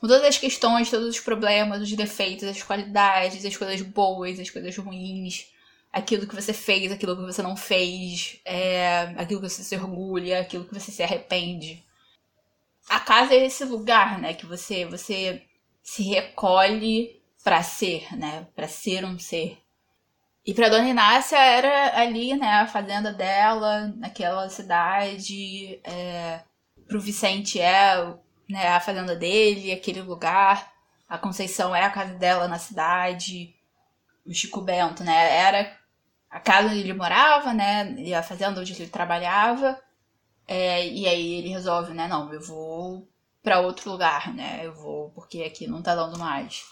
com 0.00 0.08
todas 0.08 0.24
as 0.24 0.38
questões, 0.38 0.90
todos 0.90 1.08
os 1.08 1.20
problemas, 1.20 1.82
os 1.82 1.92
defeitos, 1.92 2.48
as 2.48 2.62
qualidades, 2.62 3.44
as 3.44 3.56
coisas 3.56 3.80
boas, 3.82 4.38
as 4.38 4.50
coisas 4.50 4.76
ruins, 4.76 5.46
aquilo 5.92 6.26
que 6.26 6.34
você 6.34 6.52
fez, 6.52 6.92
aquilo 6.92 7.16
que 7.16 7.22
você 7.22 7.42
não 7.42 7.56
fez, 7.56 8.40
é, 8.44 9.14
aquilo 9.16 9.40
que 9.40 9.48
você 9.48 9.62
se 9.62 9.76
orgulha, 9.76 10.40
aquilo 10.40 10.64
que 10.64 10.74
você 10.74 10.90
se 10.90 11.02
arrepende. 11.02 11.84
A 12.88 13.00
casa 13.00 13.34
é 13.34 13.44
esse 13.46 13.64
lugar, 13.64 14.18
né, 14.18 14.34
que 14.34 14.46
você 14.46 14.84
você 14.86 15.42
se 15.82 16.02
recolhe 16.04 17.20
para 17.42 17.62
ser, 17.62 18.14
né, 18.16 18.46
para 18.54 18.68
ser 18.68 19.04
um 19.04 19.18
ser. 19.18 19.58
E 20.46 20.54
para 20.54 20.70
Dona 20.70 20.88
Inácia 20.88 21.36
era 21.36 22.00
ali, 22.00 22.34
né, 22.34 22.48
a 22.52 22.66
fazenda 22.66 23.12
dela, 23.12 23.92
naquela 23.96 24.48
cidade. 24.48 25.78
É, 25.84 26.40
pro 26.86 27.00
Vicente 27.00 27.60
é 27.60 28.14
né, 28.48 28.68
a 28.68 28.80
fazenda 28.80 29.14
dele, 29.14 29.72
aquele 29.72 30.00
lugar. 30.00 30.72
A 31.08 31.18
Conceição 31.18 31.74
é 31.76 31.84
a 31.84 31.90
casa 31.90 32.14
dela 32.14 32.48
na 32.48 32.58
cidade. 32.58 33.54
O 34.28 34.34
Chico 34.34 34.60
Bento, 34.60 35.02
né, 35.02 35.36
era 35.38 35.76
a 36.30 36.38
casa 36.38 36.68
onde 36.68 36.80
ele 36.80 36.92
morava, 36.92 37.54
né, 37.54 37.94
e 37.98 38.14
a 38.14 38.22
fazenda 38.22 38.60
onde 38.60 38.72
ele 38.74 38.88
trabalhava. 38.88 39.80
É, 40.46 40.86
e 40.86 41.06
aí 41.08 41.34
ele 41.34 41.48
resolve, 41.48 41.92
né, 41.94 42.06
não, 42.06 42.32
eu 42.32 42.40
vou 42.40 43.08
para 43.42 43.60
outro 43.60 43.90
lugar, 43.90 44.34
né, 44.34 44.60
eu 44.62 44.74
vou 44.74 45.10
porque 45.10 45.42
aqui 45.42 45.66
não 45.66 45.82
tá 45.82 45.94
dando 45.94 46.18
mais. 46.18 46.64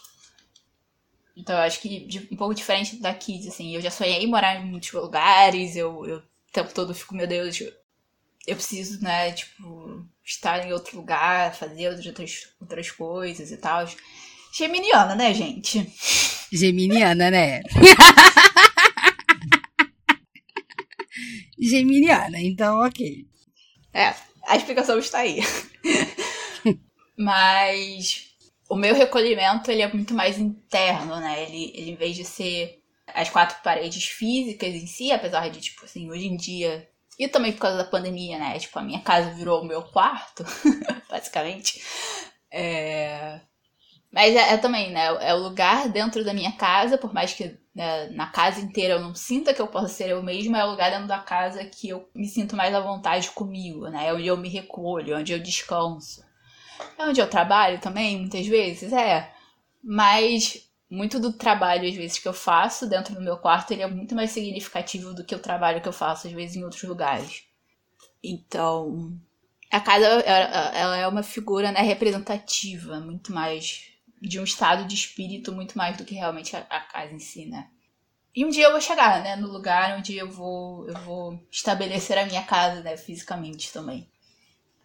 Então 1.37 1.55
eu 1.57 1.63
acho 1.63 1.81
que 1.81 2.29
um 2.31 2.37
pouco 2.37 2.55
diferente 2.55 2.97
da 2.97 3.13
Kids, 3.15 3.49
assim, 3.49 3.75
eu 3.75 3.81
já 3.81 3.91
sonhei 3.91 4.23
em 4.23 4.27
morar 4.27 4.57
em 4.57 4.67
muitos 4.67 4.93
lugares, 4.93 5.77
eu, 5.77 6.05
eu 6.07 6.19
o 6.19 6.53
tempo 6.53 6.73
todo 6.73 6.95
fico, 6.95 7.15
meu 7.15 7.27
Deus, 7.27 7.61
eu 8.47 8.55
preciso, 8.55 9.03
né, 9.03 9.33
tipo, 9.33 10.07
estar 10.25 10.67
em 10.67 10.73
outro 10.73 10.97
lugar, 10.97 11.55
fazer 11.55 11.89
outras, 11.89 12.49
outras 12.61 12.91
coisas 12.91 13.51
e 13.51 13.57
tal. 13.57 13.87
Geminiana, 14.53 15.15
né, 15.15 15.35
gente? 15.35 15.93
Geminiana, 16.57 17.31
né? 17.31 17.63
Geminiana, 21.61 22.41
então 22.41 22.81
ok. 22.85 23.27
É, 23.93 24.15
a 24.47 24.57
explicação 24.57 24.99
está 24.99 25.19
aí. 25.19 25.41
Mas 27.17 28.27
o 28.69 28.77
meu 28.77 28.95
recolhimento 28.95 29.71
ele 29.71 29.83
é 29.83 29.93
muito 29.93 30.15
mais 30.15 30.39
interno, 30.39 31.21
né? 31.21 31.45
Ele, 31.45 31.73
ele 31.75 31.91
em 31.93 31.97
vez 31.97 32.17
de 32.17 32.25
ser 32.25 32.83
as 33.15 33.31
quatro 33.31 33.63
paredes 33.63 34.05
físicas 34.05 34.75
em 34.75 34.87
si, 34.87 35.13
apesar 35.13 35.49
de, 35.49 35.61
tipo 35.61 35.85
assim, 35.85 36.11
hoje 36.11 36.27
em 36.27 36.37
dia 36.37 36.89
e 37.19 37.27
também 37.29 37.53
por 37.53 37.61
causa 37.61 37.79
da 37.79 37.85
pandemia, 37.85 38.39
né? 38.39 38.59
Tipo, 38.59 38.79
a 38.79 38.83
minha 38.83 39.01
casa 39.01 39.31
virou 39.31 39.63
o 39.63 39.65
meu 39.65 39.83
quarto, 39.83 40.45
basicamente. 41.09 41.83
É... 42.51 43.41
Mas 44.17 44.35
é, 44.35 44.55
é, 44.55 44.57
também, 44.57 44.91
né? 44.93 45.09
É 45.21 45.35
o 45.35 45.43
lugar 45.43 45.91
dentro 45.91 46.25
da 46.25 46.33
minha 46.33 46.51
casa, 46.53 46.97
por 46.97 47.13
mais 47.13 47.35
que 47.35 47.55
né, 47.75 48.09
na 48.13 48.27
casa 48.27 48.63
inteira 48.63 48.95
eu 48.95 49.01
não 49.01 49.15
sinta 49.15 49.53
que 49.53 49.61
eu 49.61 49.67
possa 49.67 49.89
ser 49.89 50.09
eu 50.09 50.23
mesma, 50.23 50.59
é 50.59 50.65
o 50.65 50.71
lugar 50.71 50.91
dentro 50.91 51.07
da 51.07 51.19
casa 51.19 51.63
que 51.67 51.91
eu 51.91 52.09
me 52.15 52.27
sinto 52.27 52.57
mais 52.57 52.75
à 52.75 52.81
vontade 52.81 53.31
comigo, 53.33 53.89
né? 53.89 54.09
É 54.09 54.15
onde 54.15 54.27
eu 54.27 54.39
me 54.39 54.49
recolho, 54.49 55.19
onde 55.19 55.35
eu 55.35 55.39
descanso. 55.39 56.25
É 56.99 57.05
onde 57.05 57.21
eu 57.21 57.29
trabalho 57.29 57.79
também, 57.79 58.19
muitas 58.19 58.47
vezes, 58.47 58.91
é. 58.91 59.31
Mas 59.85 60.67
muito 60.89 61.21
do 61.21 61.35
trabalho, 61.35 61.87
às 61.87 61.95
vezes, 61.95 62.19
que 62.19 62.27
eu 62.27 62.33
faço 62.33 62.89
dentro 62.89 63.15
do 63.15 63.21
meu 63.21 63.37
quarto, 63.37 63.73
ele 63.73 63.83
é 63.83 63.87
muito 63.87 64.15
mais 64.15 64.31
significativo 64.31 65.13
do 65.13 65.25
que 65.25 65.35
o 65.35 65.39
trabalho 65.39 65.83
que 65.83 65.89
eu 65.89 65.93
faço, 65.93 66.27
às 66.27 66.33
vezes, 66.33 66.57
em 66.57 66.65
outros 66.65 66.85
lugares. 66.85 67.45
Então, 68.25 69.13
a 69.71 69.79
casa, 69.79 70.07
ela 70.07 70.97
é 70.97 71.07
uma 71.07 71.23
figura 71.23 71.71
né, 71.71 71.83
representativa, 71.83 72.99
muito 72.99 73.31
mais 73.31 73.95
de 74.21 74.41
um 74.41 74.45
estado 74.45 74.87
de 74.87 74.95
espírito, 74.95 75.53
muito 75.53 75.77
mais 75.77 75.97
do 75.97 76.05
que 76.05 76.15
realmente 76.15 76.57
a, 76.57 76.61
a 76.61 76.81
casa 76.81 77.13
em 77.13 77.19
si, 77.19 77.47
né? 77.47 77.69
E 78.35 78.45
um 78.45 78.51
dia 78.51 78.65
eu 78.65 78.73
vou 78.73 78.81
chegar, 78.81 79.23
né, 79.23 79.35
no 79.37 79.49
lugar 79.49 79.99
onde 79.99 80.15
eu 80.15 80.31
vou, 80.31 80.87
eu 80.87 80.95
vou 81.01 81.47
estabelecer 81.51 82.19
a 82.19 82.27
minha 82.27 82.43
casa, 82.43 82.83
né, 82.83 82.97
fisicamente 82.97 83.73
também. 83.73 84.07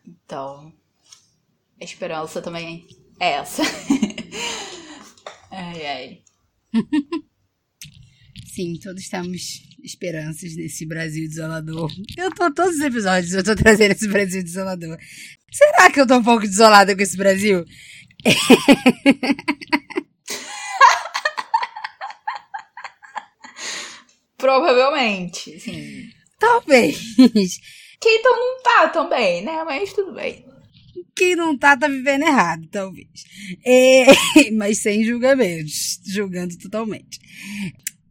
Então, 0.05 0.73
a 1.79 1.83
esperança 1.83 2.41
também 2.41 2.87
é 3.19 3.31
essa. 3.33 3.61
Ai, 5.53 5.85
ai. 5.85 6.21
Sim, 8.45 8.79
todos 8.81 9.09
temos 9.09 9.61
esperanças 9.83 10.55
nesse 10.55 10.85
Brasil 10.85 11.27
desolador. 11.27 11.91
Eu 12.17 12.33
tô, 12.33 12.53
todos 12.53 12.75
os 12.75 12.81
episódios 12.81 13.33
eu 13.33 13.43
tô 13.43 13.53
trazendo 13.57 13.91
esse 13.91 14.07
Brasil 14.07 14.41
desolador. 14.43 14.97
Será 15.51 15.91
que 15.91 15.99
eu 15.99 16.07
tô 16.07 16.17
um 16.17 16.23
pouco 16.23 16.47
desolada 16.47 16.95
com 16.95 17.01
esse 17.01 17.17
Brasil? 17.17 17.65
Provavelmente, 24.37 25.59
sim. 25.59 26.09
Talvez. 26.39 26.97
Quem 28.01 28.17
então 28.17 28.35
não 28.35 28.63
tá 28.63 28.89
também, 28.89 29.43
né? 29.43 29.63
Mas 29.63 29.93
tudo 29.93 30.13
bem. 30.13 30.43
Quem 31.15 31.35
não 31.35 31.55
tá, 31.55 31.77
tá 31.77 31.87
vivendo 31.87 32.23
errado, 32.23 32.67
talvez. 32.71 33.07
É, 33.63 34.05
mas 34.57 34.79
sem 34.79 35.03
julgamentos, 35.03 35.99
julgando 36.07 36.57
totalmente. 36.57 37.19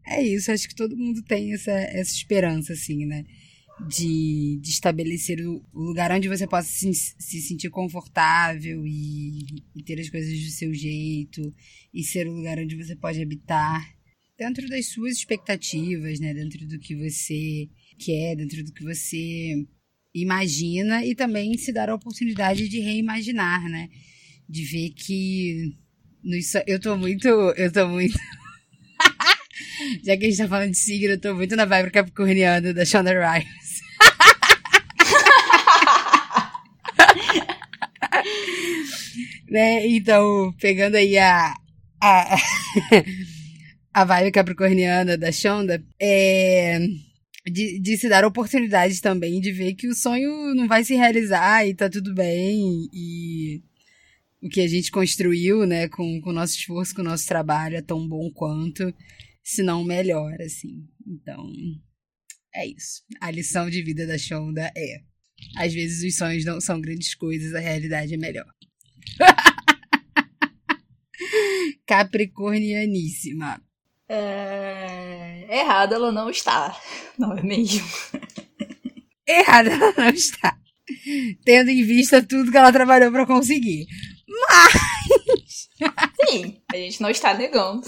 É 0.07 0.23
isso, 0.23 0.53
acho 0.53 0.69
que 0.69 0.75
todo 0.75 0.97
mundo 0.97 1.23
tem 1.23 1.53
essa, 1.53 1.73
essa 1.73 2.13
esperança, 2.13 2.73
assim, 2.73 3.05
né? 3.07 3.25
De, 3.89 4.59
de 4.61 4.71
estabelecer 4.71 5.41
o, 5.41 5.65
lugar 5.73 6.13
onde 6.13 6.29
você 6.29 6.47
possa 6.47 6.69
se, 6.69 6.93
se 6.93 7.41
sentir 7.41 7.71
confortável 7.71 8.87
e, 8.87 9.65
e 9.75 9.83
ter 9.83 9.99
as 9.99 10.11
coisas 10.11 10.39
do 10.39 10.51
seu 10.51 10.73
jeito, 10.73 11.55
e 11.93 12.05
ser 12.05 12.29
o 12.29 12.33
lugar 12.33 12.59
onde 12.59 12.77
você 12.77 12.95
pode 12.95 13.21
habitar 13.21 13.83
dentro 14.39 14.69
das 14.69 14.87
suas 14.87 15.17
expectativas, 15.17 16.19
né? 16.21 16.33
Dentro 16.33 16.67
do 16.67 16.79
que 16.79 16.95
você 16.95 17.69
quer, 17.99 18.37
dentro 18.37 18.65
do 18.65 18.73
que 18.73 18.83
você 18.83 19.67
imagina 20.15 21.05
e 21.05 21.15
também 21.15 21.57
se 21.59 21.73
dar 21.73 21.91
a 21.91 21.95
oportunidade 21.95 22.69
de 22.69 22.81
reimaginar, 22.81 23.69
né? 23.69 23.89
De 24.49 24.65
ver 24.65 24.91
que 24.91 25.77
nos, 26.23 26.53
eu 26.67 26.81
tô 26.81 26.97
muito, 26.97 27.29
eu 27.29 27.73
tô 27.73 27.87
muito 27.89 28.19
Já 30.05 30.17
que 30.17 30.27
a 30.27 30.29
gente 30.29 30.39
tá 30.39 30.49
falando 30.49 30.71
de 30.71 30.79
signo, 30.79 31.13
eu 31.13 31.21
tô 31.21 31.35
muito 31.35 31.55
na 31.57 31.65
vibe 31.65 31.91
capricorniana 31.91 32.73
da 32.73 32.85
Shonda 32.85 33.13
Rhimes. 33.13 33.60
Né? 39.51 39.87
Então, 39.87 40.55
pegando 40.61 40.95
aí 40.95 41.19
a, 41.19 41.53
a, 42.01 42.37
a 43.93 44.05
vibe 44.05 44.31
capricorniana 44.31 45.19
da 45.19 45.33
Shonda, 45.33 45.85
é 46.01 46.79
de, 47.51 47.81
de 47.81 47.97
se 47.97 48.09
dar 48.09 48.25
oportunidade 48.25 49.01
também 49.01 49.41
de 49.41 49.51
ver 49.53 49.75
que 49.75 49.89
o 49.89 49.95
sonho 49.95 50.55
não 50.55 50.69
vai 50.69 50.85
se 50.85 50.95
realizar 50.95 51.67
e 51.67 51.75
tá 51.75 51.89
tudo 51.89 52.15
bem 52.15 52.89
e 52.93 53.63
o 54.43 54.49
que 54.49 54.61
a 54.61 54.69
gente 54.69 54.91
construiu, 54.91 55.67
né, 55.67 55.89
com, 55.89 56.21
com 56.21 56.31
o 56.31 56.33
nosso 56.33 56.57
esforço, 56.57 56.95
com 56.95 57.03
o 57.03 57.05
nosso 57.05 57.27
trabalho 57.27 57.77
é 57.77 57.83
tão 57.83 58.07
bom 58.09 58.31
quanto, 58.31 58.95
se 59.43 59.63
não 59.63 59.85
melhor, 59.85 60.41
assim. 60.41 60.87
Então, 61.07 61.51
é 62.55 62.67
isso. 62.67 63.03
A 63.21 63.31
lição 63.31 63.69
de 63.69 63.83
vida 63.83 64.07
da 64.07 64.17
Shonda 64.17 64.71
é: 64.77 65.03
às 65.57 65.75
vezes 65.75 66.03
os 66.03 66.17
sonhos 66.17 66.45
não 66.45 66.61
são 66.61 66.81
grandes 66.81 67.15
coisas, 67.15 67.55
a 67.55 67.61
realidade 67.61 68.15
é 68.15 68.17
melhor. 68.17 68.47
Capricornianíssima. 71.87 73.61
É... 74.09 75.47
Errada 75.49 75.95
ela 75.95 76.11
não 76.11 76.31
está. 76.31 76.77
Não 77.19 77.37
é 77.37 77.43
mesmo? 77.43 77.87
Errada 79.27 79.71
ela 79.71 79.93
não 79.97 80.09
está. 80.09 80.57
Tendo 81.45 81.71
em 81.71 81.85
vista 81.85 82.23
tudo 82.23 82.51
que 82.51 82.57
ela 82.57 82.73
trabalhou 82.73 83.13
para 83.13 83.27
conseguir. 83.27 83.87
Mas. 84.29 85.69
Sim, 86.29 86.61
a 86.73 86.77
gente 86.77 87.01
não 87.01 87.11
está 87.11 87.35
negando. 87.35 87.87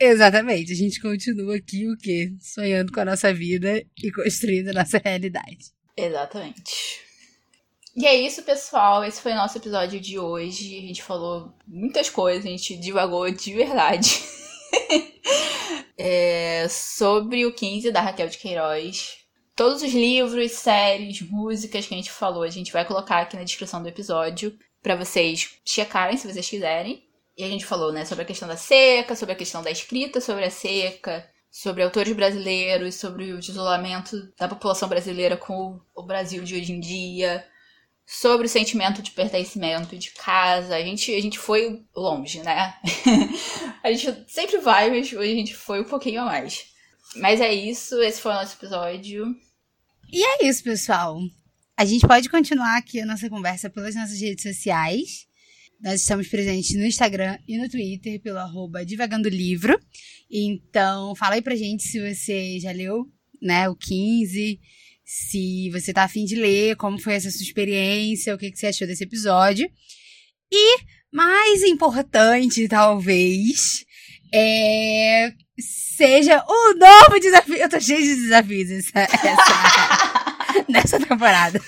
Exatamente, 0.00 0.72
a 0.72 0.76
gente 0.76 1.00
continua 1.00 1.56
aqui 1.56 1.88
o 1.88 1.96
quê? 1.96 2.32
Sonhando 2.40 2.92
com 2.92 3.00
a 3.00 3.04
nossa 3.04 3.32
vida 3.32 3.82
e 4.02 4.10
construindo 4.10 4.68
a 4.68 4.72
nossa 4.72 4.98
realidade. 4.98 5.72
Exatamente. 5.96 7.03
E 7.96 8.06
é 8.06 8.14
isso, 8.14 8.42
pessoal. 8.42 9.04
Esse 9.04 9.20
foi 9.20 9.32
o 9.32 9.36
nosso 9.36 9.56
episódio 9.56 10.00
de 10.00 10.18
hoje. 10.18 10.78
A 10.78 10.80
gente 10.80 11.02
falou 11.02 11.54
muitas 11.66 12.10
coisas, 12.10 12.44
a 12.44 12.48
gente 12.48 12.76
divagou 12.76 13.30
de 13.30 13.54
verdade. 13.54 14.20
é, 15.96 16.66
sobre 16.68 17.46
o 17.46 17.52
15 17.52 17.92
da 17.92 18.00
Raquel 18.00 18.28
de 18.28 18.38
Queiroz. 18.38 19.18
Todos 19.54 19.82
os 19.82 19.92
livros, 19.92 20.50
séries, 20.52 21.20
músicas 21.22 21.86
que 21.86 21.94
a 21.94 21.96
gente 21.96 22.10
falou, 22.10 22.42
a 22.42 22.50
gente 22.50 22.72
vai 22.72 22.84
colocar 22.84 23.20
aqui 23.20 23.36
na 23.36 23.44
descrição 23.44 23.80
do 23.80 23.88
episódio 23.88 24.58
para 24.82 24.96
vocês 24.96 25.60
checarem 25.64 26.16
se 26.16 26.26
vocês 26.26 26.48
quiserem. 26.48 27.04
E 27.38 27.44
a 27.44 27.48
gente 27.48 27.64
falou, 27.64 27.92
né, 27.92 28.04
sobre 28.04 28.22
a 28.22 28.26
questão 28.26 28.48
da 28.48 28.56
seca, 28.56 29.14
sobre 29.14 29.34
a 29.34 29.38
questão 29.38 29.62
da 29.62 29.70
escrita 29.70 30.20
sobre 30.20 30.44
a 30.44 30.50
seca, 30.50 31.28
sobre 31.50 31.84
autores 31.84 32.12
brasileiros, 32.12 32.96
sobre 32.96 33.32
o 33.32 33.38
isolamento 33.38 34.16
da 34.36 34.48
população 34.48 34.88
brasileira 34.88 35.36
com 35.36 35.80
o 35.94 36.02
Brasil 36.02 36.42
de 36.42 36.56
hoje 36.56 36.72
em 36.72 36.80
dia, 36.80 37.44
sobre 38.06 38.46
o 38.46 38.50
sentimento 38.50 39.02
de 39.02 39.10
pertencimento 39.10 39.96
de 39.96 40.10
casa. 40.10 40.76
A 40.76 40.82
gente, 40.82 41.14
a 41.14 41.20
gente 41.20 41.38
foi 41.38 41.82
longe, 41.94 42.40
né? 42.42 42.74
a 43.82 43.92
gente 43.92 44.24
sempre 44.28 44.58
vai, 44.58 44.90
mas 44.90 45.12
hoje 45.12 45.32
a 45.32 45.36
gente 45.36 45.54
foi 45.54 45.80
um 45.80 45.88
pouquinho 45.88 46.22
a 46.22 46.26
mais. 46.26 46.66
Mas 47.16 47.40
é 47.40 47.52
isso, 47.52 48.00
esse 48.02 48.20
foi 48.20 48.32
o 48.32 48.34
nosso 48.34 48.56
episódio. 48.56 49.34
E 50.12 50.24
é 50.24 50.46
isso, 50.46 50.62
pessoal. 50.62 51.18
A 51.76 51.84
gente 51.84 52.06
pode 52.06 52.28
continuar 52.28 52.76
aqui 52.76 53.00
a 53.00 53.06
nossa 53.06 53.28
conversa 53.28 53.70
pelas 53.70 53.94
nossas 53.94 54.20
redes 54.20 54.42
sociais. 54.42 55.26
Nós 55.80 56.00
estamos 56.00 56.28
presentes 56.28 56.76
no 56.76 56.84
Instagram 56.84 57.38
e 57.48 57.58
no 57.58 57.68
Twitter 57.68 58.20
pelo 58.20 58.38
arroba 58.38 58.84
Divagando 58.84 59.28
Livro. 59.28 59.78
Então, 60.30 61.14
fala 61.16 61.34
aí 61.34 61.42
pra 61.42 61.56
gente 61.56 61.82
se 61.82 62.00
você 62.00 62.58
já 62.60 62.70
leu, 62.72 63.04
né, 63.42 63.68
o 63.68 63.76
15, 63.76 64.60
se 65.04 65.70
você 65.70 65.92
tá 65.92 66.04
afim 66.04 66.24
de 66.24 66.34
ler, 66.34 66.76
como 66.76 67.00
foi 67.00 67.14
essa 67.14 67.30
sua 67.30 67.42
experiência, 67.42 68.34
o 68.34 68.38
que, 68.38 68.50
que 68.50 68.58
você 68.58 68.68
achou 68.68 68.86
desse 68.86 69.04
episódio. 69.04 69.70
E, 70.50 70.78
mais 71.12 71.62
importante, 71.62 72.66
talvez, 72.68 73.84
é 74.32 75.32
seja 75.58 76.44
o 76.46 76.74
novo 76.74 77.20
desafio. 77.20 77.56
Eu 77.56 77.68
tô 77.68 77.80
cheio 77.80 78.02
de 78.02 78.16
desafios 78.16 78.70
essa, 78.70 79.00
essa, 79.00 80.64
nessa 80.68 81.00
temporada. 81.00 81.60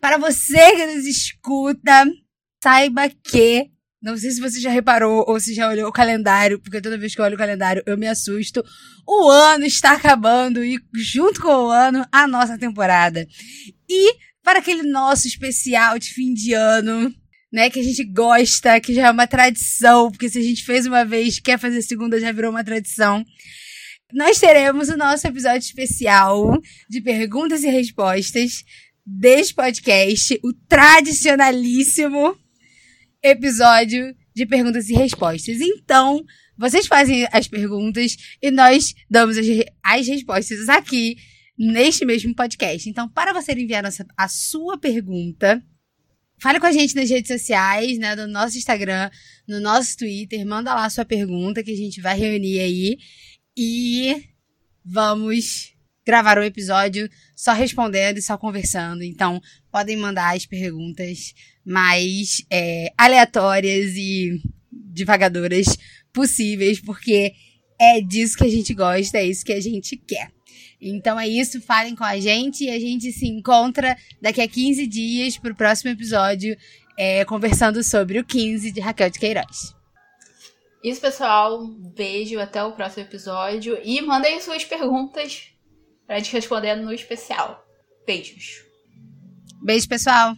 Para 0.00 0.16
você 0.18 0.76
que 0.76 0.86
nos 0.86 1.06
escuta, 1.06 2.06
saiba 2.62 3.08
que. 3.08 3.70
Não 4.02 4.16
sei 4.16 4.30
se 4.30 4.40
você 4.40 4.58
já 4.58 4.70
reparou 4.70 5.24
ou 5.28 5.38
se 5.38 5.52
já 5.52 5.68
olhou 5.68 5.88
o 5.88 5.92
calendário, 5.92 6.58
porque 6.58 6.80
toda 6.80 6.96
vez 6.96 7.14
que 7.14 7.20
eu 7.20 7.24
olho 7.24 7.34
o 7.34 7.38
calendário 7.38 7.82
eu 7.84 7.98
me 7.98 8.06
assusto. 8.06 8.64
O 9.06 9.28
ano 9.28 9.66
está 9.66 9.92
acabando 9.92 10.64
e, 10.64 10.80
junto 10.94 11.42
com 11.42 11.48
o 11.48 11.70
ano, 11.70 12.06
a 12.10 12.26
nossa 12.26 12.56
temporada. 12.56 13.26
E 13.88 14.14
para 14.42 14.60
aquele 14.60 14.84
nosso 14.84 15.26
especial 15.26 15.98
de 15.98 16.08
fim 16.14 16.32
de 16.32 16.54
ano, 16.54 17.14
né, 17.52 17.68
que 17.68 17.78
a 17.78 17.82
gente 17.82 18.02
gosta, 18.04 18.80
que 18.80 18.94
já 18.94 19.08
é 19.08 19.10
uma 19.10 19.26
tradição, 19.26 20.10
porque 20.10 20.30
se 20.30 20.38
a 20.38 20.42
gente 20.42 20.64
fez 20.64 20.86
uma 20.86 21.04
vez, 21.04 21.38
quer 21.38 21.58
fazer 21.58 21.82
segunda, 21.82 22.18
já 22.18 22.32
virou 22.32 22.50
uma 22.50 22.64
tradição. 22.64 23.22
Nós 24.12 24.40
teremos 24.40 24.88
o 24.88 24.96
nosso 24.96 25.26
episódio 25.26 25.58
especial 25.58 26.58
de 26.88 27.00
perguntas 27.02 27.62
e 27.62 27.68
respostas 27.68 28.64
deste 29.04 29.54
podcast, 29.54 30.40
o 30.42 30.52
tradicionalíssimo 30.68 32.36
episódio 33.22 34.14
de 34.34 34.46
perguntas 34.46 34.88
e 34.88 34.94
respostas. 34.94 35.60
Então, 35.60 36.24
vocês 36.56 36.86
fazem 36.86 37.26
as 37.32 37.48
perguntas 37.48 38.16
e 38.40 38.50
nós 38.50 38.94
damos 39.08 39.36
as, 39.36 39.46
as 39.82 40.06
respostas 40.06 40.68
aqui 40.68 41.16
neste 41.58 42.04
mesmo 42.04 42.34
podcast. 42.34 42.88
Então, 42.88 43.08
para 43.08 43.32
você 43.32 43.52
enviar 43.52 43.84
a, 43.84 43.90
a 44.16 44.28
sua 44.28 44.78
pergunta, 44.78 45.62
Fale 46.40 46.58
com 46.58 46.66
a 46.66 46.72
gente 46.72 46.96
nas 46.96 47.10
redes 47.10 47.28
sociais, 47.28 47.98
né? 47.98 48.16
No 48.16 48.26
nosso 48.26 48.56
Instagram, 48.56 49.10
no 49.46 49.60
nosso 49.60 49.94
Twitter. 49.98 50.46
Manda 50.46 50.74
lá 50.74 50.86
a 50.86 50.90
sua 50.90 51.04
pergunta 51.04 51.62
que 51.62 51.70
a 51.70 51.76
gente 51.76 52.00
vai 52.00 52.18
reunir 52.18 52.60
aí. 52.60 52.96
E 53.54 54.24
vamos 54.82 55.74
gravar 56.04 56.38
um 56.38 56.42
episódio 56.42 57.10
só 57.36 57.52
respondendo 57.52 58.16
e 58.16 58.22
só 58.22 58.38
conversando. 58.38 59.02
Então, 59.02 59.38
podem 59.70 59.98
mandar 59.98 60.34
as 60.34 60.46
perguntas 60.46 61.34
mais 61.64 62.44
é, 62.50 62.92
aleatórias 62.96 63.94
e 63.96 64.40
divagadoras 64.70 65.76
possíveis, 66.12 66.80
porque 66.80 67.32
é 67.78 68.00
disso 68.00 68.36
que 68.36 68.44
a 68.44 68.48
gente 68.48 68.74
gosta, 68.74 69.18
é 69.18 69.24
isso 69.24 69.44
que 69.44 69.52
a 69.52 69.60
gente 69.60 69.96
quer. 69.96 70.30
Então 70.80 71.20
é 71.20 71.28
isso, 71.28 71.60
falem 71.60 71.94
com 71.94 72.04
a 72.04 72.18
gente 72.18 72.64
e 72.64 72.70
a 72.70 72.78
gente 72.78 73.12
se 73.12 73.26
encontra 73.26 73.96
daqui 74.20 74.40
a 74.40 74.48
15 74.48 74.86
dias 74.86 75.36
para 75.36 75.52
o 75.52 75.56
próximo 75.56 75.90
episódio, 75.90 76.56
é, 76.96 77.24
conversando 77.24 77.82
sobre 77.84 78.18
o 78.18 78.24
15 78.24 78.72
de 78.72 78.80
Raquel 78.80 79.10
de 79.10 79.18
Queiroz. 79.18 79.74
Isso, 80.82 81.00
pessoal. 81.00 81.66
Beijo, 81.66 82.38
até 82.40 82.64
o 82.64 82.72
próximo 82.72 83.02
episódio. 83.02 83.78
E 83.84 84.00
mandem 84.00 84.40
suas 84.40 84.64
perguntas 84.64 85.48
para 86.06 86.16
a 86.16 86.18
gente 86.18 86.32
responder 86.32 86.74
no 86.76 86.92
especial. 86.92 87.62
Beijos. 88.06 88.64
Beijo, 89.62 89.86
pessoal. 89.86 90.34